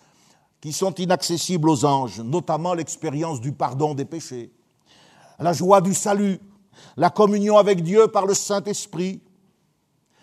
qui 0.61 0.73
sont 0.73 0.93
inaccessibles 0.93 1.69
aux 1.69 1.85
anges, 1.85 2.19
notamment 2.19 2.73
l'expérience 2.73 3.39
du 3.39 3.51
pardon 3.51 3.93
des 3.93 4.05
péchés, 4.05 4.51
la 5.39 5.53
joie 5.53 5.81
du 5.81 5.93
salut, 5.93 6.39
la 6.97 7.09
communion 7.09 7.57
avec 7.57 7.81
Dieu 7.81 8.07
par 8.07 8.25
le 8.25 8.33
Saint-Esprit, 8.33 9.21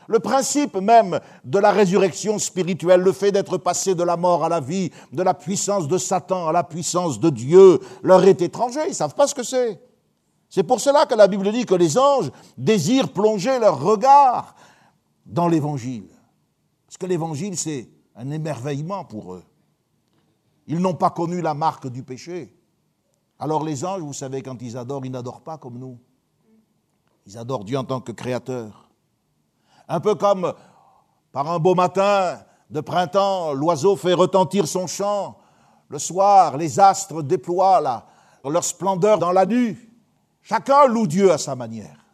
le 0.08 0.18
principe 0.18 0.76
même 0.76 1.20
de 1.44 1.58
la 1.58 1.70
résurrection 1.70 2.38
spirituelle, 2.38 3.00
le 3.00 3.12
fait 3.12 3.32
d'être 3.32 3.58
passé 3.58 3.94
de 3.94 4.02
la 4.02 4.16
mort 4.16 4.44
à 4.44 4.48
la 4.48 4.60
vie, 4.60 4.90
de 5.12 5.22
la 5.22 5.34
puissance 5.34 5.88
de 5.88 5.98
Satan 5.98 6.48
à 6.48 6.52
la 6.52 6.64
puissance 6.64 7.20
de 7.20 7.30
Dieu, 7.30 7.80
leur 8.02 8.24
est 8.24 8.42
étranger, 8.42 8.80
ils 8.86 8.90
ne 8.90 8.94
savent 8.94 9.14
pas 9.14 9.26
ce 9.26 9.34
que 9.34 9.42
c'est. 9.42 9.80
C'est 10.48 10.64
pour 10.64 10.80
cela 10.80 11.06
que 11.06 11.14
la 11.14 11.28
Bible 11.28 11.50
dit 11.50 11.64
que 11.64 11.74
les 11.74 11.96
anges 11.96 12.30
désirent 12.58 13.12
plonger 13.12 13.58
leur 13.58 13.80
regard 13.80 14.54
dans 15.24 15.48
l'Évangile. 15.48 16.08
Parce 16.86 16.98
que 16.98 17.06
l'Évangile, 17.06 17.56
c'est 17.56 17.88
un 18.14 18.30
émerveillement 18.30 19.04
pour 19.04 19.32
eux. 19.34 19.44
Ils 20.66 20.78
n'ont 20.78 20.94
pas 20.94 21.10
connu 21.10 21.40
la 21.40 21.54
marque 21.54 21.88
du 21.88 22.02
péché. 22.02 22.54
Alors 23.38 23.64
les 23.64 23.84
anges, 23.84 24.02
vous 24.02 24.12
savez, 24.12 24.42
quand 24.42 24.60
ils 24.60 24.76
adorent, 24.76 25.06
ils 25.06 25.10
n'adorent 25.10 25.40
pas 25.40 25.58
comme 25.58 25.78
nous. 25.78 25.98
Ils 27.26 27.38
adorent 27.38 27.64
Dieu 27.64 27.78
en 27.78 27.84
tant 27.84 28.00
que 28.00 28.12
créateur. 28.12 28.81
Un 29.92 30.00
peu 30.00 30.14
comme 30.14 30.54
par 31.32 31.50
un 31.50 31.58
beau 31.58 31.74
matin 31.74 32.38
de 32.70 32.80
printemps, 32.80 33.52
l'oiseau 33.52 33.94
fait 33.94 34.14
retentir 34.14 34.66
son 34.66 34.86
chant. 34.86 35.36
Le 35.90 35.98
soir, 35.98 36.56
les 36.56 36.80
astres 36.80 37.22
déploient 37.22 38.06
leur 38.42 38.64
splendeur 38.64 39.18
dans 39.18 39.32
la 39.32 39.44
nuit. 39.44 39.76
Chacun 40.40 40.86
loue 40.86 41.06
Dieu 41.06 41.30
à 41.30 41.36
sa 41.36 41.56
manière. 41.56 42.06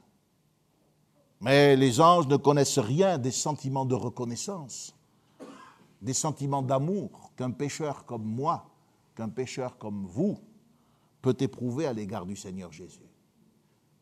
Mais 1.40 1.76
les 1.76 2.00
anges 2.00 2.26
ne 2.26 2.36
connaissent 2.36 2.80
rien 2.80 3.16
des 3.16 3.30
sentiments 3.30 3.84
de 3.84 3.94
reconnaissance, 3.94 4.92
des 6.02 6.14
sentiments 6.14 6.62
d'amour 6.62 7.30
qu'un 7.36 7.52
pécheur 7.52 8.04
comme 8.06 8.24
moi, 8.24 8.66
qu'un 9.14 9.28
pécheur 9.28 9.78
comme 9.78 10.04
vous 10.04 10.36
peut 11.22 11.36
éprouver 11.38 11.86
à 11.86 11.92
l'égard 11.92 12.26
du 12.26 12.34
Seigneur 12.34 12.72
Jésus. 12.72 13.08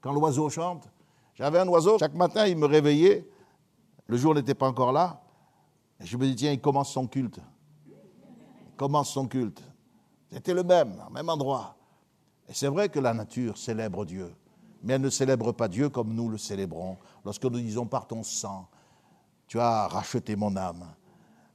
Quand 0.00 0.14
l'oiseau 0.14 0.48
chante, 0.48 0.88
j'avais 1.34 1.58
un 1.58 1.68
oiseau, 1.68 1.98
chaque 1.98 2.14
matin 2.14 2.46
il 2.46 2.56
me 2.56 2.64
réveillait, 2.64 3.28
le 4.06 4.16
jour 4.16 4.34
n'était 4.34 4.54
pas 4.54 4.68
encore 4.68 4.92
là. 4.92 5.20
Et 6.00 6.06
je 6.06 6.16
me 6.16 6.26
dis, 6.26 6.36
tiens, 6.36 6.52
il 6.52 6.60
commence 6.60 6.92
son 6.92 7.06
culte. 7.06 7.40
Il 7.86 8.76
commence 8.76 9.10
son 9.10 9.26
culte. 9.26 9.62
C'était 10.30 10.54
le 10.54 10.62
même, 10.62 11.02
au 11.06 11.12
même 11.12 11.28
endroit. 11.28 11.76
Et 12.48 12.52
c'est 12.54 12.68
vrai 12.68 12.88
que 12.88 13.00
la 13.00 13.14
nature 13.14 13.56
célèbre 13.56 14.04
Dieu, 14.04 14.32
mais 14.82 14.94
elle 14.94 15.00
ne 15.00 15.10
célèbre 15.10 15.52
pas 15.52 15.68
Dieu 15.68 15.88
comme 15.88 16.14
nous 16.14 16.28
le 16.28 16.38
célébrons 16.38 16.96
lorsque 17.24 17.44
nous 17.44 17.60
disons 17.60 17.86
par 17.86 18.06
ton 18.06 18.22
sang, 18.22 18.68
tu 19.48 19.58
as 19.58 19.88
racheté 19.88 20.36
mon 20.36 20.56
âme. 20.56 20.84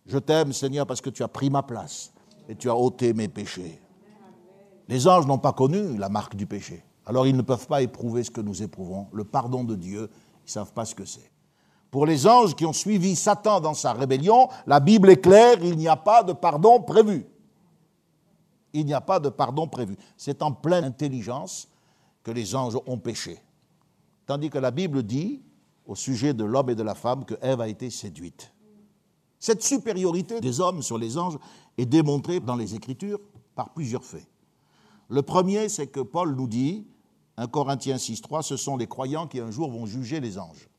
Je 0.06 0.18
t'aime, 0.18 0.52
Seigneur, 0.52 0.86
parce 0.86 1.02
que 1.02 1.10
tu 1.10 1.24
as 1.24 1.28
pris 1.28 1.50
ma 1.50 1.64
place 1.64 2.12
et 2.50 2.56
tu 2.56 2.70
as 2.70 2.76
ôté 2.76 3.14
mes 3.14 3.28
péchés. 3.28 3.82
Les 4.88 5.08
anges 5.08 5.28
n'ont 5.28 5.38
pas 5.38 5.54
connu 5.54 5.98
la 5.98 6.10
marque 6.10 6.36
du 6.36 6.46
péché. 6.46 6.84
Alors 7.06 7.26
ils 7.28 7.36
ne 7.36 7.42
peuvent 7.42 7.68
pas 7.68 7.82
éprouver 7.82 8.24
ce 8.24 8.32
que 8.32 8.42
nous 8.42 8.62
éprouvons. 8.62 9.08
Le 9.14 9.24
pardon 9.24 9.64
de 9.64 9.76
Dieu, 9.76 10.10
ils 10.12 10.46
ne 10.46 10.50
savent 10.50 10.74
pas 10.74 10.86
ce 10.86 10.96
que 10.96 11.06
c'est. 11.06 11.32
Pour 11.92 12.06
les 12.06 12.26
anges 12.26 12.56
qui 12.56 12.66
ont 12.66 12.74
suivi 12.74 13.18
Satan 13.18 13.60
dans 13.60 13.74
sa 13.74 13.92
rébellion, 13.92 14.48
la 14.66 14.80
Bible 14.80 15.10
est 15.10 15.22
claire, 15.22 15.62
il 15.62 15.78
n'y 15.78 15.90
a 15.90 15.98
pas 15.98 16.24
de 16.24 16.32
pardon 16.32 16.82
prévu. 16.82 17.28
Il 18.72 18.86
n'y 18.86 18.94
a 18.94 19.02
pas 19.02 19.20
de 19.20 19.28
pardon 19.28 19.68
prévu. 19.68 19.98
C'est 20.16 20.42
en 20.42 20.54
pleine 20.54 20.86
intelligence 20.86 21.68
que 22.24 22.32
les 22.32 22.56
anges 22.56 22.78
ont 22.88 22.98
péché. 22.98 23.40
Tandis 24.26 24.50
que 24.50 24.58
la 24.58 24.72
Bible 24.72 25.04
dit, 25.04 25.42
au 25.86 25.96
sujet 25.96 26.34
de 26.34 26.46
l'homme 26.46 26.70
et 26.70 26.76
de 26.76 26.84
la 26.84 26.96
femme, 26.96 27.26
que 27.26 27.36
Ève 27.42 27.60
a 27.60 27.68
été 27.68 27.90
séduite. 27.90 28.54
Cette 29.38 29.62
supériorité 29.62 30.40
des 30.40 30.62
hommes 30.62 30.82
sur 30.82 30.98
les 30.98 31.18
anges 31.18 31.38
est 31.78 31.86
démontrée 31.86 32.40
dans 32.40 32.56
les 32.56 32.74
Écritures 32.74 33.20
par 33.54 33.74
plusieurs 33.74 34.06
faits. 34.06 34.28
Le 35.10 35.24
premier, 35.24 35.68
c'est 35.68 35.88
que 35.88 36.00
Paul 36.00 36.36
nous 36.36 36.48
dit, 36.48 36.88
1 37.36 37.48
Corinthiens 37.48 37.98
6.3, 37.98 38.44
ce 38.44 38.56
sont 38.56 38.78
les 38.78 38.88
croyants 38.88 39.28
qui 39.28 39.42
un 39.42 39.52
jour 39.52 39.70
vont 39.70 39.86
juger 39.86 40.22
les 40.22 40.38
anges. 40.38 40.70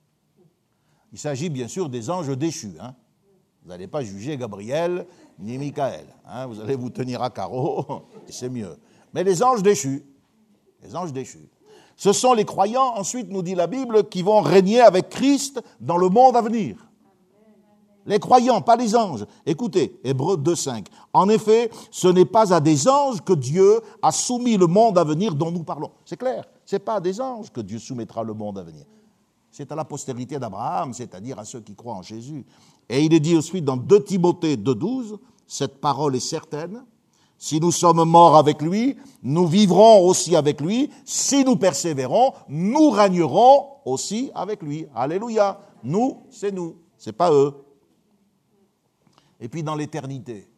Il 1.12 1.18
s'agit 1.18 1.50
bien 1.50 1.68
sûr 1.68 1.88
des 1.88 2.08
anges 2.08 2.36
déchus. 2.36 2.74
Hein. 2.80 2.94
Vous 3.62 3.68
n'allez 3.68 3.86
pas 3.86 4.02
juger 4.02 4.36
Gabriel 4.36 5.06
ni 5.38 5.58
Michael. 5.58 6.06
Hein. 6.26 6.46
Vous 6.46 6.60
allez 6.60 6.74
vous 6.74 6.90
tenir 6.90 7.22
à 7.22 7.30
carreau, 7.30 7.84
c'est 8.28 8.48
mieux. 8.48 8.76
Mais 9.12 9.22
les 9.22 9.42
anges 9.42 9.62
déchus, 9.62 10.04
les 10.82 10.96
anges 10.96 11.12
déchus. 11.12 11.50
Ce 11.96 12.12
sont 12.12 12.32
les 12.32 12.46
croyants, 12.46 12.94
ensuite 12.96 13.28
nous 13.30 13.42
dit 13.42 13.54
la 13.54 13.66
Bible, 13.66 14.08
qui 14.08 14.22
vont 14.22 14.40
régner 14.40 14.80
avec 14.80 15.10
Christ 15.10 15.62
dans 15.80 15.98
le 15.98 16.08
monde 16.08 16.36
à 16.36 16.40
venir. 16.40 16.88
Les 18.06 18.18
croyants, 18.18 18.62
pas 18.62 18.74
les 18.74 18.96
anges. 18.96 19.26
Écoutez, 19.46 20.00
Hébreu 20.02 20.36
2.5. 20.36 20.86
En 21.12 21.28
effet, 21.28 21.70
ce 21.90 22.08
n'est 22.08 22.24
pas 22.24 22.52
à 22.52 22.58
des 22.58 22.88
anges 22.88 23.20
que 23.20 23.34
Dieu 23.34 23.80
a 24.00 24.10
soumis 24.10 24.56
le 24.56 24.66
monde 24.66 24.98
à 24.98 25.04
venir 25.04 25.34
dont 25.34 25.52
nous 25.52 25.62
parlons. 25.62 25.92
C'est 26.04 26.16
clair, 26.16 26.44
ce 26.64 26.76
n'est 26.76 26.80
pas 26.80 26.94
à 26.94 27.00
des 27.00 27.20
anges 27.20 27.52
que 27.52 27.60
Dieu 27.60 27.78
soumettra 27.78 28.24
le 28.24 28.32
monde 28.32 28.58
à 28.58 28.62
venir 28.62 28.86
c'est 29.52 29.70
à 29.70 29.76
la 29.76 29.84
postérité 29.84 30.38
d'Abraham, 30.38 30.94
c'est-à-dire 30.94 31.38
à 31.38 31.44
ceux 31.44 31.60
qui 31.60 31.74
croient 31.74 31.94
en 31.94 32.02
Jésus. 32.02 32.44
Et 32.88 33.04
il 33.04 33.12
est 33.12 33.20
dit 33.20 33.36
ensuite 33.36 33.64
dans 33.64 33.76
2 33.76 34.02
Timothée 34.02 34.56
2.12, 34.56 35.18
cette 35.46 35.80
parole 35.80 36.16
est 36.16 36.20
certaine, 36.20 36.82
si 37.36 37.60
nous 37.60 37.72
sommes 37.72 38.04
morts 38.04 38.36
avec 38.36 38.62
lui, 38.62 38.96
nous 39.22 39.46
vivrons 39.46 40.06
aussi 40.06 40.36
avec 40.36 40.60
lui, 40.60 40.90
si 41.04 41.44
nous 41.44 41.56
persévérons, 41.56 42.32
nous 42.48 42.90
régnerons 42.90 43.66
aussi 43.84 44.30
avec 44.34 44.62
lui. 44.62 44.86
Alléluia. 44.94 45.60
Nous, 45.82 46.22
c'est 46.30 46.52
nous, 46.52 46.76
c'est 46.96 47.12
pas 47.12 47.32
eux. 47.32 47.52
Et 49.40 49.48
puis 49.48 49.62
dans 49.64 49.74
l'éternité, 49.74 50.48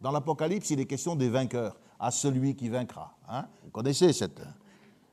dans 0.00 0.10
l'Apocalypse, 0.10 0.70
il 0.70 0.80
est 0.80 0.86
question 0.86 1.14
des 1.14 1.28
vainqueurs, 1.28 1.76
à 2.00 2.10
celui 2.10 2.56
qui 2.56 2.68
vaincra. 2.70 3.14
Hein 3.28 3.44
Vous 3.62 3.70
connaissez 3.70 4.12
cette. 4.12 4.40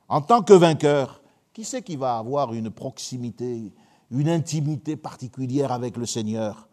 En 0.07 0.21
tant 0.21 0.41
que 0.41 0.53
vainqueur, 0.53 1.21
Qui 1.59 1.65
c'est 1.65 1.81
qui 1.81 1.97
va 1.97 2.17
avoir 2.17 2.53
une 2.53 2.71
proximité, 2.71 3.73
une 4.11 4.29
intimité 4.29 4.95
particulière 4.95 5.73
avec 5.73 5.97
le 5.97 6.05
Seigneur? 6.05 6.69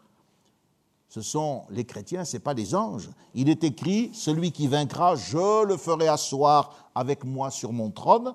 Ce 1.08 1.22
sont 1.22 1.64
les 1.70 1.84
chrétiens, 1.84 2.24
ce 2.24 2.36
n'est 2.36 2.40
pas 2.40 2.54
les 2.54 2.72
anges. 2.72 3.10
Il 3.34 3.48
est 3.48 3.64
écrit, 3.64 4.12
celui 4.14 4.52
qui 4.52 4.68
vaincra, 4.68 5.16
je 5.16 5.64
le 5.66 5.76
ferai 5.76 6.06
asseoir 6.06 6.92
avec 6.94 7.24
moi 7.24 7.50
sur 7.50 7.72
mon 7.72 7.90
trône, 7.90 8.32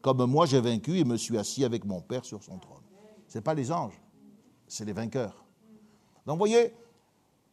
comme 0.00 0.24
moi 0.24 0.46
j'ai 0.46 0.62
vaincu 0.62 0.96
et 0.96 1.04
me 1.04 1.18
suis 1.18 1.36
assis 1.36 1.66
avec 1.66 1.84
mon 1.84 2.00
Père 2.00 2.24
sur 2.24 2.42
son 2.42 2.56
trône. 2.56 2.80
Ce 3.28 3.36
n'est 3.36 3.42
pas 3.42 3.52
les 3.52 3.70
anges, 3.70 4.00
c'est 4.68 4.86
les 4.86 4.94
vainqueurs. 4.94 5.44
Donc 6.24 6.36
vous 6.36 6.46
voyez, 6.46 6.72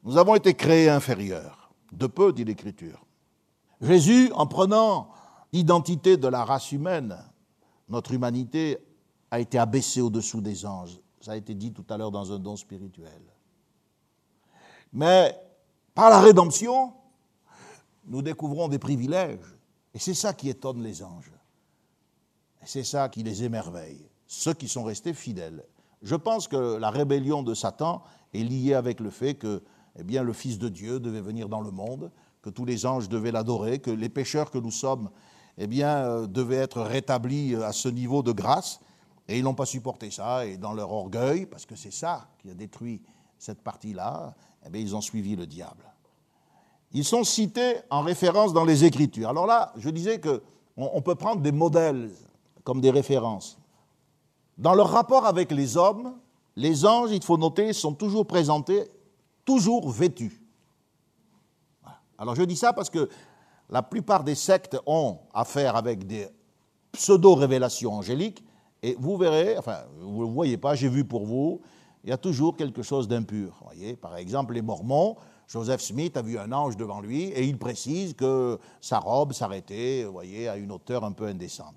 nous 0.05 0.15
avons 0.15 0.35
été 0.35 0.53
créés 0.53 0.89
inférieurs. 0.89 1.69
De 1.91 2.07
peu, 2.07 2.31
dit 2.31 2.45
l'Écriture. 2.45 3.05
Jésus, 3.81 4.31
en 4.31 4.47
prenant 4.47 5.09
l'identité 5.51 6.15
de 6.15 6.29
la 6.29 6.45
race 6.45 6.71
humaine, 6.71 7.17
notre 7.89 8.13
humanité 8.13 8.77
a 9.31 9.39
été 9.39 9.57
abaissée 9.57 10.01
au-dessous 10.01 10.41
des 10.41 10.65
anges. 10.65 10.99
Ça 11.21 11.31
a 11.31 11.35
été 11.35 11.53
dit 11.53 11.73
tout 11.73 11.85
à 11.89 11.97
l'heure 11.97 12.11
dans 12.11 12.31
un 12.31 12.39
don 12.39 12.55
spirituel. 12.55 13.21
Mais 14.93 15.35
par 15.93 16.09
la 16.09 16.19
rédemption, 16.19 16.93
nous 18.05 18.21
découvrons 18.21 18.67
des 18.67 18.79
privilèges. 18.79 19.55
Et 19.93 19.99
c'est 19.99 20.13
ça 20.13 20.33
qui 20.33 20.49
étonne 20.49 20.81
les 20.81 21.03
anges. 21.03 21.31
Et 22.61 22.65
c'est 22.65 22.83
ça 22.83 23.09
qui 23.09 23.23
les 23.23 23.43
émerveille, 23.43 24.05
ceux 24.27 24.53
qui 24.53 24.67
sont 24.67 24.83
restés 24.83 25.13
fidèles. 25.13 25.63
Je 26.01 26.15
pense 26.15 26.47
que 26.47 26.77
la 26.77 26.89
rébellion 26.89 27.43
de 27.43 27.53
Satan 27.53 28.03
est 28.33 28.43
liée 28.43 28.75
avec 28.75 28.99
le 28.99 29.09
fait 29.09 29.35
que 29.35 29.63
eh 29.97 30.03
le 30.03 30.33
Fils 30.33 30.59
de 30.59 30.69
Dieu 30.69 30.99
devait 30.99 31.21
venir 31.21 31.49
dans 31.49 31.61
le 31.61 31.71
monde, 31.71 32.11
que 32.41 32.49
tous 32.49 32.65
les 32.65 32.85
anges 32.85 33.09
devaient 33.09 33.31
l'adorer, 33.31 33.79
que 33.79 33.89
les 33.89 34.09
pécheurs 34.09 34.51
que 34.51 34.59
nous 34.59 34.71
sommes 34.71 35.09
eh 35.57 35.67
bien, 35.67 35.97
euh, 35.97 36.27
devaient 36.27 36.57
être 36.57 36.81
rétablis 36.81 37.55
à 37.55 37.71
ce 37.71 37.89
niveau 37.89 38.23
de 38.23 38.31
grâce. 38.31 38.79
Et 39.27 39.37
ils 39.37 39.43
n'ont 39.43 39.55
pas 39.55 39.65
supporté 39.65 40.09
ça, 40.09 40.45
et 40.45 40.57
dans 40.57 40.73
leur 40.73 40.91
orgueil, 40.91 41.45
parce 41.45 41.65
que 41.65 41.75
c'est 41.75 41.91
ça 41.91 42.29
qui 42.39 42.49
a 42.49 42.53
détruit 42.53 43.01
cette 43.37 43.61
partie-là, 43.61 44.33
eh 44.65 44.79
ils 44.79 44.95
ont 44.95 45.01
suivi 45.01 45.35
le 45.35 45.45
diable. 45.45 45.83
Ils 46.93 47.03
sont 47.03 47.23
cités 47.23 47.77
en 47.89 48.01
référence 48.01 48.53
dans 48.53 48.63
les 48.63 48.85
Écritures. 48.85 49.29
Alors 49.29 49.45
là, 49.45 49.73
je 49.77 49.89
disais 49.89 50.21
qu'on 50.21 50.39
on 50.77 51.01
peut 51.01 51.15
prendre 51.15 51.41
des 51.41 51.51
modèles 51.51 52.09
comme 52.63 52.79
des 52.79 52.91
références. 52.91 53.57
Dans 54.57 54.73
leur 54.73 54.89
rapport 54.89 55.25
avec 55.25 55.51
les 55.51 55.77
hommes, 55.77 56.13
les 56.55 56.85
anges, 56.85 57.11
il 57.11 57.23
faut 57.23 57.37
noter, 57.37 57.73
sont 57.73 57.93
toujours 57.93 58.25
présentés, 58.25 58.89
toujours 59.45 59.89
vêtus. 59.89 60.41
Alors 62.17 62.35
je 62.35 62.43
dis 62.43 62.55
ça 62.55 62.73
parce 62.73 62.89
que 62.89 63.09
la 63.69 63.83
plupart 63.83 64.23
des 64.23 64.35
sectes 64.35 64.77
ont 64.85 65.19
affaire 65.33 65.75
avec 65.75 66.05
des 66.05 66.27
pseudo-révélations 66.91 67.93
angéliques, 67.93 68.43
et 68.81 68.95
vous 68.99 69.17
verrez, 69.17 69.57
enfin, 69.57 69.79
vous 69.99 70.27
ne 70.27 70.31
voyez 70.31 70.57
pas, 70.57 70.75
j'ai 70.75 70.89
vu 70.89 71.03
pour 71.03 71.25
vous, 71.25 71.61
il 72.03 72.09
y 72.09 72.13
a 72.13 72.17
toujours 72.17 72.55
quelque 72.55 72.83
chose 72.83 73.07
d'impur. 73.07 73.59
Voyez, 73.63 73.95
par 73.95 74.15
exemple, 74.15 74.53
les 74.53 74.61
Mormons, 74.61 75.17
Joseph 75.47 75.81
Smith 75.81 76.15
a 76.17 76.21
vu 76.21 76.37
un 76.37 76.51
ange 76.51 76.77
devant 76.77 77.01
lui 77.01 77.23
et 77.23 77.43
il 77.43 77.57
précise 77.57 78.13
que 78.13 78.59
sa 78.81 78.99
robe 78.99 79.33
s'arrêtait, 79.33 80.05
voyez, 80.05 80.47
à 80.47 80.57
une 80.57 80.71
hauteur 80.71 81.03
un 81.03 81.11
peu 81.11 81.25
indécente. 81.25 81.75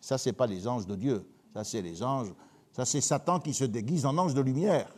Ça, 0.00 0.18
c'est 0.18 0.32
pas 0.32 0.46
les 0.46 0.66
anges 0.66 0.86
de 0.86 0.96
Dieu. 0.96 1.26
Ça, 1.54 1.64
c'est 1.64 1.82
les 1.82 2.02
anges. 2.02 2.32
Ça, 2.72 2.84
c'est 2.84 3.00
Satan 3.00 3.40
qui 3.40 3.52
se 3.52 3.64
déguise 3.64 4.06
en 4.06 4.16
ange 4.16 4.34
de 4.34 4.40
lumière. 4.40 4.88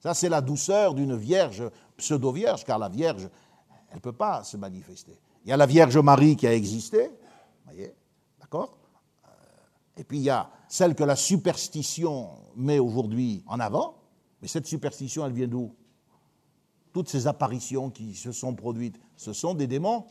Ça, 0.00 0.14
c'est 0.14 0.28
la 0.28 0.40
douceur 0.40 0.94
d'une 0.94 1.16
vierge, 1.16 1.62
pseudo-vierge, 1.96 2.64
car 2.64 2.78
la 2.78 2.88
vierge, 2.88 3.28
elle 3.90 3.96
ne 3.96 4.00
peut 4.00 4.12
pas 4.12 4.44
se 4.44 4.56
manifester. 4.56 5.18
Il 5.44 5.50
y 5.50 5.52
a 5.52 5.56
la 5.56 5.66
Vierge 5.66 5.98
Marie 5.98 6.36
qui 6.36 6.46
a 6.46 6.54
existé, 6.54 7.10
voyez, 7.64 7.92
d'accord 8.40 8.76
Et 9.96 10.04
puis 10.04 10.18
il 10.18 10.24
y 10.24 10.30
a 10.30 10.50
celle 10.68 10.94
que 10.94 11.04
la 11.04 11.16
superstition 11.16 12.30
met 12.56 12.78
aujourd'hui 12.78 13.42
en 13.46 13.58
avant, 13.58 13.96
mais 14.40 14.48
cette 14.48 14.66
superstition, 14.66 15.26
elle 15.26 15.32
vient 15.32 15.48
d'où? 15.48 15.74
Toutes 16.92 17.08
ces 17.08 17.26
apparitions 17.26 17.90
qui 17.90 18.14
se 18.14 18.32
sont 18.32 18.54
produites, 18.54 18.98
ce 19.16 19.32
sont 19.32 19.54
des 19.54 19.66
démons 19.66 20.06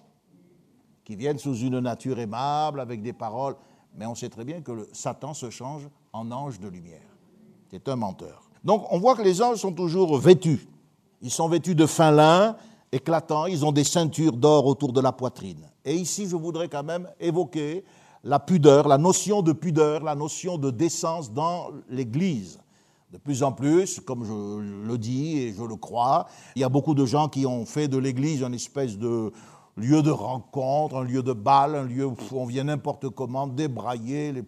qui 1.03 1.15
viennent 1.15 1.39
sous 1.39 1.55
une 1.55 1.79
nature 1.79 2.19
aimable, 2.19 2.79
avec 2.79 3.01
des 3.01 3.13
paroles, 3.13 3.55
mais 3.95 4.05
on 4.05 4.15
sait 4.15 4.29
très 4.29 4.45
bien 4.45 4.61
que 4.61 4.87
Satan 4.93 5.33
se 5.33 5.49
change 5.49 5.89
en 6.13 6.31
ange 6.31 6.59
de 6.59 6.67
lumière. 6.67 7.01
C'est 7.71 7.87
un 7.89 7.95
menteur. 7.95 8.49
Donc 8.63 8.85
on 8.91 8.99
voit 8.99 9.15
que 9.15 9.21
les 9.21 9.41
anges 9.41 9.57
sont 9.57 9.73
toujours 9.73 10.17
vêtus. 10.17 10.67
Ils 11.21 11.31
sont 11.31 11.49
vêtus 11.49 11.75
de 11.75 11.85
fin 11.85 12.11
lin, 12.11 12.55
éclatants, 12.91 13.45
ils 13.45 13.65
ont 13.65 13.71
des 13.71 13.83
ceintures 13.83 14.35
d'or 14.35 14.65
autour 14.65 14.93
de 14.93 15.01
la 15.01 15.11
poitrine. 15.11 15.69
Et 15.85 15.95
ici, 15.95 16.27
je 16.27 16.35
voudrais 16.35 16.67
quand 16.67 16.83
même 16.83 17.07
évoquer 17.19 17.83
la 18.23 18.39
pudeur, 18.39 18.87
la 18.87 18.97
notion 18.97 19.41
de 19.41 19.53
pudeur, 19.53 20.03
la 20.03 20.15
notion 20.15 20.57
de 20.57 20.71
décence 20.71 21.31
dans 21.31 21.69
l'Église. 21.89 22.59
De 23.11 23.17
plus 23.17 23.41
en 23.41 23.51
plus, 23.51 23.99
comme 23.99 24.23
je 24.23 24.87
le 24.87 24.97
dis 24.97 25.39
et 25.39 25.53
je 25.53 25.63
le 25.63 25.75
crois, 25.75 26.27
il 26.55 26.61
y 26.61 26.63
a 26.63 26.69
beaucoup 26.69 26.93
de 26.93 27.05
gens 27.05 27.27
qui 27.27 27.45
ont 27.45 27.65
fait 27.65 27.87
de 27.87 27.97
l'Église 27.97 28.43
une 28.43 28.53
espèce 28.53 28.97
de 28.97 29.31
lieu 29.77 30.03
de 30.03 30.11
rencontre, 30.11 30.97
un 30.97 31.03
lieu 31.03 31.23
de 31.23 31.33
bal, 31.33 31.75
un 31.75 31.83
lieu 31.83 32.05
où 32.05 32.15
on 32.33 32.45
vient 32.45 32.65
n'importe 32.65 33.09
comment 33.09 33.47
débrailler 33.47 34.31
les... 34.31 34.43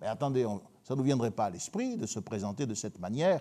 Mais 0.00 0.08
attendez, 0.08 0.44
ça 0.82 0.94
ne 0.94 0.98
nous 0.98 1.04
viendrait 1.04 1.30
pas 1.30 1.46
à 1.46 1.50
l'esprit 1.50 1.96
de 1.96 2.06
se 2.06 2.18
présenter 2.18 2.66
de 2.66 2.74
cette 2.74 2.98
manière 2.98 3.40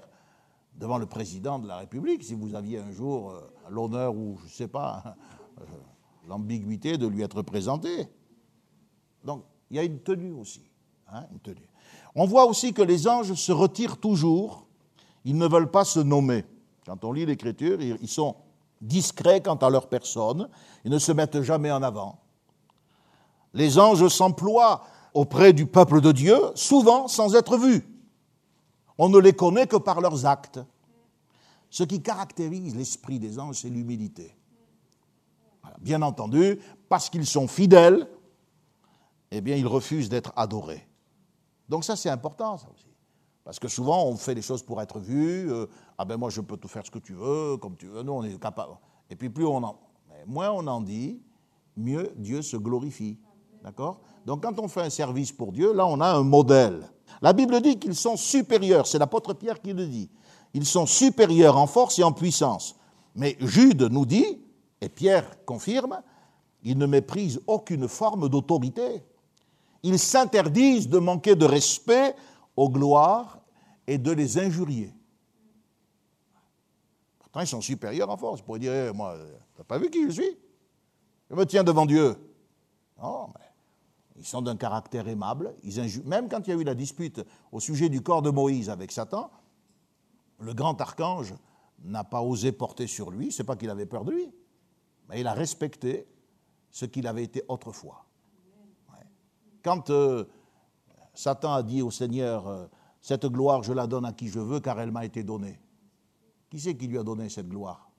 devant 0.76 0.98
le 0.98 1.06
président 1.06 1.60
de 1.60 1.68
la 1.68 1.78
République 1.78 2.24
si 2.24 2.36
vous 2.36 2.56
aviez 2.56 2.80
un 2.80 2.92
jour 2.92 3.32
euh, 3.32 3.53
l'honneur 3.70 4.16
ou, 4.16 4.38
je 4.40 4.46
ne 4.46 4.50
sais 4.50 4.68
pas, 4.68 5.16
euh, 5.60 5.64
l'ambiguïté 6.28 6.98
de 6.98 7.08
lui 7.08 7.22
être 7.22 7.42
présenté. 7.42 8.08
Donc, 9.24 9.44
il 9.70 9.78
y 9.78 9.80
a 9.80 9.84
une 9.84 10.00
tenue 10.00 10.34
aussi. 10.34 10.64
Hein. 11.12 11.26
On 12.16 12.26
voit 12.26 12.46
aussi 12.46 12.74
que 12.74 12.82
les 12.82 13.08
anges 13.08 13.34
se 13.34 13.52
retirent 13.52 13.98
toujours, 13.98 14.68
ils 15.26 15.38
ne 15.38 15.48
veulent 15.48 15.72
pas 15.72 15.86
se 15.86 16.00
nommer. 16.00 16.46
Quand 16.86 17.04
on 17.06 17.12
lit 17.12 17.26
l'Écriture, 17.26 17.82
ils 17.82 18.08
sont 18.08 18.36
discrets 18.82 19.42
quant 19.42 19.56
à 19.56 19.70
leur 19.70 19.88
personne, 19.88 20.50
ils 20.84 20.92
ne 20.92 21.00
se 21.00 21.12
mettent 21.12 21.42
jamais 21.42 21.72
en 21.72 21.82
avant. 21.82 22.20
Les 23.54 23.80
anges 23.80 24.08
s'emploient 24.10 24.84
auprès 25.14 25.54
du 25.54 25.66
peuple 25.66 26.02
de 26.02 26.12
Dieu, 26.12 26.38
souvent 26.56 27.08
sans 27.08 27.36
être 27.36 27.58
vus. 27.58 27.88
On 28.98 29.10
ne 29.10 29.18
les 29.18 29.34
connaît 29.34 29.68
que 29.68 29.78
par 29.78 30.02
leurs 30.02 30.26
actes. 30.26 30.60
Ce 31.74 31.82
qui 31.82 32.04
caractérise 32.04 32.76
l'esprit 32.76 33.18
des 33.18 33.40
anges, 33.40 33.62
c'est 33.62 33.70
l'humilité. 33.70 34.36
Bien 35.82 36.04
entendu, 36.04 36.60
parce 36.88 37.10
qu'ils 37.10 37.26
sont 37.26 37.48
fidèles, 37.48 38.08
eh 39.32 39.42
bien, 39.42 39.56
ils 39.56 39.66
refusent 39.66 40.08
d'être 40.08 40.32
adorés. 40.36 40.88
Donc 41.68 41.84
ça, 41.84 41.96
c'est 41.96 42.12
important, 42.12 42.60
ça 42.60 42.68
aussi. 42.72 42.86
Parce 43.44 43.58
que 43.58 43.68
souvent, 43.68 44.06
on 44.06 44.16
fait 44.18 44.36
les 44.36 44.44
choses 44.44 44.62
pour 44.62 44.84
être 44.84 45.00
vu. 45.00 45.52
Euh, 45.52 45.66
ah 45.98 46.06
ben 46.06 46.16
moi, 46.16 46.30
je 46.30 46.42
peux 46.42 46.58
tout 46.58 46.68
faire 46.68 46.86
ce 46.86 46.92
que 46.92 47.00
tu 47.00 47.16
veux, 47.16 47.58
comme 47.58 47.76
tu 47.76 47.88
veux. 47.88 48.04
Nous, 48.04 48.14
on 48.14 48.24
est 48.24 48.40
capable. 48.40 48.74
Et 49.10 49.16
puis, 49.16 49.32
plus 49.32 49.48
on 49.48 49.64
en, 49.64 49.80
moins 50.28 50.52
on 50.52 50.68
en 50.68 50.80
dit, 50.80 51.24
mieux 51.76 52.14
Dieu 52.18 52.44
se 52.44 52.56
glorifie. 52.56 53.18
D'accord? 53.64 54.00
Donc, 54.28 54.44
quand 54.44 54.60
on 54.60 54.68
fait 54.68 54.82
un 54.82 54.92
service 54.92 55.32
pour 55.32 55.52
Dieu, 55.52 55.74
là, 55.74 55.88
on 55.88 56.00
a 56.02 56.08
un 56.08 56.22
modèle. 56.22 56.88
La 57.20 57.34
Bible 57.34 57.60
dit 57.62 57.80
qu'ils 57.80 57.96
sont 57.96 58.16
supérieurs. 58.16 58.86
C'est 58.86 59.00
l'apôtre 59.00 59.34
Pierre 59.34 59.60
qui 59.60 59.74
le 59.74 59.88
dit. 59.88 60.12
Ils 60.54 60.66
sont 60.66 60.86
supérieurs 60.86 61.58
en 61.58 61.68
force 61.68 62.00
et 62.00 62.04
en 62.04 62.12
puissance. 62.12 62.76
Mais 63.16 63.38
Jude 63.40 63.84
nous 63.84 64.06
dit, 64.06 64.40
et 64.82 64.90
Pierre 64.90 65.44
confirme, 65.46 66.02
ils 66.64 66.78
ne 66.78 66.86
méprisent 66.86 67.42
aucune 67.48 67.88
forme 67.88 68.30
d'autorité 68.30 69.04
ils 69.84 70.00
s'interdisent 70.00 70.88
de 70.88 70.98
manquer 70.98 71.36
de 71.36 71.46
respect 71.46 72.16
aux 72.56 72.70
gloires 72.70 73.40
et 73.86 73.98
de 73.98 74.12
les 74.12 74.40
injurier. 74.40 74.94
Pourtant, 77.20 77.42
ils 77.42 77.48
sont 77.48 77.62
supérieurs 77.62 78.10
en 78.10 78.18
force. 78.18 78.40
Ils 78.40 78.44
pourraient 78.44 78.60
dire, 78.60 78.74
eh, 78.74 78.94
moi, 78.94 79.16
t'as 79.56 79.64
pas 79.64 79.78
vu 79.78 79.90
qui 79.90 80.06
je 80.06 80.12
suis? 80.12 80.38
Je 81.30 81.36
me 81.36 81.46
tiens 81.46 81.64
devant 81.64 81.86
Dieu. 81.86 82.16
Non, 83.02 83.28
mais 83.36 83.46
ils 84.16 84.26
sont 84.26 84.42
d'un 84.42 84.56
caractère 84.56 85.08
aimable. 85.08 85.54
Même 86.06 86.30
quand 86.30 86.48
il 86.48 86.52
y 86.52 86.54
a 86.54 86.56
eu 86.56 86.64
la 86.64 86.76
dispute 86.76 87.22
au 87.52 87.60
sujet 87.60 87.90
du 87.90 88.02
corps 88.02 88.22
de 88.22 88.30
Moïse 88.30 88.70
avec 88.70 88.92
Satan, 88.92 89.30
le 90.44 90.54
grand 90.54 90.80
archange 90.80 91.34
n'a 91.84 92.04
pas 92.04 92.22
osé 92.22 92.52
porter 92.52 92.88
sur 92.88 93.12
lui, 93.12 93.32
c'est 93.32 93.44
pas 93.44 93.56
qu'il 93.56 93.70
avait 93.70 93.86
peur 93.86 94.06
de 94.06 94.12
lui, 94.12 94.32
mais 95.10 95.22
il 95.22 95.28
a 95.28 95.34
respecté 95.34 96.08
ce 96.70 96.86
qu'il 96.86 97.08
avait 97.08 97.24
été 97.24 97.44
autrefois. 97.48 98.06
Quand 99.64 99.90
euh, 99.90 100.26
Satan 101.14 101.54
a 101.54 101.64
dit 101.64 101.82
au 101.82 101.92
Seigneur, 101.92 102.48
euh, 102.48 102.66
cette 103.00 103.26
gloire, 103.26 103.64
je 103.64 103.74
la 103.74 103.88
donne 103.88 104.06
à 104.06 104.12
qui 104.12 104.28
je 104.28 104.40
veux, 104.40 104.60
car 104.60 104.80
elle 104.80 104.92
m'a 104.92 105.06
été 105.06 105.24
donnée. 105.24 105.60
Qui 106.50 106.60
c'est 106.60 106.76
qui 106.76 106.88
lui 106.88 106.98
a 106.98 107.04
donné 107.04 107.30
cette 107.30 107.48
gloire? 107.48 107.90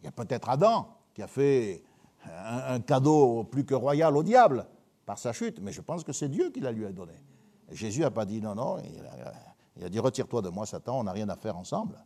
Il 0.00 0.04
y 0.04 0.08
a 0.08 0.12
peut-être 0.12 0.48
Adam 0.48 0.88
qui 1.14 1.22
a 1.22 1.26
fait 1.26 1.82
un, 2.24 2.80
cadeau 2.80 3.44
plus 3.44 3.64
que 3.64 3.74
royal 3.74 4.16
au 4.16 4.22
diable 4.22 4.66
par 5.04 5.18
sa 5.18 5.32
chute, 5.32 5.60
mais 5.60 5.72
je 5.72 5.80
pense 5.80 6.04
que 6.04 6.12
c'est 6.12 6.28
Dieu 6.28 6.50
qui 6.50 6.60
la 6.60 6.72
lui 6.72 6.84
a 6.84 6.92
donné. 6.92 7.14
Jésus 7.70 8.00
n'a 8.00 8.10
pas 8.10 8.24
dit 8.24 8.40
non, 8.40 8.54
non, 8.54 8.78
dit 9.76 9.98
retire-toi 9.98 10.42
de 10.42 10.48
moi, 10.48 10.66
Satan, 10.66 11.00
on 11.00 11.04
n'a 11.04 11.12
rien 11.12 11.28
à 11.28 11.36
faire 11.36 11.56
ensemble. 11.56 12.02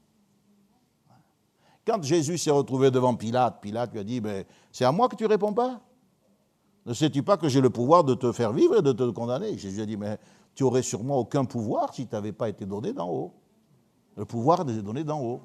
Quand 1.87 2.03
Jésus 2.03 2.39
s'est 2.39 2.51
retrouvé 2.51 2.91
devant 2.91 3.15
Pilate, 3.15 3.61
Pilate 3.61 3.93
lui 3.93 4.01
a 4.01 4.05
dit, 4.05 4.23
c'est 4.71 4.85
à 4.85 4.93
moi 4.93 5.09
que 5.09 5.17
tu 5.17 5.27
réponds 5.27 5.53
pas 5.53 5.81
Ne 6.85 6.93
sais-tu 6.93 7.23
pas 7.23 7.37
que 7.37 7.49
j'ai 7.49 7.61
le 7.61 7.71
pouvoir 7.71 8.05
de 8.05 8.15
te 8.15 8.33
faire 8.33 8.53
vivre 8.53 8.79
et 8.79 8.83
de 8.83 8.93
te 8.93 9.09
condamner? 9.11 9.57
Jésus 9.57 9.81
a 9.81 9.87
dit, 9.87 9.97
mais 9.97 10.19
tu 10.55 10.63
aurais 10.63 10.83
sûrement 10.83 11.19
aucun 11.19 11.45
pouvoir 11.45 11.95
si 11.95 12.07
tu 12.07 12.15
n'avais 12.15 12.33
pas 12.33 12.49
été 12.49 12.67
donné 12.67 12.93
d'en 12.93 13.09
haut. 13.09 13.35
Le 14.17 14.25
pouvoir 14.25 14.61
est 14.69 14.83
donné 14.83 15.05
d'en 15.05 15.21
haut. 15.23 15.41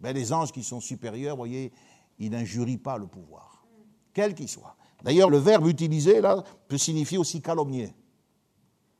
Mais 0.00 0.12
les 0.12 0.32
anges 0.32 0.52
qui 0.52 0.62
sont 0.62 0.80
supérieurs, 0.80 1.36
voyez, 1.36 1.72
ils 2.18 2.30
n'injurient 2.30 2.78
pas 2.78 2.98
le 2.98 3.06
pouvoir, 3.06 3.64
quel 4.12 4.34
qu'il 4.34 4.48
soit. 4.48 4.76
D'ailleurs, 5.02 5.30
le 5.30 5.38
verbe 5.38 5.66
utilisé 5.66 6.20
là 6.20 6.42
peut 6.68 6.78
signifier 6.78 7.18
aussi 7.18 7.40
calomnier. 7.40 7.94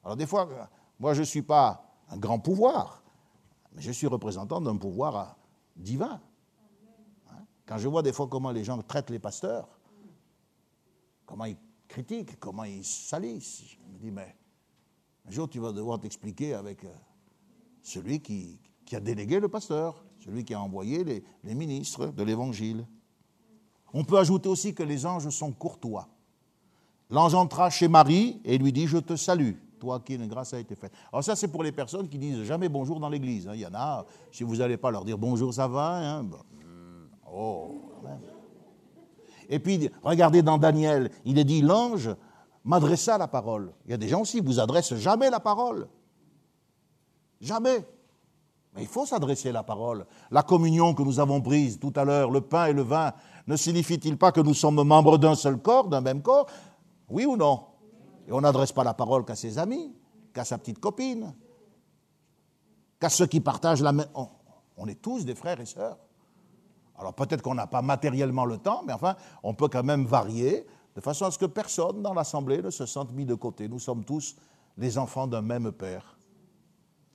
Alors 0.05 0.17
des 0.17 0.27
fois, 0.27 0.49
moi 1.03 1.15
je 1.15 1.21
ne 1.21 1.25
suis 1.25 1.43
pas 1.43 1.85
un 2.11 2.17
grand 2.17 2.39
pouvoir, 2.39 3.03
mais 3.75 3.83
je 3.83 3.91
suis 3.91 4.07
représentant 4.07 4.61
d'un 4.61 4.77
pouvoir 4.77 5.37
divin. 5.75 6.21
Hein? 7.29 7.45
Quand 7.67 7.77
je 7.77 7.89
vois 7.89 8.03
des 8.03 8.13
fois 8.13 8.29
comment 8.29 8.53
les 8.53 8.63
gens 8.63 8.81
traitent 8.83 9.11
les 9.11 9.19
pasteurs, 9.19 9.69
comment 11.27 11.47
ils 11.47 11.57
critiquent, 11.89 12.39
comment 12.39 12.63
ils 12.63 12.85
salissent, 12.85 13.65
je 13.67 13.93
me 13.93 13.99
dis, 13.99 14.13
mais 14.13 14.37
un 15.27 15.31
jour 15.33 15.51
tu 15.51 15.59
vas 15.59 15.73
devoir 15.73 15.99
t'expliquer 15.99 16.55
avec 16.55 16.85
euh, 16.85 16.95
celui 17.83 18.21
qui, 18.21 18.61
a 18.93 19.01
délégué 19.01 19.41
le 19.41 19.49
pasteur, 19.49 20.05
celui 20.21 20.45
qui 20.45 20.55
a 20.55 20.61
envoyé 20.61 21.03
les, 21.03 21.25
les 21.43 21.55
ministres 21.57 22.09
de 22.09 22.23
l'Évangile. 22.23 22.87
On 23.93 24.05
peut 24.05 24.19
ajouter 24.19 24.49
aussi 24.49 24.73
que 24.73 24.85
les 24.85 25.05
anges 25.05 25.31
sont 25.31 25.51
courtois. 25.51 26.09
L'ange 27.11 27.35
entra 27.35 27.71
chez 27.71 27.89
Marie 27.89 28.41
et 28.45 28.57
lui 28.57 28.73
dit, 28.73 28.87
je 28.87 28.99
te 28.99 29.17
salue 29.17 29.55
toi 29.83 29.99
qui 29.99 30.14
une 30.14 30.28
grâce 30.28 30.55
a 30.55 30.61
été 30.61 30.76
faite. 30.76 30.93
Alors 31.12 31.24
ça, 31.24 31.35
c'est 31.35 31.49
pour 31.49 31.64
les 31.64 31.72
personnes 31.72 32.09
qui 32.09 32.16
disent 32.16 32.45
jamais 32.45 32.68
bonjour 32.68 33.01
dans 33.01 33.09
l'église. 33.09 33.49
Hein. 33.49 33.55
Il 33.55 33.61
y 33.61 33.66
en 33.66 33.74
a, 33.74 34.07
si 34.30 34.45
vous 34.45 34.57
n'allez 34.57 34.76
pas 34.76 34.93
leur 34.93 35.05
dire 35.05 35.18
bonjour, 35.18 35.53
ça 35.53 35.66
va. 35.66 36.18
Hein, 36.18 36.26
oh, 37.28 37.80
Et 39.49 39.59
puis, 39.59 39.91
regardez 40.05 40.41
dans 40.41 40.57
Daniel, 40.57 41.11
il 41.24 41.37
est 41.37 41.45
dit, 41.45 41.62
l'ange 41.62 42.14
m'adressa 42.64 43.18
la 43.18 43.26
parole. 43.26 43.72
Il 43.87 43.91
y 43.91 43.95
a 43.95 43.97
des 43.97 44.07
gens 44.07 44.20
aussi, 44.20 44.41
vous 44.41 44.61
adressent 44.61 44.95
jamais 44.95 45.30
la 45.30 45.41
parole. 45.41 45.89
Jamais. 47.41 47.85
Mais 48.76 48.83
il 48.83 48.89
faut 48.89 49.05
s'adresser 49.05 49.51
la 49.51 49.64
parole. 49.64 50.07
La 50.30 50.45
communion 50.45 50.95
que 50.95 51.03
nous 51.03 51.18
avons 51.18 51.41
prise 51.41 51.80
tout 51.80 51.93
à 51.97 52.05
l'heure, 52.05 52.30
le 52.30 52.41
pain 52.41 52.66
et 52.66 52.72
le 52.72 52.83
vin, 52.83 53.12
ne 53.49 53.57
signifie-t-il 53.57 54.16
pas 54.16 54.30
que 54.30 54.41
nous 54.41 54.55
sommes 54.55 54.80
membres 54.85 55.18
d'un 55.18 55.35
seul 55.35 55.59
corps, 55.59 55.89
d'un 55.89 56.01
même 56.01 56.22
corps? 56.22 56.47
Oui 57.09 57.26
ou 57.26 57.37
non? 57.37 57.72
Et 58.27 58.33
on 58.33 58.41
n'adresse 58.41 58.73
pas 58.73 58.85
la 58.85 58.95
parole 58.95 59.25
qu'à 59.25 59.35
ses 59.35 59.59
amis, 59.59 59.95
qu'à 60.33 60.45
sa 60.45 60.59
petite 60.59 60.79
copine, 60.79 61.35
qu'à 63.01 63.09
ceux 63.09 63.27
qui 63.27 63.41
partagent 63.41 63.83
la 63.83 63.93
même. 63.93 64.09
On, 64.77 64.87
est 64.87 65.01
tous 65.01 65.25
des 65.25 65.35
frères 65.35 65.61
et 65.61 65.66
sœurs. 65.66 65.99
Alors 66.97 67.14
peut-être 67.14 67.43
qu'on 67.43 67.55
n'a 67.55 67.66
pas 67.66 67.83
matériellement 67.83 68.45
le 68.45 68.59
temps, 68.59 68.83
mais 68.87 68.93
enfin, 68.93 69.16
on 69.43 69.55
peut 69.55 69.68
quand 69.68 69.85
même 69.85 70.05
varier 70.05 70.66
de 70.95 71.01
façon 71.01 71.27
à 71.27 71.31
ce 71.31 71.39
que 71.39 71.47
personne 71.47 72.03
dans 72.03 72.14
l'Assemblée 72.14 72.62
ne 72.62 72.70
se 72.70 72.87
sente 72.87 73.12
mis 73.12 73.25
de 73.25 73.35
côté. 73.35 73.68
Nous 73.68 73.79
sommes 73.79 74.05
tous 74.05 74.37
les 74.77 74.99
enfants 74.99 75.27
d'un 75.27 75.43
même 75.43 75.73
Père. 75.73 76.16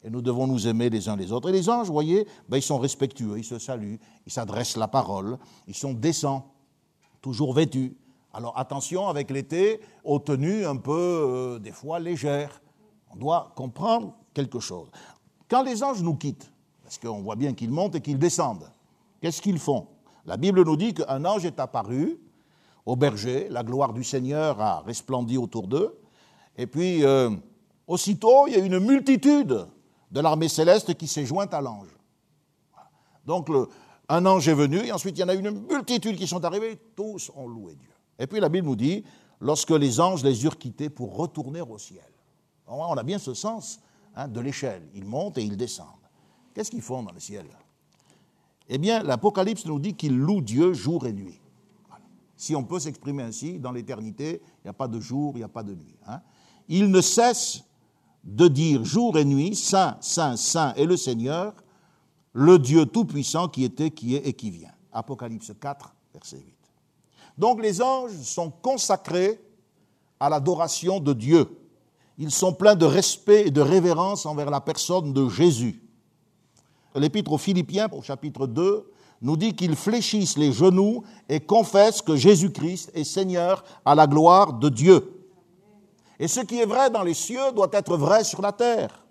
Et 0.03 0.09
nous 0.09 0.21
devons 0.21 0.47
nous 0.47 0.67
aimer 0.67 0.89
les 0.89 1.09
uns 1.09 1.15
les 1.15 1.31
autres. 1.31 1.49
Et 1.49 1.51
les 1.51 1.69
anges, 1.69 1.87
vous 1.87 1.93
voyez, 1.93 2.27
ben, 2.47 2.57
ils 2.57 2.63
sont 2.63 2.77
respectueux, 2.77 3.37
ils 3.37 3.43
se 3.43 3.59
saluent, 3.59 3.99
ils 4.25 4.31
s'adressent 4.31 4.77
la 4.77 4.87
parole, 4.87 5.37
ils 5.67 5.75
sont 5.75 5.93
décents, 5.93 6.53
toujours 7.21 7.53
vêtus. 7.53 7.97
Alors 8.37 8.55
attention 8.55 9.07
avec 9.07 9.31
l'été 9.31 9.81
aux 10.03 10.19
tenues 10.19 10.63
un 10.63 10.75
peu, 10.75 10.91
euh, 10.93 11.57
des 11.57 11.71
fois, 11.71 11.97
légères. 11.97 12.61
On 13.09 13.15
doit 13.15 13.51
comprendre 13.55 14.13
quelque 14.31 14.59
chose. 14.59 14.89
Quand 15.49 15.63
les 15.63 15.83
anges 15.83 16.03
nous 16.03 16.13
quittent, 16.13 16.51
parce 16.83 16.99
qu'on 16.99 17.23
voit 17.23 17.35
bien 17.35 17.55
qu'ils 17.55 17.71
montent 17.71 17.95
et 17.95 18.01
qu'ils 18.01 18.19
descendent, 18.19 18.69
qu'est-ce 19.19 19.41
qu'ils 19.41 19.57
font? 19.57 19.87
La 20.23 20.37
Bible 20.37 20.63
nous 20.63 20.77
dit 20.77 20.93
qu'un 20.93 21.25
ange 21.25 21.45
est 21.45 21.59
apparu 21.59 22.19
au 22.85 22.95
berger, 22.95 23.47
la 23.49 23.63
gloire 23.63 23.91
du 23.91 24.03
Seigneur 24.03 24.61
a 24.61 24.81
resplendi 24.81 25.35
autour 25.39 25.67
d'eux, 25.67 25.97
et 26.55 26.67
puis 26.67 27.03
euh, 27.03 27.31
aussitôt 27.87 28.45
il 28.45 28.53
y 28.53 28.55
a 28.55 28.63
une 28.63 28.77
multitude 28.77 29.65
de 30.11 30.19
l'armée 30.19 30.47
céleste 30.47 30.93
qui 30.93 31.07
s'est 31.07 31.25
jointe 31.25 31.55
à 31.55 31.61
l'ange. 31.61 31.89
Donc 33.25 33.49
un 34.09 34.25
ange 34.27 34.47
est 34.47 34.53
venu, 34.53 34.85
et 34.85 34.91
ensuite 34.91 35.17
il 35.17 35.21
y 35.21 35.23
en 35.23 35.29
a 35.29 35.33
une 35.33 35.49
multitude 35.49 36.17
qui 36.17 36.27
sont 36.27 36.45
arrivés, 36.45 36.79
tous 36.95 37.31
ont 37.35 37.47
loué 37.47 37.73
Dieu. 37.73 37.89
Et 38.19 38.27
puis 38.27 38.39
la 38.39 38.49
Bible 38.49 38.67
nous 38.67 38.75
dit, 38.75 39.03
lorsque 39.39 39.71
les 39.71 39.99
anges 39.99 40.23
les 40.23 40.43
eurent 40.43 40.57
quittés 40.57 40.89
pour 40.89 41.15
retourner 41.15 41.61
au 41.61 41.77
ciel. 41.77 42.03
On 42.67 42.93
a 42.93 43.03
bien 43.03 43.17
ce 43.17 43.33
sens 43.33 43.79
hein, 44.15 44.27
de 44.27 44.39
l'échelle. 44.39 44.83
Ils 44.93 45.05
montent 45.05 45.37
et 45.37 45.43
ils 45.43 45.55
descendent. 45.55 45.87
Qu'est-ce 46.53 46.71
qu'ils 46.71 46.81
font 46.81 47.03
dans 47.03 47.11
le 47.11 47.19
ciel? 47.19 47.45
Eh 48.67 48.77
bien, 48.77 49.03
l'Apocalypse 49.03 49.65
nous 49.65 49.79
dit 49.79 49.93
qu'ils 49.93 50.17
louent 50.17 50.41
Dieu 50.41 50.73
jour 50.73 51.05
et 51.05 51.13
nuit. 51.13 51.39
Si 52.35 52.55
on 52.55 52.63
peut 52.63 52.79
s'exprimer 52.79 53.23
ainsi, 53.23 53.57
dans 53.57 53.71
l'éternité, 53.71 54.41
il 54.43 54.61
n'y 54.65 54.69
a 54.69 54.73
pas 54.73 54.87
de 54.87 54.99
jour, 54.99 55.33
il 55.35 55.39
n'y 55.39 55.43
a 55.43 55.49
pas 55.49 55.63
de 55.63 55.73
nuit. 55.73 55.95
Hein. 56.07 56.21
Ils 56.67 56.91
ne 56.91 57.01
cessent 57.01 57.63
de 58.23 58.47
dire 58.47 58.83
jour 58.83 59.17
et 59.17 59.25
nuit, 59.25 59.55
Saint, 59.55 59.97
Saint, 60.01 60.35
Saint 60.35 60.73
est 60.73 60.85
le 60.85 60.97
Seigneur, 60.97 61.53
le 62.33 62.59
Dieu 62.59 62.85
Tout-Puissant 62.85 63.47
qui 63.47 63.63
était, 63.63 63.89
qui 63.89 64.15
est 64.15 64.27
et 64.27 64.33
qui 64.33 64.51
vient. 64.51 64.73
Apocalypse 64.91 65.53
4, 65.59 65.95
verset 66.13 66.37
8. 66.37 66.56
Donc 67.37 67.61
les 67.61 67.81
anges 67.81 68.11
sont 68.23 68.49
consacrés 68.49 69.39
à 70.19 70.29
l'adoration 70.29 70.99
de 70.99 71.13
Dieu. 71.13 71.47
Ils 72.17 72.31
sont 72.31 72.53
pleins 72.53 72.75
de 72.75 72.85
respect 72.85 73.47
et 73.47 73.51
de 73.51 73.61
révérence 73.61 74.25
envers 74.25 74.49
la 74.49 74.61
personne 74.61 75.13
de 75.13 75.29
Jésus. 75.29 75.81
L'épître 76.95 77.31
aux 77.31 77.37
Philippiens, 77.37 77.87
au 77.91 78.01
chapitre 78.01 78.47
2, 78.47 78.91
nous 79.21 79.37
dit 79.37 79.55
qu'ils 79.55 79.75
fléchissent 79.75 80.37
les 80.37 80.51
genoux 80.51 81.03
et 81.29 81.39
confessent 81.39 82.01
que 82.01 82.15
Jésus-Christ 82.15 82.91
est 82.95 83.03
Seigneur 83.03 83.63
à 83.85 83.93
la 83.93 84.07
gloire 84.07 84.53
de 84.53 84.69
Dieu. 84.69 85.13
Et 86.19 86.27
ce 86.27 86.39
qui 86.39 86.59
est 86.59 86.65
vrai 86.65 86.89
dans 86.89 87.03
les 87.03 87.13
cieux 87.13 87.51
doit 87.55 87.69
être 87.71 87.95
vrai 87.97 88.23
sur 88.23 88.41
la 88.41 88.51
terre. 88.51 89.03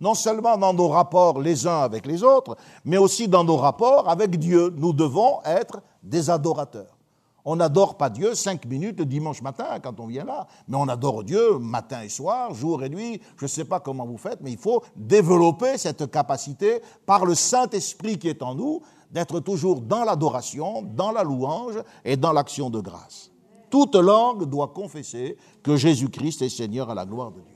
Non 0.00 0.14
seulement 0.14 0.58
dans 0.58 0.74
nos 0.74 0.88
rapports 0.88 1.40
les 1.40 1.66
uns 1.66 1.80
avec 1.80 2.06
les 2.06 2.22
autres, 2.22 2.56
mais 2.84 2.98
aussi 2.98 3.28
dans 3.28 3.44
nos 3.44 3.56
rapports 3.56 4.08
avec 4.08 4.38
Dieu. 4.38 4.74
Nous 4.76 4.92
devons 4.92 5.40
être 5.44 5.80
des 6.02 6.28
adorateurs. 6.28 6.93
On 7.44 7.56
n'adore 7.56 7.98
pas 7.98 8.08
Dieu 8.08 8.34
cinq 8.34 8.64
minutes 8.64 9.02
dimanche 9.02 9.42
matin 9.42 9.78
quand 9.82 10.00
on 10.00 10.06
vient 10.06 10.24
là, 10.24 10.46
mais 10.66 10.76
on 10.78 10.88
adore 10.88 11.24
Dieu 11.24 11.58
matin 11.58 12.02
et 12.02 12.08
soir, 12.08 12.54
jour 12.54 12.82
et 12.82 12.88
nuit. 12.88 13.20
Je 13.36 13.44
ne 13.44 13.48
sais 13.48 13.66
pas 13.66 13.80
comment 13.80 14.06
vous 14.06 14.16
faites, 14.16 14.40
mais 14.40 14.52
il 14.52 14.58
faut 14.58 14.82
développer 14.96 15.76
cette 15.76 16.10
capacité 16.10 16.80
par 17.04 17.26
le 17.26 17.34
Saint-Esprit 17.34 18.18
qui 18.18 18.28
est 18.28 18.42
en 18.42 18.54
nous 18.54 18.80
d'être 19.10 19.40
toujours 19.40 19.82
dans 19.82 20.04
l'adoration, 20.04 20.82
dans 20.82 21.12
la 21.12 21.22
louange 21.22 21.78
et 22.04 22.16
dans 22.16 22.32
l'action 22.32 22.70
de 22.70 22.80
grâce. 22.80 23.30
Toute 23.68 23.94
langue 23.96 24.44
doit 24.46 24.68
confesser 24.68 25.36
que 25.62 25.76
Jésus-Christ 25.76 26.42
est 26.42 26.48
Seigneur 26.48 26.90
à 26.90 26.94
la 26.94 27.04
gloire 27.04 27.30
de 27.30 27.40
Dieu. 27.40 27.54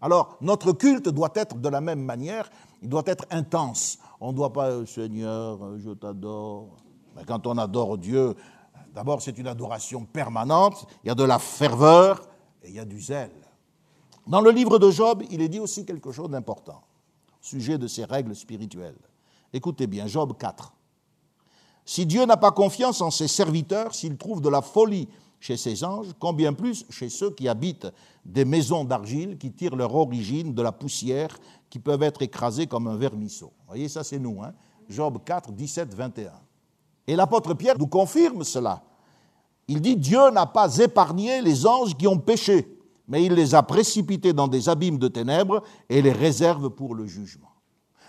Alors, 0.00 0.36
notre 0.42 0.72
culte 0.72 1.08
doit 1.08 1.32
être 1.34 1.56
de 1.56 1.68
la 1.68 1.80
même 1.80 2.02
manière, 2.02 2.50
il 2.82 2.90
doit 2.90 3.04
être 3.06 3.24
intense. 3.30 3.98
On 4.20 4.32
ne 4.32 4.36
doit 4.36 4.52
pas, 4.52 4.84
Seigneur, 4.84 5.58
je 5.78 5.92
t'adore. 5.92 6.76
Mais 7.16 7.24
quand 7.24 7.46
on 7.46 7.56
adore 7.56 7.96
Dieu, 7.96 8.34
D'abord, 8.94 9.20
c'est 9.20 9.36
une 9.38 9.48
adoration 9.48 10.04
permanente, 10.04 10.86
il 11.02 11.08
y 11.08 11.10
a 11.10 11.16
de 11.16 11.24
la 11.24 11.40
ferveur 11.40 12.22
et 12.62 12.68
il 12.68 12.74
y 12.74 12.78
a 12.78 12.84
du 12.84 13.00
zèle. 13.00 13.32
Dans 14.26 14.40
le 14.40 14.50
livre 14.50 14.78
de 14.78 14.90
Job, 14.90 15.24
il 15.30 15.42
est 15.42 15.48
dit 15.48 15.58
aussi 15.58 15.84
quelque 15.84 16.12
chose 16.12 16.30
d'important, 16.30 16.82
sujet 17.40 17.76
de 17.76 17.88
ces 17.88 18.04
règles 18.04 18.36
spirituelles. 18.36 18.98
Écoutez 19.52 19.88
bien, 19.88 20.06
Job 20.06 20.34
4. 20.38 20.72
Si 21.84 22.06
Dieu 22.06 22.24
n'a 22.24 22.36
pas 22.36 22.52
confiance 22.52 23.00
en 23.02 23.10
ses 23.10 23.28
serviteurs, 23.28 23.94
s'il 23.94 24.16
trouve 24.16 24.40
de 24.40 24.48
la 24.48 24.62
folie 24.62 25.08
chez 25.40 25.56
ses 25.56 25.84
anges, 25.84 26.14
combien 26.18 26.54
plus 26.54 26.86
chez 26.88 27.10
ceux 27.10 27.30
qui 27.30 27.48
habitent 27.48 27.88
des 28.24 28.44
maisons 28.46 28.84
d'argile 28.84 29.36
qui 29.36 29.52
tirent 29.52 29.76
leur 29.76 29.94
origine 29.94 30.54
de 30.54 30.62
la 30.62 30.72
poussière, 30.72 31.36
qui 31.68 31.80
peuvent 31.80 32.02
être 32.02 32.22
écrasés 32.22 32.66
comme 32.66 32.86
un 32.86 32.96
vermisseau. 32.96 33.52
Vous 33.58 33.66
voyez, 33.66 33.88
ça 33.88 34.04
c'est 34.04 34.18
nous, 34.20 34.42
hein 34.42 34.54
Job 34.88 35.18
4, 35.24 35.52
17, 35.52 35.92
21. 35.92 36.32
Et 37.06 37.16
l'apôtre 37.16 37.54
Pierre 37.54 37.78
nous 37.78 37.86
confirme 37.86 38.44
cela. 38.44 38.82
Il 39.68 39.80
dit 39.80 39.96
Dieu 39.96 40.30
n'a 40.30 40.46
pas 40.46 40.78
épargné 40.78 41.40
les 41.42 41.66
anges 41.66 41.96
qui 41.96 42.06
ont 42.06 42.18
péché, 42.18 42.78
mais 43.08 43.24
il 43.24 43.34
les 43.34 43.54
a 43.54 43.62
précipités 43.62 44.32
dans 44.32 44.48
des 44.48 44.68
abîmes 44.68 44.98
de 44.98 45.08
ténèbres 45.08 45.62
et 45.88 46.02
les 46.02 46.12
réserve 46.12 46.70
pour 46.70 46.94
le 46.94 47.06
jugement. 47.06 47.50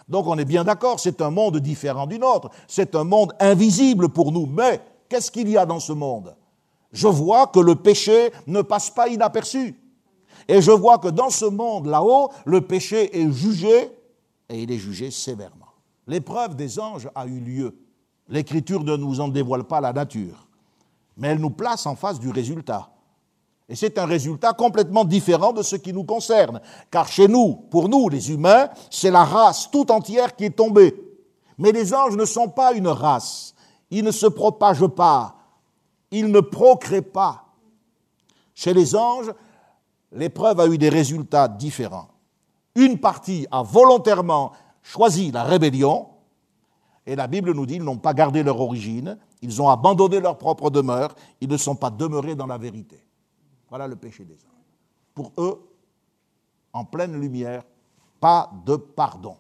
Donc 0.08 0.28
on 0.28 0.38
est 0.38 0.46
bien 0.46 0.64
d'accord, 0.64 1.00
c'est 1.00 1.22
un 1.22 1.32
monde 1.32 1.58
différent 1.58 2.08
du 2.08 2.20
nôtre, 2.20 2.50
c'est 2.68 2.96
un 2.96 3.04
monde 3.04 3.34
invisible 3.40 4.10
pour 4.10 4.32
nous, 4.32 4.46
mais 4.46 4.82
qu'est-ce 5.10 5.32
qu'il 5.32 5.50
y 5.50 5.58
a 5.58 5.66
dans 5.66 5.80
ce 5.80 5.94
monde? 5.94 6.36
Je 6.92 7.08
vois 7.08 7.48
que 7.48 7.60
le 7.60 7.76
péché 7.76 8.32
ne 8.48 8.62
passe 8.62 8.90
pas 8.90 9.08
inaperçu. 9.10 9.76
Et 10.48 10.62
je 10.62 10.72
vois 10.72 11.00
que 11.00 11.08
dans 11.08 11.30
ce 11.30 11.46
monde 11.46 11.88
là-haut, 11.88 12.30
le 12.46 12.62
péché 12.62 13.20
est 13.20 13.32
jugé, 13.32 13.92
et 14.48 14.62
il 14.62 14.72
est 14.72 14.78
jugé 14.78 15.10
sévèrement. 15.10 15.66
L'épreuve 16.08 16.56
des 16.56 16.80
anges 16.80 17.10
a 17.16 17.26
eu 17.26 17.40
lieu. 17.40 17.76
L'Écriture 18.30 18.84
ne 18.84 18.96
nous 18.96 19.20
en 19.20 19.28
dévoile 19.28 19.66
pas 19.66 19.82
la 19.82 19.94
nature, 19.94 20.48
mais 21.18 21.30
elle 21.30 21.40
nous 21.40 21.52
place 21.52 21.86
en 21.86 21.96
face 21.96 22.20
du 22.20 22.30
résultat. 22.30 22.90
Et 23.68 23.76
c'est 23.76 23.98
un 23.98 24.06
résultat 24.06 24.54
complètement 24.54 25.06
différent 25.06 25.54
de 25.54 25.64
ce 25.64 25.76
qui 25.76 25.92
nous 25.92 26.04
concerne, 26.04 26.62
car 26.92 27.08
chez 27.08 27.28
nous, 27.28 27.56
pour 27.70 27.90
nous 27.90 28.10
les 28.10 28.32
humains, 28.32 28.70
c'est 28.92 29.12
la 29.12 29.24
race 29.24 29.70
tout 29.72 29.92
entière 29.92 30.36
qui 30.36 30.46
est 30.46 30.56
tombée. 30.56 30.96
Mais 31.58 31.72
les 31.72 31.94
anges 31.94 32.16
ne 32.16 32.26
sont 32.26 32.50
pas 32.50 32.74
une 32.74 32.88
race, 32.88 33.56
ils 33.90 34.04
ne 34.04 34.12
se 34.12 34.28
propagent 34.28 34.88
pas, 34.88 35.36
Ils 36.12 36.32
ne 36.32 36.40
procréent 36.40 37.02
pas. 37.02 37.46
Chez 38.54 38.74
les 38.74 38.96
anges, 38.96 39.34
l'épreuve 40.12 40.60
a 40.60 40.68
eu 40.68 40.78
des 40.78 40.90
résultats 40.90 41.48
différents. 41.48 42.10
Une 42.76 43.00
partie 43.00 43.48
a 43.52 43.64
volontairement 43.64 44.52
choisi 44.82 45.32
la 45.32 45.44
rébellion, 45.44 46.08
et 47.06 47.16
la 47.16 47.28
Bible 47.28 47.54
nous 47.54 47.66
dit 47.66 47.76
qu'ils 47.76 47.84
n'ont 47.84 47.98
pas 47.98 48.14
gardé 48.14 48.42
leur 48.42 48.60
origine, 48.60 49.18
ils 49.42 49.62
ont 49.62 49.70
abandonné 49.70 50.20
leur 50.20 50.38
propre 50.38 50.70
demeure, 50.70 51.16
ils 51.40 51.50
ne 51.50 51.58
sont 51.58 51.76
pas 51.76 51.92
demeurés 51.92 52.36
dans 52.36 52.48
la 52.48 52.58
vérité. 52.58 53.04
Voilà 53.70 53.88
le 53.88 53.96
péché 53.96 54.26
des 54.26 54.34
anges. 54.34 54.52
Pour 55.14 55.32
eux, 55.38 55.62
en 56.74 56.84
pleine 56.84 57.20
lumière, 57.20 57.64
pas 58.20 58.52
de 58.66 58.76
pardon. 58.76 59.38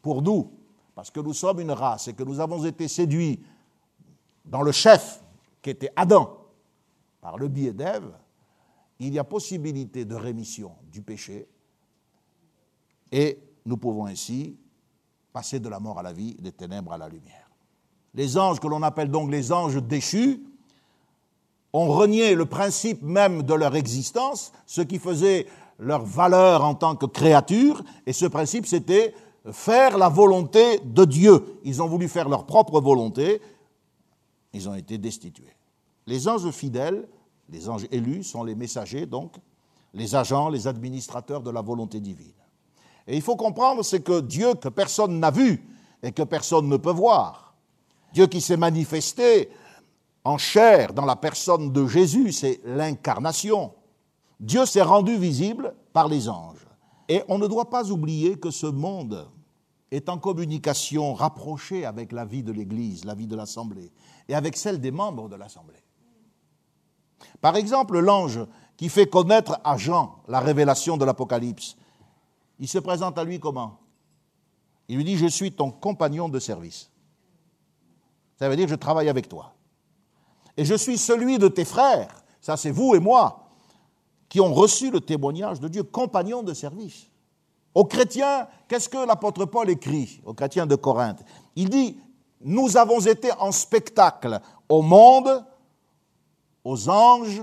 Pour 0.00 0.22
nous, 0.22 0.50
parce 0.94 1.10
que 1.10 1.20
nous 1.20 1.34
sommes 1.34 1.60
une 1.60 1.70
race 1.70 2.08
et 2.08 2.14
que 2.14 2.22
nous 2.22 2.40
avons 2.40 2.64
été 2.64 2.88
séduits 2.88 3.42
dans 4.44 4.62
le 4.62 4.72
chef 4.72 5.22
qui 5.60 5.70
était 5.70 5.92
Adam 5.94 6.38
par 7.20 7.38
le 7.38 7.48
biais 7.48 7.72
d'Ève, 7.72 8.10
il 8.98 9.12
y 9.12 9.18
a 9.18 9.24
possibilité 9.24 10.04
de 10.04 10.14
rémission 10.14 10.72
du 10.90 11.02
péché 11.02 11.46
et 13.10 13.38
nous 13.64 13.76
pouvons 13.76 14.06
ainsi 14.06 14.56
passer 15.32 15.60
de 15.60 15.68
la 15.68 15.80
mort 15.80 15.98
à 15.98 16.02
la 16.02 16.12
vie, 16.12 16.34
des 16.34 16.52
ténèbres 16.52 16.92
à 16.92 16.98
la 16.98 17.08
lumière. 17.08 17.50
Les 18.14 18.36
anges, 18.36 18.60
que 18.60 18.66
l'on 18.66 18.82
appelle 18.82 19.10
donc 19.10 19.30
les 19.30 19.52
anges 19.52 19.82
déchus, 19.82 20.42
ont 21.72 21.88
renié 21.88 22.34
le 22.34 22.44
principe 22.44 23.02
même 23.02 23.42
de 23.42 23.54
leur 23.54 23.74
existence, 23.74 24.52
ce 24.66 24.82
qui 24.82 24.98
faisait 24.98 25.46
leur 25.78 26.04
valeur 26.04 26.64
en 26.64 26.74
tant 26.74 26.96
que 26.96 27.06
créature, 27.06 27.82
et 28.06 28.12
ce 28.12 28.26
principe 28.26 28.66
c'était 28.66 29.14
faire 29.50 29.98
la 29.98 30.08
volonté 30.08 30.78
de 30.80 31.04
Dieu. 31.04 31.58
Ils 31.64 31.82
ont 31.82 31.88
voulu 31.88 32.08
faire 32.08 32.28
leur 32.28 32.44
propre 32.44 32.80
volonté, 32.80 33.40
ils 34.52 34.68
ont 34.68 34.74
été 34.74 34.98
destitués. 34.98 35.56
Les 36.06 36.28
anges 36.28 36.50
fidèles, 36.50 37.08
les 37.48 37.68
anges 37.68 37.86
élus, 37.90 38.22
sont 38.22 38.44
les 38.44 38.54
messagers, 38.54 39.06
donc, 39.06 39.32
les 39.94 40.14
agents, 40.14 40.48
les 40.48 40.66
administrateurs 40.66 41.42
de 41.42 41.50
la 41.50 41.62
volonté 41.62 42.00
divine. 42.00 42.32
Et 43.06 43.16
il 43.16 43.22
faut 43.22 43.36
comprendre, 43.36 43.82
c'est 43.82 44.02
que 44.02 44.20
Dieu 44.20 44.54
que 44.54 44.68
personne 44.68 45.18
n'a 45.18 45.30
vu 45.30 45.68
et 46.02 46.12
que 46.12 46.22
personne 46.22 46.68
ne 46.68 46.76
peut 46.76 46.92
voir, 46.92 47.54
Dieu 48.12 48.26
qui 48.26 48.40
s'est 48.40 48.56
manifesté 48.56 49.50
en 50.24 50.38
chair 50.38 50.92
dans 50.92 51.04
la 51.04 51.16
personne 51.16 51.72
de 51.72 51.86
Jésus, 51.86 52.32
c'est 52.32 52.60
l'incarnation. 52.64 53.72
Dieu 54.38 54.66
s'est 54.66 54.82
rendu 54.82 55.16
visible 55.16 55.74
par 55.92 56.08
les 56.08 56.28
anges. 56.28 56.66
Et 57.08 57.22
on 57.28 57.38
ne 57.38 57.46
doit 57.46 57.70
pas 57.70 57.90
oublier 57.90 58.38
que 58.38 58.50
ce 58.50 58.66
monde 58.66 59.28
est 59.90 60.08
en 60.08 60.18
communication 60.18 61.14
rapprochée 61.14 61.84
avec 61.84 62.12
la 62.12 62.24
vie 62.24 62.42
de 62.42 62.52
l'Église, 62.52 63.04
la 63.04 63.14
vie 63.14 63.26
de 63.26 63.36
l'Assemblée, 63.36 63.92
et 64.28 64.34
avec 64.34 64.56
celle 64.56 64.80
des 64.80 64.90
membres 64.90 65.28
de 65.28 65.36
l'Assemblée. 65.36 65.82
Par 67.40 67.56
exemple, 67.56 67.98
l'ange 67.98 68.40
qui 68.76 68.88
fait 68.88 69.06
connaître 69.06 69.60
à 69.64 69.76
Jean 69.76 70.22
la 70.28 70.40
révélation 70.40 70.96
de 70.96 71.04
l'Apocalypse, 71.04 71.76
il 72.62 72.68
se 72.68 72.78
présente 72.78 73.18
à 73.18 73.24
lui 73.24 73.40
comment? 73.40 73.80
Il 74.86 74.96
lui 74.96 75.04
dit, 75.04 75.16
je 75.16 75.26
suis 75.26 75.50
ton 75.50 75.72
compagnon 75.72 76.28
de 76.28 76.38
service. 76.38 76.92
Ça 78.38 78.48
veut 78.48 78.54
dire, 78.54 78.68
je 78.68 78.76
travaille 78.76 79.08
avec 79.08 79.28
toi. 79.28 79.56
Et 80.56 80.64
je 80.64 80.76
suis 80.76 80.96
celui 80.96 81.40
de 81.40 81.48
tes 81.48 81.64
frères, 81.64 82.22
ça 82.40 82.56
c'est 82.56 82.70
vous 82.70 82.94
et 82.94 83.00
moi, 83.00 83.48
qui 84.28 84.40
ont 84.40 84.54
reçu 84.54 84.92
le 84.92 85.00
témoignage 85.00 85.58
de 85.58 85.66
Dieu, 85.66 85.82
compagnon 85.82 86.44
de 86.44 86.54
service. 86.54 87.08
Aux 87.74 87.84
chrétiens, 87.84 88.46
qu'est-ce 88.68 88.88
que 88.88 89.04
l'apôtre 89.08 89.44
Paul 89.44 89.68
écrit 89.68 90.22
aux 90.24 90.32
chrétiens 90.32 90.66
de 90.66 90.76
Corinthe? 90.76 91.24
Il 91.56 91.68
dit, 91.68 91.98
nous 92.42 92.76
avons 92.76 93.00
été 93.00 93.32
en 93.40 93.50
spectacle 93.50 94.40
au 94.68 94.82
monde, 94.82 95.44
aux 96.62 96.88
anges 96.88 97.42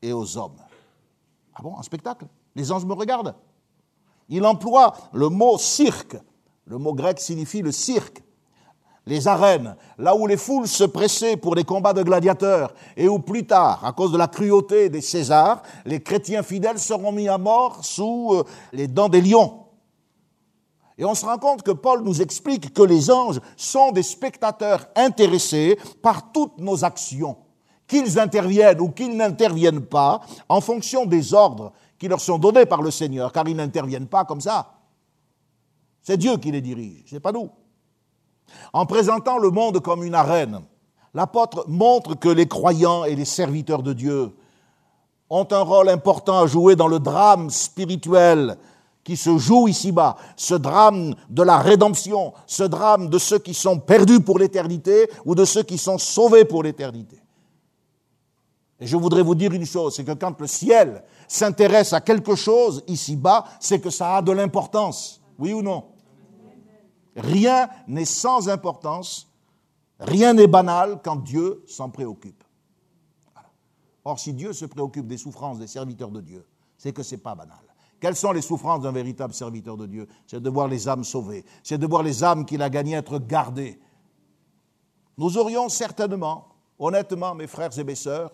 et 0.00 0.14
aux 0.14 0.38
hommes. 0.38 0.62
Ah 1.52 1.60
bon, 1.60 1.74
en 1.74 1.82
spectacle? 1.82 2.26
Les 2.54 2.72
anges 2.72 2.86
me 2.86 2.94
regardent 2.94 3.34
il 4.28 4.44
emploie 4.44 4.94
le 5.12 5.28
mot 5.28 5.58
cirque. 5.58 6.16
Le 6.66 6.78
mot 6.78 6.94
grec 6.94 7.20
signifie 7.20 7.62
le 7.62 7.72
cirque. 7.72 8.22
Les 9.04 9.26
arènes, 9.26 9.74
là 9.98 10.14
où 10.14 10.28
les 10.28 10.36
foules 10.36 10.68
se 10.68 10.84
pressaient 10.84 11.36
pour 11.36 11.56
les 11.56 11.64
combats 11.64 11.92
de 11.92 12.04
gladiateurs 12.04 12.72
et 12.96 13.08
où 13.08 13.18
plus 13.18 13.44
tard, 13.44 13.84
à 13.84 13.92
cause 13.92 14.12
de 14.12 14.16
la 14.18 14.28
cruauté 14.28 14.88
des 14.90 15.00
Césars, 15.00 15.62
les 15.84 16.00
chrétiens 16.00 16.44
fidèles 16.44 16.78
seront 16.78 17.10
mis 17.10 17.28
à 17.28 17.36
mort 17.36 17.84
sous 17.84 18.30
euh, 18.32 18.44
les 18.72 18.86
dents 18.86 19.08
des 19.08 19.20
lions. 19.20 19.62
Et 20.98 21.04
on 21.04 21.16
se 21.16 21.26
rend 21.26 21.38
compte 21.38 21.62
que 21.62 21.72
Paul 21.72 22.02
nous 22.04 22.22
explique 22.22 22.72
que 22.72 22.82
les 22.82 23.10
anges 23.10 23.40
sont 23.56 23.90
des 23.90 24.04
spectateurs 24.04 24.86
intéressés 24.94 25.76
par 26.00 26.30
toutes 26.30 26.58
nos 26.58 26.84
actions, 26.84 27.36
qu'ils 27.88 28.20
interviennent 28.20 28.80
ou 28.80 28.88
qu'ils 28.90 29.16
n'interviennent 29.16 29.84
pas, 29.84 30.20
en 30.48 30.60
fonction 30.60 31.06
des 31.06 31.34
ordres 31.34 31.72
qui 32.02 32.08
leur 32.08 32.20
sont 32.20 32.36
donnés 32.36 32.66
par 32.66 32.82
le 32.82 32.90
Seigneur, 32.90 33.30
car 33.30 33.46
ils 33.46 33.54
n'interviennent 33.54 34.08
pas 34.08 34.24
comme 34.24 34.40
ça. 34.40 34.72
C'est 36.02 36.16
Dieu 36.16 36.36
qui 36.36 36.50
les 36.50 36.60
dirige, 36.60 37.04
c'est 37.06 37.20
pas 37.20 37.30
nous. 37.30 37.48
En 38.72 38.86
présentant 38.86 39.38
le 39.38 39.50
monde 39.50 39.78
comme 39.78 40.02
une 40.02 40.16
arène, 40.16 40.62
l'apôtre 41.14 41.64
montre 41.68 42.16
que 42.16 42.28
les 42.28 42.48
croyants 42.48 43.04
et 43.04 43.14
les 43.14 43.24
serviteurs 43.24 43.84
de 43.84 43.92
Dieu 43.92 44.34
ont 45.30 45.46
un 45.52 45.60
rôle 45.60 45.90
important 45.90 46.40
à 46.40 46.48
jouer 46.48 46.74
dans 46.74 46.88
le 46.88 46.98
drame 46.98 47.50
spirituel 47.50 48.58
qui 49.04 49.16
se 49.16 49.38
joue 49.38 49.68
ici-bas, 49.68 50.16
ce 50.36 50.56
drame 50.56 51.14
de 51.30 51.44
la 51.44 51.58
rédemption, 51.58 52.32
ce 52.48 52.64
drame 52.64 53.10
de 53.10 53.18
ceux 53.18 53.38
qui 53.38 53.54
sont 53.54 53.78
perdus 53.78 54.18
pour 54.18 54.40
l'éternité 54.40 55.08
ou 55.24 55.36
de 55.36 55.44
ceux 55.44 55.62
qui 55.62 55.78
sont 55.78 55.98
sauvés 55.98 56.44
pour 56.44 56.64
l'éternité. 56.64 57.22
Et 58.80 58.86
je 58.88 58.96
voudrais 58.96 59.22
vous 59.22 59.36
dire 59.36 59.52
une 59.52 59.64
chose, 59.64 59.94
c'est 59.94 60.02
que 60.02 60.10
quand 60.10 60.40
le 60.40 60.48
ciel 60.48 61.04
s'intéresse 61.32 61.94
à 61.94 62.00
quelque 62.00 62.34
chose 62.34 62.84
ici-bas, 62.86 63.44
c'est 63.58 63.80
que 63.80 63.88
ça 63.88 64.16
a 64.16 64.22
de 64.22 64.32
l'importance. 64.32 65.22
Oui 65.38 65.54
ou 65.54 65.62
non? 65.62 65.84
Rien 67.16 67.70
n'est 67.88 68.04
sans 68.04 68.50
importance, 68.50 69.32
rien 69.98 70.34
n'est 70.34 70.46
banal 70.46 71.00
quand 71.02 71.16
Dieu 71.16 71.64
s'en 71.66 71.88
préoccupe. 71.88 72.44
Or, 74.04 74.18
si 74.18 74.34
Dieu 74.34 74.52
se 74.52 74.66
préoccupe 74.66 75.06
des 75.06 75.16
souffrances 75.16 75.58
des 75.58 75.66
serviteurs 75.66 76.10
de 76.10 76.20
Dieu, 76.20 76.46
c'est 76.76 76.92
que 76.92 77.02
ce 77.02 77.14
n'est 77.14 77.20
pas 77.20 77.34
banal. 77.34 77.60
Quelles 77.98 78.16
sont 78.16 78.32
les 78.32 78.42
souffrances 78.42 78.82
d'un 78.82 78.92
véritable 78.92 79.32
serviteur 79.32 79.76
de 79.76 79.86
Dieu? 79.86 80.08
C'est 80.26 80.40
de 80.40 80.50
voir 80.50 80.68
les 80.68 80.88
âmes 80.88 81.04
sauvées, 81.04 81.44
c'est 81.62 81.78
de 81.78 81.86
voir 81.86 82.02
les 82.02 82.22
âmes 82.24 82.44
qu'il 82.44 82.60
a 82.60 82.68
gagnées 82.68 82.96
être 82.96 83.18
gardées. 83.18 83.80
Nous 85.16 85.38
aurions 85.38 85.68
certainement, 85.70 86.48
honnêtement, 86.78 87.34
mes 87.34 87.46
frères 87.46 87.78
et 87.78 87.84
mes 87.84 87.94
sœurs, 87.94 88.32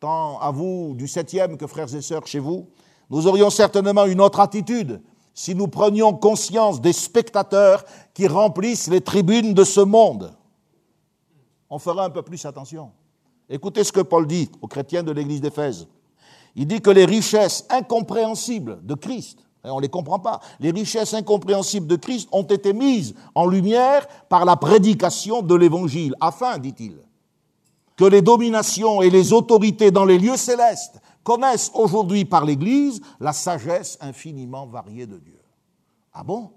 tant 0.00 0.38
à 0.40 0.50
vous 0.50 0.94
du 0.96 1.06
septième 1.06 1.58
que 1.58 1.66
frères 1.66 1.94
et 1.94 2.00
sœurs 2.00 2.26
chez 2.26 2.38
vous, 2.38 2.68
nous 3.10 3.26
aurions 3.26 3.50
certainement 3.50 4.06
une 4.06 4.20
autre 4.20 4.40
attitude 4.40 5.02
si 5.34 5.54
nous 5.54 5.68
prenions 5.68 6.14
conscience 6.14 6.80
des 6.80 6.92
spectateurs 6.92 7.84
qui 8.14 8.26
remplissent 8.26 8.88
les 8.88 9.02
tribunes 9.02 9.54
de 9.54 9.62
ce 9.62 9.80
monde. 9.80 10.32
On 11.68 11.78
fera 11.78 12.04
un 12.04 12.10
peu 12.10 12.22
plus 12.22 12.44
attention. 12.46 12.90
Écoutez 13.48 13.84
ce 13.84 13.92
que 13.92 14.00
Paul 14.00 14.26
dit 14.26 14.50
aux 14.60 14.66
chrétiens 14.66 15.02
de 15.02 15.12
l'église 15.12 15.40
d'Éphèse. 15.40 15.86
Il 16.56 16.66
dit 16.66 16.80
que 16.80 16.90
les 16.90 17.04
richesses 17.04 17.66
incompréhensibles 17.68 18.84
de 18.84 18.94
Christ, 18.94 19.38
on 19.62 19.76
ne 19.76 19.82
les 19.82 19.88
comprend 19.88 20.18
pas, 20.18 20.40
les 20.58 20.70
richesses 20.70 21.14
incompréhensibles 21.14 21.86
de 21.86 21.96
Christ 21.96 22.28
ont 22.32 22.42
été 22.42 22.72
mises 22.72 23.14
en 23.34 23.46
lumière 23.46 24.06
par 24.28 24.44
la 24.44 24.56
prédication 24.56 25.42
de 25.42 25.54
l'Évangile, 25.54 26.14
afin, 26.20 26.58
dit-il, 26.58 26.96
que 28.00 28.06
les 28.06 28.22
dominations 28.22 29.02
et 29.02 29.10
les 29.10 29.34
autorités 29.34 29.90
dans 29.90 30.06
les 30.06 30.18
lieux 30.18 30.38
célestes 30.38 31.02
connaissent 31.22 31.70
aujourd'hui 31.74 32.24
par 32.24 32.46
l'Église 32.46 32.98
la 33.20 33.34
sagesse 33.34 33.98
infiniment 34.00 34.66
variée 34.66 35.06
de 35.06 35.18
Dieu. 35.18 35.38
Ah 36.14 36.24
bon? 36.24 36.50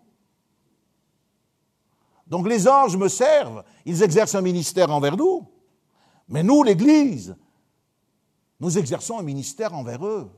Donc 2.28 2.48
les 2.48 2.66
anges 2.66 2.96
me 2.96 3.10
servent, 3.10 3.66
ils 3.86 4.02
exercent 4.04 4.36
un 4.36 4.42
ministère 4.42 4.90
envers 4.90 5.18
nous, 5.18 5.46
mais 6.30 6.44
nous, 6.44 6.64
l'Église, 6.64 7.36
nous 8.62 8.78
exerçons 8.78 9.20
un 9.20 9.24
ministère 9.24 9.74
envers 9.74 10.06
eux. 10.06 10.32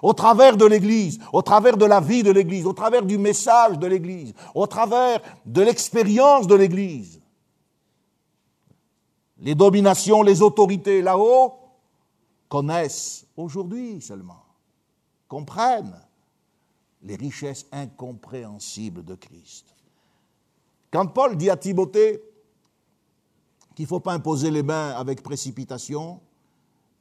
Au 0.00 0.14
travers 0.14 0.56
de 0.56 0.64
l'Église, 0.64 1.18
au 1.34 1.42
travers 1.42 1.76
de 1.76 1.84
la 1.84 2.00
vie 2.00 2.22
de 2.22 2.30
l'Église, 2.30 2.64
au 2.64 2.72
travers 2.72 3.02
du 3.02 3.18
message 3.18 3.78
de 3.78 3.86
l'Église, 3.86 4.32
au 4.54 4.66
travers 4.66 5.20
de 5.44 5.60
l'expérience 5.60 6.46
de 6.46 6.54
l'Église 6.54 7.17
les 9.40 9.54
dominations, 9.54 10.22
les 10.22 10.42
autorités 10.42 11.02
là-haut 11.02 11.54
connaissent 12.48 13.26
aujourd'hui 13.36 14.00
seulement, 14.00 14.44
comprennent 15.28 16.00
les 17.02 17.16
richesses 17.16 17.66
incompréhensibles 17.70 19.04
de 19.04 19.14
Christ. 19.14 19.74
Quand 20.90 21.06
Paul 21.06 21.36
dit 21.36 21.50
à 21.50 21.56
Timothée 21.56 22.22
qu'il 23.74 23.84
ne 23.84 23.88
faut 23.88 24.00
pas 24.00 24.14
imposer 24.14 24.50
les 24.50 24.62
mains 24.62 24.90
avec 24.90 25.22
précipitation 25.22 26.20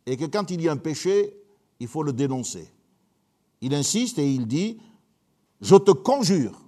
et 0.06 0.16
que 0.18 0.26
quand 0.26 0.52
il 0.52 0.62
y 0.62 0.70
a 0.70 0.72
un 0.72 0.78
péché, 0.78 1.36
il 1.80 1.88
faut 1.88 2.04
le 2.04 2.14
dénoncer. 2.14 2.72
Il 3.62 3.74
insiste 3.74 4.20
et 4.20 4.32
il 4.32 4.46
dit, 4.46 4.80
je 5.62 5.76
te 5.76 5.92
conjure, 5.92 6.62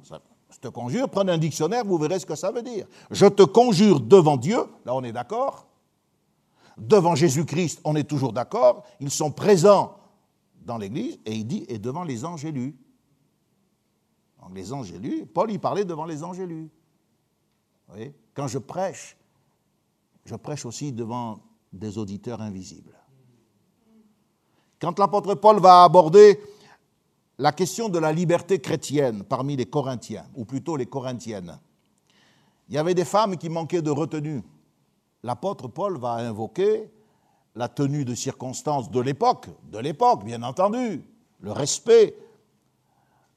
je 0.62 0.68
te 0.68 0.74
conjure, 0.74 1.08
prenez 1.08 1.32
un 1.32 1.38
dictionnaire, 1.38 1.86
vous 1.86 1.98
verrez 1.98 2.20
ce 2.20 2.26
que 2.26 2.36
ça 2.36 2.52
veut 2.52 2.62
dire. 2.62 2.86
Je 3.12 3.26
te 3.28 3.44
conjure 3.44 4.02
devant 4.02 4.36
Dieu, 4.36 4.58
là 4.86 4.94
on 4.94 5.04
est 5.04 5.14
d'accord, 5.14 5.68
devant 6.78 7.16
Jésus-Christ, 7.16 7.80
on 7.86 7.96
est 7.96 8.04
toujours 8.04 8.34
d'accord, 8.34 8.84
ils 9.00 9.10
sont 9.10 9.32
présents 9.32 9.96
dans 10.66 10.78
l'Église, 10.78 11.18
et 11.26 11.34
il 11.34 11.48
dit, 11.48 11.66
et 11.70 11.80
devant 11.80 12.04
les 12.04 12.26
anges 12.26 12.44
élus. 12.44 12.76
Donc 14.42 14.54
les 14.54 14.74
anges 14.74 14.92
élus, 14.92 15.26
Paul, 15.26 15.50
il 15.50 15.60
parlait 15.60 15.86
devant 15.86 16.06
les 16.06 16.26
anges 16.26 16.40
élus. 16.40 16.70
Quand 18.34 18.48
je 18.48 18.58
prêche, 18.58 19.16
je 20.26 20.36
prêche 20.36 20.66
aussi 20.66 20.92
devant 20.92 21.40
des 21.72 21.98
auditeurs 21.98 22.42
invisibles. 22.42 22.98
Quand 24.82 25.00
l'apôtre 25.00 25.36
Paul 25.36 25.60
va 25.62 25.84
aborder 25.84 26.38
la 27.40 27.54
question 27.54 27.88
de 27.88 27.98
la 27.98 28.12
liberté 28.12 28.60
chrétienne 28.60 29.24
parmi 29.24 29.56
les 29.56 29.66
Corinthiens, 29.66 30.26
ou 30.36 30.44
plutôt 30.44 30.76
les 30.76 30.86
Corinthiennes, 30.86 31.58
il 32.68 32.76
y 32.76 32.78
avait 32.78 32.94
des 32.94 33.06
femmes 33.06 33.38
qui 33.38 33.50
manquaient 33.50 33.82
de 33.82 33.90
retenue. 33.90 34.44
L'apôtre 35.24 35.70
Paul 35.70 35.98
va 35.98 36.16
invoquer 36.16 36.92
la 37.56 37.70
tenue 37.70 38.04
de 38.04 38.14
circonstances 38.14 38.92
de 38.92 39.00
l'époque, 39.00 39.48
de 39.72 39.80
l'époque 39.80 40.26
bien 40.26 40.44
entendu, 40.44 41.04
le 41.40 41.52
respect, 41.52 42.16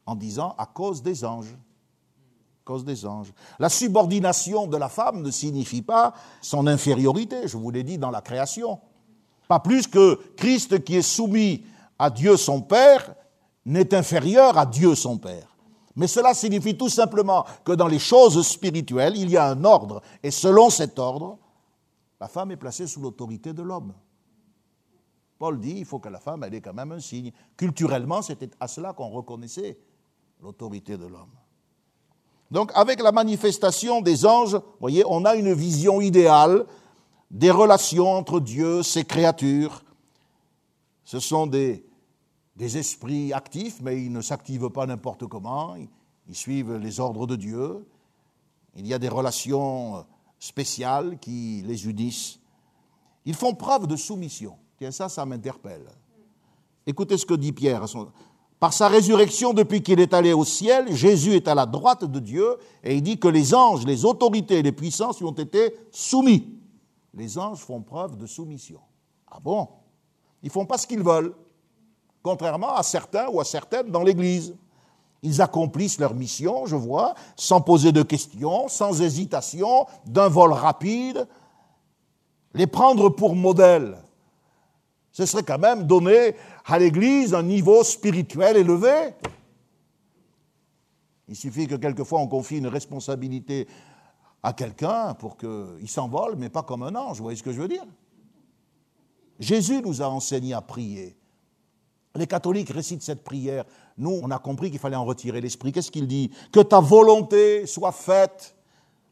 en 0.04 0.16
disant 0.16 0.56
à 0.58 0.66
cause 0.66 1.02
des 1.02 1.24
anges. 1.24 1.56
cause 2.64 2.84
des 2.84 3.06
anges. 3.06 3.32
La 3.60 3.68
subordination 3.68 4.66
de 4.66 4.76
la 4.76 4.88
femme 4.88 5.22
ne 5.22 5.30
signifie 5.30 5.82
pas 5.82 6.12
son 6.40 6.66
infériorité, 6.66 7.46
je 7.46 7.56
vous 7.56 7.70
l'ai 7.70 7.84
dit 7.84 7.98
dans 7.98 8.10
la 8.10 8.20
création. 8.20 8.80
Pas 9.46 9.60
plus 9.60 9.86
que 9.86 10.20
Christ 10.36 10.82
qui 10.82 10.96
est 10.96 11.02
soumis 11.02 11.64
à 11.98 12.10
Dieu 12.10 12.36
son 12.36 12.62
Père 12.62 13.14
n'est 13.64 13.94
inférieur 13.94 14.58
à 14.58 14.66
Dieu 14.66 14.94
son 14.94 15.18
Père. 15.18 15.56
Mais 15.94 16.06
cela 16.06 16.34
signifie 16.34 16.76
tout 16.76 16.88
simplement 16.88 17.44
que 17.64 17.72
dans 17.72 17.86
les 17.86 17.98
choses 17.98 18.46
spirituelles, 18.46 19.16
il 19.16 19.30
y 19.30 19.36
a 19.36 19.48
un 19.48 19.64
ordre, 19.64 20.00
et 20.22 20.30
selon 20.30 20.70
cet 20.70 20.98
ordre, 20.98 21.38
la 22.20 22.28
femme 22.28 22.50
est 22.52 22.56
placée 22.56 22.86
sous 22.86 23.00
l'autorité 23.00 23.52
de 23.52 23.62
l'homme. 23.62 23.92
Paul 25.38 25.58
dit 25.58 25.74
il 25.78 25.84
faut 25.84 25.98
que 25.98 26.08
la 26.08 26.20
femme 26.20 26.44
ait 26.44 26.60
quand 26.60 26.72
même 26.72 26.92
un 26.92 27.00
signe. 27.00 27.32
Culturellement, 27.56 28.22
c'était 28.22 28.50
à 28.60 28.68
cela 28.68 28.92
qu'on 28.92 29.08
reconnaissait 29.08 29.76
l'autorité 30.40 30.96
de 30.96 31.06
l'homme. 31.06 31.32
Donc, 32.50 32.70
avec 32.74 33.02
la 33.02 33.12
manifestation 33.12 34.00
des 34.02 34.24
anges, 34.24 34.60
voyez, 34.78 35.04
on 35.08 35.24
a 35.24 35.34
une 35.34 35.52
vision 35.52 36.00
idéale 36.00 36.66
des 37.30 37.50
relations 37.50 38.12
entre 38.12 38.40
Dieu, 38.40 38.82
ses 38.82 39.04
créatures. 39.04 39.82
Ce 41.04 41.18
sont 41.18 41.46
des, 41.46 41.84
des 42.56 42.78
esprits 42.78 43.32
actifs, 43.32 43.80
mais 43.80 44.02
ils 44.02 44.12
ne 44.12 44.20
s'activent 44.20 44.70
pas 44.70 44.86
n'importe 44.86 45.26
comment, 45.26 45.74
ils 46.28 46.36
suivent 46.36 46.76
les 46.76 47.00
ordres 47.00 47.26
de 47.26 47.36
Dieu. 47.36 47.86
Il 48.76 48.86
y 48.86 48.94
a 48.94 48.98
des 48.98 49.08
relations 49.08 50.04
spéciales 50.38 51.18
qui 51.18 51.62
les 51.66 51.86
unissent. 51.86 52.38
Ils 53.24 53.34
font 53.34 53.54
preuve 53.54 53.86
de 53.86 53.96
soumission. 53.96 54.56
Tiens, 54.78 54.90
ça, 54.90 55.08
ça 55.08 55.24
m'interpelle. 55.24 55.86
Écoutez 56.86 57.16
ce 57.16 57.26
que 57.26 57.34
dit 57.34 57.52
Pierre. 57.52 57.84
Par 58.58 58.72
sa 58.72 58.88
résurrection, 58.88 59.52
depuis 59.52 59.82
qu'il 59.82 60.00
est 60.00 60.14
allé 60.14 60.32
au 60.32 60.44
ciel, 60.44 60.94
Jésus 60.94 61.34
est 61.34 61.48
à 61.48 61.54
la 61.54 61.66
droite 61.66 62.04
de 62.04 62.18
Dieu 62.18 62.56
et 62.82 62.96
il 62.96 63.02
dit 63.02 63.18
que 63.18 63.28
les 63.28 63.54
anges, 63.54 63.84
les 63.84 64.04
autorités 64.04 64.62
les 64.62 64.72
puissances 64.72 65.18
lui 65.20 65.26
ont 65.26 65.32
été 65.32 65.74
soumis. 65.90 66.48
Les 67.14 67.38
anges 67.38 67.58
font 67.58 67.82
preuve 67.82 68.16
de 68.16 68.26
soumission. 68.26 68.80
Ah 69.30 69.38
bon? 69.40 69.68
Ils 70.42 70.50
font 70.50 70.66
pas 70.66 70.78
ce 70.78 70.86
qu'ils 70.86 71.02
veulent 71.02 71.34
contrairement 72.22 72.74
à 72.74 72.82
certains 72.82 73.28
ou 73.28 73.40
à 73.40 73.44
certaines 73.44 73.90
dans 73.90 74.02
l'Église. 74.02 74.54
Ils 75.22 75.40
accomplissent 75.40 75.98
leur 75.98 76.14
mission, 76.14 76.66
je 76.66 76.76
vois, 76.76 77.14
sans 77.36 77.60
poser 77.60 77.92
de 77.92 78.02
questions, 78.02 78.68
sans 78.68 79.00
hésitation, 79.00 79.86
d'un 80.04 80.28
vol 80.28 80.52
rapide. 80.52 81.28
Les 82.54 82.66
prendre 82.66 83.08
pour 83.08 83.36
modèle, 83.36 83.96
ce 85.12 85.26
serait 85.26 85.42
quand 85.42 85.58
même 85.58 85.86
donner 85.86 86.34
à 86.64 86.78
l'Église 86.78 87.34
un 87.34 87.42
niveau 87.42 87.84
spirituel 87.84 88.56
élevé. 88.56 89.14
Il 91.28 91.36
suffit 91.36 91.66
que 91.66 91.76
quelquefois 91.76 92.20
on 92.20 92.26
confie 92.26 92.58
une 92.58 92.66
responsabilité 92.66 93.68
à 94.42 94.52
quelqu'un 94.52 95.14
pour 95.14 95.36
qu'il 95.36 95.88
s'envole, 95.88 96.34
mais 96.36 96.48
pas 96.48 96.62
comme 96.62 96.82
un 96.82 96.94
ange, 96.96 97.18
vous 97.18 97.22
voyez 97.22 97.38
ce 97.38 97.42
que 97.42 97.52
je 97.52 97.60
veux 97.60 97.68
dire? 97.68 97.86
Jésus 99.38 99.80
nous 99.82 100.02
a 100.02 100.08
enseigné 100.08 100.52
à 100.52 100.60
prier. 100.60 101.16
Les 102.14 102.26
catholiques 102.26 102.70
récitent 102.70 103.02
cette 103.02 103.24
prière. 103.24 103.64
Nous, 103.96 104.20
on 104.22 104.30
a 104.30 104.38
compris 104.38 104.70
qu'il 104.70 104.78
fallait 104.78 104.96
en 104.96 105.04
retirer 105.04 105.40
l'esprit. 105.40 105.72
Qu'est-ce 105.72 105.90
qu'il 105.90 106.06
dit 106.06 106.30
Que 106.52 106.60
ta 106.60 106.80
volonté 106.80 107.66
soit 107.66 107.92
faite 107.92 108.54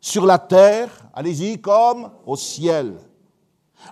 sur 0.00 0.26
la 0.26 0.38
terre, 0.38 0.90
allez-y, 1.14 1.60
comme 1.60 2.10
au 2.26 2.36
ciel. 2.36 2.98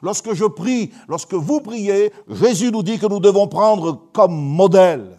Lorsque 0.03 0.33
je 0.35 0.45
prie, 0.45 0.93
lorsque 1.07 1.35
vous 1.35 1.61
priez, 1.61 2.13
Jésus 2.29 2.71
nous 2.71 2.83
dit 2.83 2.99
que 2.99 3.07
nous 3.07 3.21
devons 3.21 3.49
prendre 3.49 4.09
comme 4.13 4.35
modèle 4.35 5.19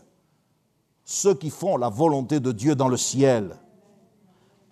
ceux 1.04 1.34
qui 1.34 1.50
font 1.50 1.78
la 1.78 1.90
volonté 1.90 2.40
de 2.40 2.52
Dieu 2.52 2.76
dans 2.76 2.88
le 2.88 2.98
ciel, 2.98 3.58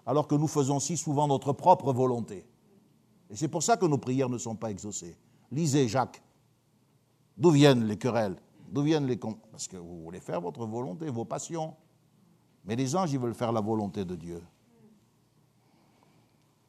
alors 0.05 0.28
que 0.28 0.36
nous 0.36 0.47
faisons 0.47 0.80
si 0.80 0.95
souvent 0.95 1.28
notre 1.28 1.51
propre 1.51 1.91
volonté. 1.91 2.45
Et 3.30 3.36
c'est 3.36 3.47
pour 3.47 3.63
ça 3.63 3.76
que 3.76 3.86
nos 3.88 3.97
prières 3.97 4.30
ne 4.30 4.38
sont 4.38 4.55
pas 4.55 4.70
exaucées. 4.70 5.18
Lisez 5.51 5.88
Jacques. 5.88 6.22
D'où 7.38 7.51
viennent 7.51 7.86
les 7.86 7.97
querelles? 7.97 8.38
D'où 8.70 8.82
viennent 8.82 9.07
les... 9.07 9.18
Parce 9.18 9.68
que 9.68 9.78
vous 9.78 10.03
voulez 10.03 10.20
faire 10.20 10.41
votre 10.41 10.65
volonté, 10.65 11.09
vos 11.09 11.26
passions. 11.26 11.76
Mais 12.65 12.76
les 12.76 12.95
anges, 12.95 13.13
ils 13.13 13.20
veulent 13.20 13.34
faire 13.34 13.51
la 13.51 13.61
volonté 13.61 14.03
de 14.03 14.15
Dieu. 14.15 14.43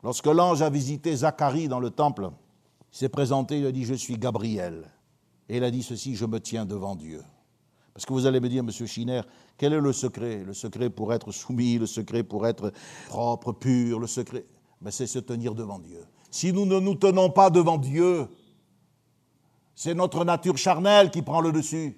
Lorsque 0.03 0.27
l'ange 0.27 0.63
a 0.63 0.71
visité 0.71 1.15
Zacharie 1.15 1.69
dans 1.69 1.81
le 1.81 1.91
temple, 1.91 2.31
il 2.93 2.97
s'est 2.97 3.09
présenté, 3.09 3.59
il 3.59 3.67
a 3.67 3.73
dit, 3.73 3.85
je 3.85 3.95
suis 3.95 4.17
Gabriel. 4.17 4.87
Et 5.49 5.57
il 5.57 5.65
a 5.65 5.71
dit 5.71 5.83
ceci, 5.83 6.15
je 6.15 6.25
me 6.25 6.39
tiens 6.41 6.65
devant 6.65 6.95
Dieu. 6.95 7.23
Parce 7.93 8.07
que 8.07 8.13
vous 8.13 8.27
allez 8.27 8.39
me 8.39 8.49
dire, 8.49 8.63
Monsieur 8.63 8.87
Schiner, 8.87 9.23
quel 9.57 9.73
est 9.73 9.81
le 9.81 9.93
secret? 9.93 10.45
Le 10.45 10.55
secret 10.55 10.89
pour 10.89 11.13
être 11.13 11.33
soumis, 11.33 11.79
le 11.79 11.87
secret 11.87 12.23
pour 12.23 12.47
être 12.47 12.73
propre, 13.09 13.51
pur, 13.51 13.99
le 13.99 14.07
secret, 14.07 14.45
ben, 14.81 14.93
c'est 14.93 15.09
se 15.09 15.19
tenir 15.19 15.55
devant 15.55 15.81
Dieu. 15.81 16.05
Si 16.31 16.53
nous 16.53 16.65
ne 16.65 16.79
nous 16.79 16.95
tenons 16.95 17.31
pas 17.31 17.51
devant 17.51 17.77
Dieu, 17.77 18.29
c'est 19.79 19.95
notre 19.95 20.25
nature 20.25 20.57
charnelle 20.57 21.09
qui 21.09 21.23
prend 21.23 21.41
le 21.41 21.53
dessus. 21.53 21.97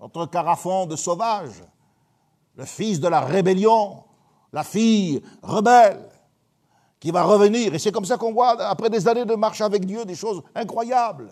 Notre 0.00 0.26
carafon 0.26 0.86
de 0.86 0.96
sauvage, 0.96 1.62
le 2.56 2.64
fils 2.64 2.98
de 2.98 3.06
la 3.06 3.20
rébellion, 3.20 4.02
la 4.52 4.64
fille 4.64 5.22
rebelle, 5.40 6.10
qui 6.98 7.12
va 7.12 7.22
revenir. 7.22 7.72
Et 7.72 7.78
c'est 7.78 7.92
comme 7.92 8.04
ça 8.04 8.16
qu'on 8.16 8.32
voit, 8.32 8.60
après 8.60 8.90
des 8.90 9.06
années 9.06 9.24
de 9.24 9.36
marche 9.36 9.60
avec 9.60 9.86
Dieu, 9.86 10.04
des 10.04 10.16
choses 10.16 10.42
incroyables. 10.52 11.30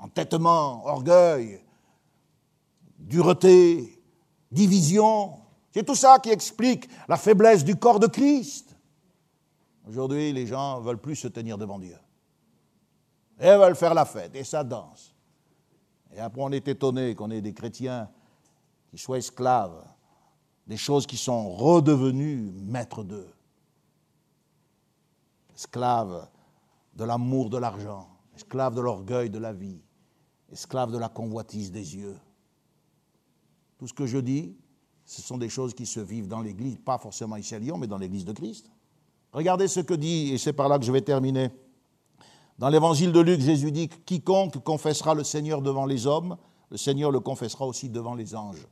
Entêtement, 0.00 0.84
orgueil, 0.86 1.64
dureté, 2.98 4.02
division. 4.50 5.34
C'est 5.70 5.86
tout 5.86 5.94
ça 5.94 6.18
qui 6.18 6.30
explique 6.30 6.88
la 7.06 7.16
faiblesse 7.16 7.62
du 7.62 7.76
corps 7.76 8.00
de 8.00 8.08
Christ. 8.08 8.74
Aujourd'hui, 9.88 10.32
les 10.32 10.48
gens 10.48 10.80
ne 10.80 10.84
veulent 10.84 11.00
plus 11.00 11.14
se 11.14 11.28
tenir 11.28 11.56
devant 11.56 11.78
Dieu. 11.78 11.96
Et 13.42 13.46
elles 13.46 13.58
veulent 13.58 13.76
faire 13.76 13.92
la 13.92 14.04
fête, 14.04 14.34
et 14.34 14.44
ça 14.44 14.64
danse. 14.64 15.14
Et 16.14 16.20
après, 16.20 16.40
on 16.40 16.52
est 16.52 16.66
étonné 16.68 17.14
qu'on 17.14 17.30
ait 17.30 17.42
des 17.42 17.52
chrétiens 17.52 18.08
qui 18.88 18.96
soient 18.96 19.18
esclaves 19.18 19.84
des 20.66 20.76
choses 20.76 21.06
qui 21.06 21.16
sont 21.16 21.50
redevenues 21.50 22.52
maîtres 22.62 23.02
d'eux. 23.02 23.28
Esclaves 25.54 26.28
de 26.94 27.04
l'amour 27.04 27.50
de 27.50 27.58
l'argent, 27.58 28.08
esclaves 28.34 28.74
de 28.74 28.80
l'orgueil 28.80 29.28
de 29.28 29.38
la 29.38 29.52
vie, 29.52 29.82
esclaves 30.50 30.92
de 30.92 30.98
la 30.98 31.08
convoitise 31.08 31.72
des 31.72 31.96
yeux. 31.96 32.16
Tout 33.78 33.88
ce 33.88 33.92
que 33.92 34.06
je 34.06 34.18
dis, 34.18 34.56
ce 35.04 35.20
sont 35.20 35.38
des 35.38 35.48
choses 35.48 35.74
qui 35.74 35.86
se 35.86 36.00
vivent 36.00 36.28
dans 36.28 36.40
l'Église, 36.40 36.76
pas 36.76 36.98
forcément 36.98 37.36
ici 37.36 37.54
à 37.54 37.58
Lyon, 37.58 37.76
mais 37.76 37.86
dans 37.86 37.98
l'Église 37.98 38.24
de 38.24 38.32
Christ. 38.32 38.70
Regardez 39.32 39.66
ce 39.66 39.80
que 39.80 39.94
dit, 39.94 40.32
et 40.32 40.38
c'est 40.38 40.52
par 40.52 40.68
là 40.68 40.78
que 40.78 40.84
je 40.84 40.92
vais 40.92 41.02
terminer, 41.02 41.50
dans 42.58 42.68
l'évangile 42.68 43.12
de 43.12 43.20
Luc, 43.20 43.40
Jésus 43.40 43.72
dit 43.72 43.88
Quiconque 43.88 44.62
confessera 44.62 45.14
le 45.14 45.24
Seigneur 45.24 45.62
devant 45.62 45.86
les 45.86 46.06
hommes, 46.06 46.36
le 46.70 46.76
Seigneur 46.76 47.10
le 47.10 47.20
confessera 47.20 47.66
aussi 47.66 47.88
devant 47.88 48.14
les 48.14 48.34
anges. 48.34 48.66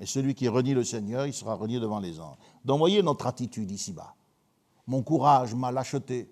Et 0.00 0.06
celui 0.06 0.34
qui 0.34 0.48
renie 0.48 0.74
le 0.74 0.84
Seigneur, 0.84 1.26
il 1.26 1.34
sera 1.34 1.54
renié 1.54 1.80
devant 1.80 1.98
les 1.98 2.20
anges. 2.20 2.36
Donc 2.64 2.78
voyez 2.78 3.02
notre 3.02 3.26
attitude 3.26 3.70
ici-bas. 3.70 4.14
Mon 4.86 5.02
courage, 5.02 5.54
ma 5.54 5.72
lâcheté, 5.72 6.30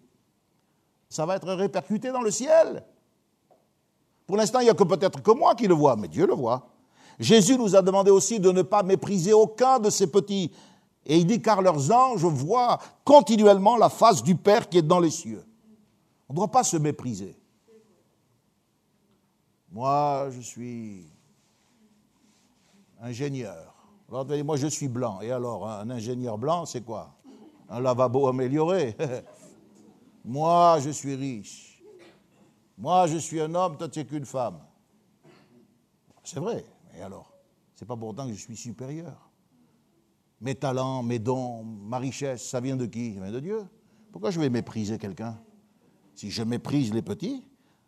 ça 1.09 1.27
va 1.27 1.37
être 1.37 1.53
répercuté 1.53 2.13
dans 2.13 2.23
le 2.23 2.31
ciel. 2.31 2.85
Pour 4.27 4.37
l'instant, 4.37 4.61
il 4.61 4.65
n'y 4.65 4.71
a 4.71 4.75
que 4.75 4.85
peut-être 4.85 5.23
que 5.23 5.31
moi 5.33 5.55
qui 5.55 5.67
le 5.67 5.75
vois, 5.75 5.97
mais 5.97 6.09
Dieu 6.09 6.27
le 6.27 6.35
voit. 6.35 6.69
Jésus 7.19 7.57
nous 7.57 7.75
a 7.77 7.83
demandé 7.83 8.11
aussi 8.11 8.41
de 8.41 8.51
ne 8.51 8.63
pas 8.63 8.83
mépriser 8.83 9.33
aucun 9.33 9.79
de 9.79 9.91
ses 9.91 10.09
petits. 10.09 10.53
Et 11.05 11.19
il 11.19 11.27
dit, 11.27 11.41
car 11.41 11.63
leurs 11.63 11.93
anges 11.93 12.25
voient 12.25 12.79
continuellement 13.05 13.77
la 13.77 13.89
face 13.89 14.23
du 14.23 14.35
Père 14.35 14.69
qui 14.69 14.79
est 14.79 14.83
dans 14.83 14.99
les 14.99 15.11
cieux. 15.11 15.45
On 16.29 16.33
ne 16.33 16.37
doit 16.37 16.51
pas 16.51 16.65
se 16.65 16.77
mépriser. 16.77 17.37
Moi, 19.71 20.29
je 20.31 20.41
suis 20.41 21.07
ingénieur. 23.01 23.75
moi, 24.09 24.57
je 24.57 24.67
suis 24.67 24.89
blanc. 24.89 25.21
Et 25.21 25.31
alors, 25.31 25.69
un 25.69 25.91
ingénieur 25.91 26.39
blanc, 26.39 26.67
c'est 26.67 26.83
quoi? 26.83 27.15
Un 27.69 27.81
lavabo 27.81 28.29
amélioré? 28.29 28.97
moi, 30.25 30.79
je 30.81 30.91
suis 30.91 31.15
riche. 31.15 31.83
Moi, 32.79 33.07
je 33.07 33.19
suis 33.19 33.41
un 33.41 33.55
homme, 33.55 33.77
toi, 33.77 33.89
tu 33.89 33.99
n'es 33.99 34.05
qu'une 34.05 34.27
femme. 34.27 34.61
C'est 36.23 36.41
vrai, 36.41 36.65
mais 36.93 37.03
alors? 37.03 37.33
C'est 37.75 37.87
pas 37.87 37.97
pour 37.97 38.09
autant 38.09 38.27
que 38.27 38.33
je 38.33 38.41
suis 38.41 38.57
supérieur. 38.57 39.31
Mes 40.41 40.55
talents, 40.55 41.03
mes 41.03 41.19
dons, 41.19 41.63
ma 41.63 41.99
richesse, 41.99 42.49
ça 42.49 42.61
vient 42.61 42.77
de 42.77 42.87
qui? 42.87 43.15
Ça 43.15 43.21
vient 43.21 43.33
de 43.33 43.41
Dieu. 43.41 43.65
Pourquoi 44.11 44.31
je 44.31 44.41
vais 44.41 44.51
mépriser 44.51 44.99
quelqu'un? 44.99 45.39
Si 46.17 46.31
je 46.31 46.43
méprise 46.43 46.93
les 46.93 47.03
petits, 47.03 47.45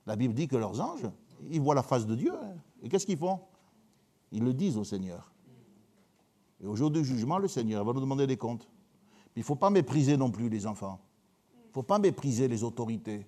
la 0.06 0.14
Bible 0.14 0.34
dit 0.34 0.46
que 0.46 0.56
leurs 0.56 0.80
anges, 0.80 1.08
ils 1.50 1.60
voient 1.60 1.74
la 1.74 1.82
face 1.82 2.06
de 2.06 2.14
Dieu. 2.14 2.32
Hein. 2.32 2.54
Et 2.82 2.88
qu'est-ce 2.88 3.06
qu'ils 3.06 3.18
font? 3.18 3.40
Ils 4.30 4.44
le 4.44 4.52
disent 4.52 4.76
au 4.76 4.84
Seigneur. 4.84 5.32
Et 6.60 6.66
au 6.66 6.76
jour 6.76 6.90
du 6.90 7.04
jugement, 7.04 7.38
le 7.38 7.48
Seigneur 7.48 7.84
va 7.84 7.92
nous 7.92 8.00
demander 8.00 8.26
des 8.26 8.36
comptes. 8.36 8.68
il 9.34 9.40
ne 9.40 9.44
faut 9.44 9.56
pas 9.56 9.70
mépriser 9.70 10.16
non 10.16 10.30
plus 10.30 10.50
les 10.50 10.66
enfants. 10.66 11.00
Il 11.64 11.68
ne 11.68 11.72
faut 11.72 11.82
pas 11.82 11.98
mépriser 11.98 12.48
les 12.48 12.62
autorités. 12.62 13.26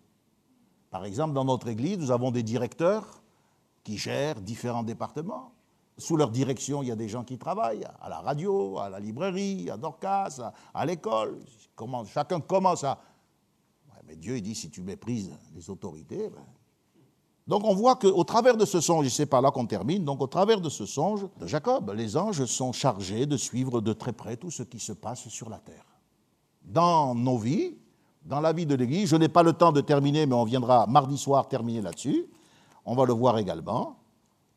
Par 0.91 1.05
exemple, 1.07 1.33
dans 1.33 1.45
notre 1.45 1.69
Église, 1.69 1.99
nous 1.99 2.11
avons 2.11 2.31
des 2.31 2.43
directeurs 2.43 3.23
qui 3.83 3.97
gèrent 3.97 4.41
différents 4.41 4.83
départements. 4.83 5.53
Sous 5.97 6.17
leur 6.17 6.31
direction, 6.31 6.83
il 6.83 6.89
y 6.89 6.93
a 6.93 6.97
des 6.97 7.09
gens 7.09 7.25
qui 7.25 7.39
travaillent 7.39 7.87
à 8.01 8.09
la 8.09 8.21
radio, 8.21 8.79
à 8.79 8.91
la 8.91 9.01
librairie, 9.01 9.71
à 9.71 9.77
Dorcas, 9.77 10.53
à, 10.75 10.87
l'école. 10.87 11.39
Chacun 12.07 12.41
commence 12.41 12.85
à... 12.85 12.99
mais 14.11 14.17
Dieu, 14.17 14.41
dit, 14.41 14.57
si 14.57 14.69
tu 14.71 14.83
méprises 14.83 15.31
les 15.55 15.71
autorités, 15.71 16.31
ben, 16.31 16.43
donc 17.47 17.63
on 17.65 17.75
voit 17.75 17.95
qu'au 17.95 18.25
travers 18.25 18.57
de 18.57 18.65
ce 18.65 18.81
songe, 18.81 19.07
et 19.07 19.11
c'est 19.11 19.27
par 19.27 19.41
là 19.41 19.53
qu'on 19.53 19.67
termine, 19.67 20.05
donc 20.05 20.21
au 20.21 20.27
travers 20.27 20.61
de 20.61 20.69
ce 20.69 20.85
songe 20.85 21.29
de 21.39 21.47
Jacob, 21.47 21.93
les 21.95 22.17
anges 22.17 22.45
sont 22.47 22.73
chargés 22.73 23.25
de 23.25 23.37
suivre 23.37 23.81
de 23.81 23.93
très 23.93 24.13
près 24.13 24.37
tout 24.37 24.51
ce 24.51 24.65
qui 24.65 24.81
se 24.81 24.93
passe 24.93 25.29
sur 25.29 25.49
la 25.49 25.59
terre. 25.59 25.87
Dans 26.63 27.15
nos 27.15 27.39
vies, 27.39 27.79
dans 28.25 28.41
la 28.41 28.53
vie 28.53 28.67
de 28.67 28.75
l'Église, 28.75 29.09
je 29.11 29.17
n'ai 29.17 29.29
pas 29.29 29.45
le 29.45 29.53
temps 29.53 29.71
de 29.71 29.81
terminer, 29.81 30.27
mais 30.27 30.35
on 30.35 30.45
viendra 30.45 30.89
mardi 30.89 31.17
soir 31.17 31.47
terminer 31.47 31.81
là-dessus, 31.81 32.27
on 32.85 32.97
va 32.97 33.05
le 33.05 33.13
voir 33.13 33.39
également, 33.39 33.97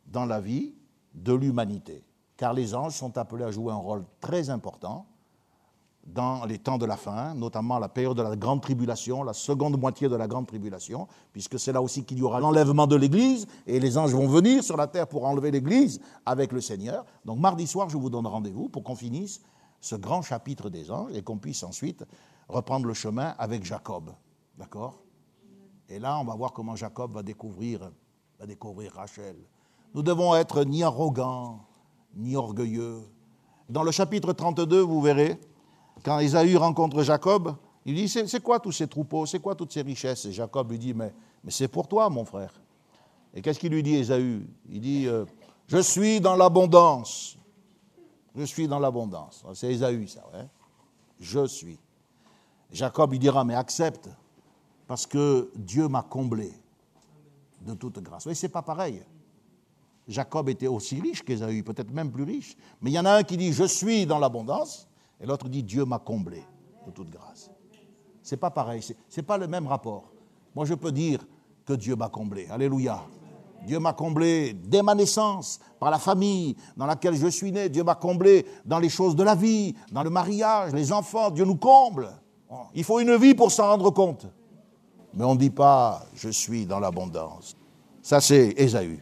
dans 0.08 0.26
la 0.26 0.42
vie 0.42 0.74
de 1.14 1.34
l'humanité. 1.34 2.04
Car 2.38 2.54
les 2.54 2.74
anges 2.74 2.96
sont 2.96 3.20
appelés 3.20 3.44
à 3.44 3.52
jouer 3.52 3.72
un 3.72 3.78
rôle 3.78 4.04
très 4.20 4.50
important 4.50 5.06
dans 6.06 6.46
les 6.46 6.58
temps 6.58 6.78
de 6.78 6.86
la 6.86 6.98
fin, 6.98 7.34
notamment 7.34 7.80
la 7.80 7.88
période 7.88 8.18
de 8.18 8.22
la 8.22 8.36
grande 8.36 8.62
tribulation, 8.62 9.24
la 9.24 9.34
seconde 9.34 9.80
moitié 9.80 10.10
de 10.10 10.16
la 10.16 10.28
grande 10.28 10.48
tribulation, 10.48 11.08
puisque 11.32 11.58
c'est 11.58 11.72
là 11.72 11.82
aussi 11.82 12.04
qu'il 12.04 12.20
y 12.20 12.22
aura 12.22 12.40
l'enlèvement 12.40 12.88
de 12.88 12.96
l'Église, 12.96 13.48
et 13.66 13.80
les 13.80 13.98
anges 13.98 14.14
vont 14.14 14.28
venir 14.28 14.64
sur 14.64 14.76
la 14.76 14.88
terre 14.88 15.08
pour 15.08 15.26
enlever 15.26 15.52
l'Église 15.52 16.02
avec 16.26 16.52
le 16.52 16.60
Seigneur. 16.60 17.06
Donc 17.24 17.40
mardi 17.40 17.66
soir, 17.68 17.90
je 17.90 17.98
vous 17.98 18.10
donne 18.10 18.28
rendez-vous 18.28 18.68
pour 18.68 18.84
qu'on 18.84 18.96
finisse 18.96 19.42
ce 19.80 19.96
grand 19.96 20.22
chapitre 20.22 20.70
des 20.70 20.92
anges 20.92 21.12
et 21.14 21.22
qu'on 21.22 21.38
puisse 21.38 21.64
ensuite 21.64 22.04
reprendre 22.50 22.86
le 22.86 22.94
chemin 22.94 23.34
avec 23.38 23.64
Jacob. 23.64 24.12
D'accord? 24.58 25.02
Et 25.90 26.00
là, 26.00 26.20
on 26.20 26.26
va 26.26 26.36
voir 26.36 26.54
comment 26.54 26.76
Jacob 26.76 27.14
va 27.14 27.24
découvrir, 27.24 27.92
va 28.40 28.46
découvrir 28.46 28.94
Rachel. 28.94 29.36
Nous 29.94 30.04
devons 30.04 30.36
être 30.36 30.64
ni 30.64 30.84
arrogants, 30.84 31.60
ni 32.16 32.36
orgueilleux. 32.36 33.02
Dans 33.70 33.84
le 33.84 33.92
chapitre 33.92 34.34
32, 34.34 34.82
vous 34.82 35.02
verrez, 35.02 35.40
quand 36.02 36.20
Esaü 36.20 36.56
rencontre 36.58 37.04
Jacob, 37.04 37.56
il 37.86 37.96
dit 37.96 38.10
C'est 38.10 38.42
quoi 38.42 38.60
tous 38.60 38.72
ces 38.72 38.88
troupeaux? 38.88 39.26
C'est 39.26 39.40
quoi 39.40 39.56
toutes 39.56 39.72
ces 39.72 39.82
richesses? 39.82 40.26
Et 40.26 40.32
Jacob 40.32 40.72
lui 40.72 40.80
dit 40.80 40.94
Mais, 40.94 41.14
c'est 41.50 41.68
pour 41.68 41.88
toi, 41.88 42.10
mon 42.10 42.26
frère. 42.26 42.54
Et 43.34 43.42
qu'est-ce 43.42 43.60
qu'il 43.60 43.72
lui 43.72 43.84
dit, 43.84 43.96
Esaü? 43.96 44.46
Il 44.70 44.82
dit 44.82 45.08
euh, 45.08 45.26
Je 45.68 45.80
suis 45.80 46.22
dans 46.22 46.36
l'abondance. 46.36 47.38
Je 48.36 48.44
suis 48.44 48.68
dans 48.68 48.80
l'abondance. 48.80 49.44
C'est 49.54 49.72
Esaü, 49.72 50.08
ça, 50.08 50.24
ouais. 50.34 50.48
Je 51.20 51.46
suis. 51.46 51.80
Jacob 52.72 53.12
lui 53.12 53.20
dira 53.20 53.44
Mais 53.44 53.56
accepte, 53.56 54.10
parce 54.88 55.06
que 55.06 55.52
Dieu 55.56 55.88
m'a 55.88 56.04
comblé 56.04 56.52
de 57.62 57.74
toute 57.74 58.00
grâce. 58.00 58.26
Oui, 58.26 58.36
c'est 58.36 58.50
pas 58.50 58.62
pareil. 58.62 59.04
Jacob 60.08 60.50
était 60.50 60.68
aussi 60.68 61.00
riche 61.00 61.24
qu'Esaü, 61.24 61.64
peut-être 61.64 61.92
même 61.92 62.12
plus 62.12 62.24
riche. 62.24 62.58
Mais 62.82 62.92
il 62.92 62.94
y 62.94 63.00
en 63.00 63.06
a 63.06 63.12
un 63.12 63.24
qui 63.24 63.38
dit 63.38 63.54
Je 63.54 63.64
suis 63.64 64.06
dans 64.06 64.20
l'abondance. 64.20 64.88
Et 65.24 65.26
l'autre 65.26 65.48
dit 65.48 65.64
Dieu 65.64 65.86
m'a 65.86 66.00
comblé 66.00 66.44
de 66.86 66.92
toute 66.92 67.10
grâce. 67.10 67.50
C'est 68.22 68.36
pas 68.36 68.52
pareil, 68.52 68.86
c'est 69.08 69.24
pas 69.24 69.38
le 69.38 69.48
même 69.48 69.68
rapport. 69.68 70.12
Moi, 70.54 70.66
je 70.66 70.74
peux 70.74 70.92
dire 70.92 71.26
que 71.66 71.74
Dieu 71.74 71.96
m'a 71.96 72.10
comblé. 72.10 72.48
Alléluia. 72.50 73.02
Dieu 73.66 73.80
m'a 73.80 73.94
comblé 73.94 74.54
dès 74.54 74.82
ma 74.82 74.94
naissance, 74.94 75.62
par 75.80 75.90
la 75.90 75.98
famille 75.98 76.58
dans 76.76 76.86
laquelle 76.86 77.16
je 77.16 77.28
suis 77.28 77.54
né. 77.54 77.70
Dieu 77.70 77.86
m'a 77.86 77.96
comblé 77.96 78.46
dans 78.66 78.80
les 78.80 78.90
choses 78.90 79.16
de 79.16 79.24
la 79.24 79.36
vie, 79.36 79.74
dans 79.94 80.04
le 80.04 80.10
mariage, 80.10 80.74
les 80.74 80.92
enfants. 80.92 81.32
Dieu 81.32 81.46
nous 81.46 81.56
comble. 81.56 82.10
Il 82.74 82.84
faut 82.84 83.00
une 83.00 83.16
vie 83.16 83.34
pour 83.34 83.50
s'en 83.50 83.68
rendre 83.68 83.92
compte. 83.92 84.28
Mais 85.14 85.24
on 85.24 85.36
ne 85.36 85.40
dit 85.40 85.50
pas 85.50 86.04
je 86.16 86.30
suis 86.30 86.66
dans 86.66 86.82
l'abondance. 86.82 87.56
Ça, 88.02 88.20
c'est 88.20 88.54
Ésaü. 88.58 89.02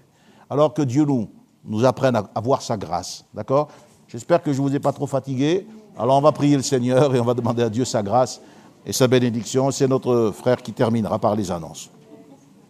Alors 0.51 0.75
que 0.75 0.83
Dieu 0.83 1.03
nous, 1.03 1.29
nous 1.63 1.83
apprenne 1.83 2.15
à, 2.15 2.29
à 2.35 2.41
voir 2.41 2.61
sa 2.61 2.77
grâce. 2.77 3.25
D'accord? 3.33 3.69
J'espère 4.07 4.43
que 4.43 4.53
je 4.53 4.61
ne 4.61 4.67
vous 4.67 4.75
ai 4.75 4.79
pas 4.79 4.93
trop 4.93 5.07
fatigué. 5.07 5.65
Alors 5.97 6.17
on 6.17 6.21
va 6.21 6.31
prier 6.31 6.55
le 6.55 6.63
Seigneur 6.63 7.13
et 7.15 7.19
on 7.19 7.25
va 7.25 7.33
demander 7.33 7.63
à 7.63 7.69
Dieu 7.69 7.85
sa 7.85 8.01
grâce 8.01 8.41
et 8.85 8.93
sa 8.93 9.07
bénédiction. 9.07 9.71
C'est 9.71 9.87
notre 9.87 10.31
frère 10.33 10.61
qui 10.61 10.73
terminera 10.73 11.19
par 11.19 11.35
les 11.35 11.51
annonces. 11.51 11.89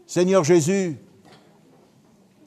Seigneur 0.08 0.44
Jésus, 0.44 1.00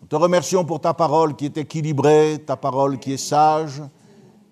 nous 0.03 0.09
te 0.09 0.17
remercions 0.17 0.65
pour 0.65 0.81
ta 0.81 0.93
parole 0.93 1.37
qui 1.37 1.47
est 1.47 1.57
équilibrée, 1.57 2.43
ta 2.45 2.57
parole 2.57 2.99
qui 2.99 3.13
est 3.13 3.17
sage 3.17 3.83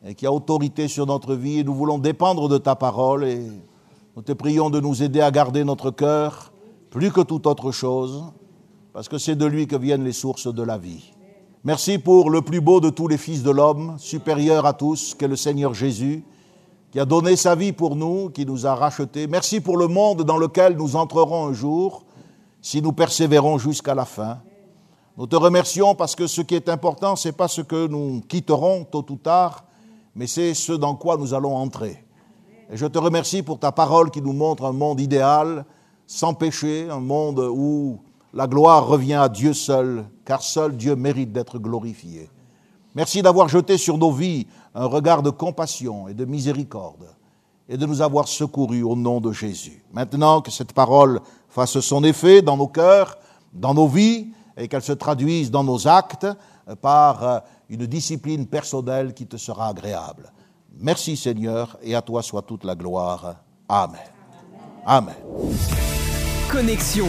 et 0.04 0.14
qui 0.14 0.26
a 0.26 0.32
autorité 0.32 0.88
sur 0.88 1.06
notre 1.06 1.34
vie. 1.34 1.58
Et 1.58 1.64
nous 1.64 1.74
voulons 1.74 1.98
dépendre 1.98 2.48
de 2.48 2.58
ta 2.58 2.74
parole 2.74 3.24
et 3.24 3.46
nous 4.16 4.22
te 4.22 4.32
prions 4.32 4.70
de 4.70 4.80
nous 4.80 5.02
aider 5.02 5.20
à 5.20 5.30
garder 5.30 5.64
notre 5.64 5.90
cœur 5.90 6.52
plus 6.90 7.10
que 7.10 7.22
toute 7.22 7.46
autre 7.46 7.72
chose, 7.72 8.22
parce 8.92 9.08
que 9.08 9.16
c'est 9.16 9.34
de 9.34 9.46
lui 9.46 9.66
que 9.66 9.76
viennent 9.76 10.04
les 10.04 10.12
sources 10.12 10.52
de 10.52 10.62
la 10.62 10.76
vie. 10.76 11.14
Merci 11.64 11.98
pour 11.98 12.28
le 12.28 12.42
plus 12.42 12.60
beau 12.60 12.80
de 12.80 12.90
tous 12.90 13.06
les 13.06 13.16
fils 13.16 13.44
de 13.44 13.50
l'homme, 13.52 13.94
supérieur 13.96 14.66
à 14.66 14.72
tous, 14.72 15.14
qu'est 15.14 15.28
le 15.28 15.36
Seigneur 15.36 15.74
Jésus, 15.74 16.24
qui 16.90 16.98
a 16.98 17.04
donné 17.04 17.36
sa 17.36 17.54
vie 17.54 17.72
pour 17.72 17.94
nous, 17.94 18.30
qui 18.30 18.44
nous 18.44 18.66
a 18.66 18.74
rachetés. 18.74 19.28
Merci 19.28 19.60
pour 19.60 19.76
le 19.76 19.86
monde 19.86 20.24
dans 20.24 20.38
lequel 20.38 20.76
nous 20.76 20.96
entrerons 20.96 21.46
un 21.46 21.52
jour, 21.52 22.02
si 22.60 22.82
nous 22.82 22.90
persévérons 22.90 23.58
jusqu'à 23.58 23.94
la 23.94 24.04
fin. 24.04 24.40
Nous 25.16 25.28
te 25.28 25.36
remercions 25.36 25.94
parce 25.94 26.16
que 26.16 26.26
ce 26.26 26.40
qui 26.40 26.56
est 26.56 26.68
important, 26.68 27.14
ce 27.14 27.28
n'est 27.28 27.32
pas 27.32 27.46
ce 27.46 27.60
que 27.60 27.86
nous 27.86 28.22
quitterons 28.28 28.82
tôt 28.82 29.06
ou 29.08 29.14
tard, 29.14 29.64
mais 30.16 30.26
c'est 30.26 30.54
ce 30.54 30.72
dans 30.72 30.96
quoi 30.96 31.16
nous 31.16 31.32
allons 31.32 31.54
entrer. 31.54 32.04
Et 32.72 32.76
je 32.76 32.86
te 32.86 32.98
remercie 32.98 33.44
pour 33.44 33.60
ta 33.60 33.70
parole 33.70 34.10
qui 34.10 34.20
nous 34.20 34.32
montre 34.32 34.64
un 34.64 34.72
monde 34.72 35.00
idéal, 35.00 35.64
sans 36.08 36.34
péché, 36.34 36.88
un 36.90 36.98
monde 36.98 37.38
où 37.38 38.00
la 38.34 38.46
gloire 38.46 38.86
revient 38.86 39.14
à 39.14 39.28
Dieu 39.28 39.52
seul, 39.52 40.04
car 40.24 40.42
seul 40.42 40.76
Dieu 40.76 40.96
mérite 40.96 41.32
d'être 41.32 41.58
glorifié. 41.58 42.30
Merci 42.94 43.22
d'avoir 43.22 43.48
jeté 43.48 43.78
sur 43.78 43.98
nos 43.98 44.12
vies 44.12 44.46
un 44.74 44.86
regard 44.86 45.22
de 45.22 45.30
compassion 45.30 46.08
et 46.08 46.14
de 46.14 46.24
miséricorde 46.24 47.06
et 47.68 47.76
de 47.76 47.86
nous 47.86 48.02
avoir 48.02 48.28
secourus 48.28 48.82
au 48.82 48.96
nom 48.96 49.20
de 49.20 49.32
Jésus. 49.32 49.82
Maintenant 49.92 50.40
que 50.40 50.50
cette 50.50 50.72
parole 50.72 51.20
fasse 51.48 51.80
son 51.80 52.04
effet 52.04 52.42
dans 52.42 52.56
nos 52.56 52.66
cœurs, 52.68 53.16
dans 53.52 53.74
nos 53.74 53.88
vies, 53.88 54.28
et 54.56 54.68
qu'elle 54.68 54.82
se 54.82 54.92
traduise 54.92 55.50
dans 55.50 55.64
nos 55.64 55.88
actes 55.88 56.26
par 56.80 57.24
euh, 57.24 57.38
une 57.70 57.86
discipline 57.86 58.46
personnelle 58.46 59.14
qui 59.14 59.26
te 59.26 59.36
sera 59.36 59.68
agréable. 59.68 60.30
Merci 60.78 61.16
Seigneur, 61.16 61.78
et 61.82 61.94
à 61.94 62.02
toi 62.02 62.22
soit 62.22 62.42
toute 62.42 62.64
la 62.64 62.74
gloire. 62.74 63.36
Amen. 63.68 64.00
Amen. 64.84 65.14
Connexion 66.50 67.06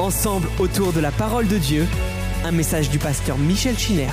ensemble 0.00 0.48
autour 0.58 0.92
de 0.92 1.00
la 1.00 1.10
parole 1.10 1.46
de 1.46 1.58
Dieu, 1.58 1.86
un 2.44 2.52
message 2.52 2.90
du 2.90 2.98
pasteur 2.98 3.36
Michel 3.38 3.78
Chiner. 3.78 4.08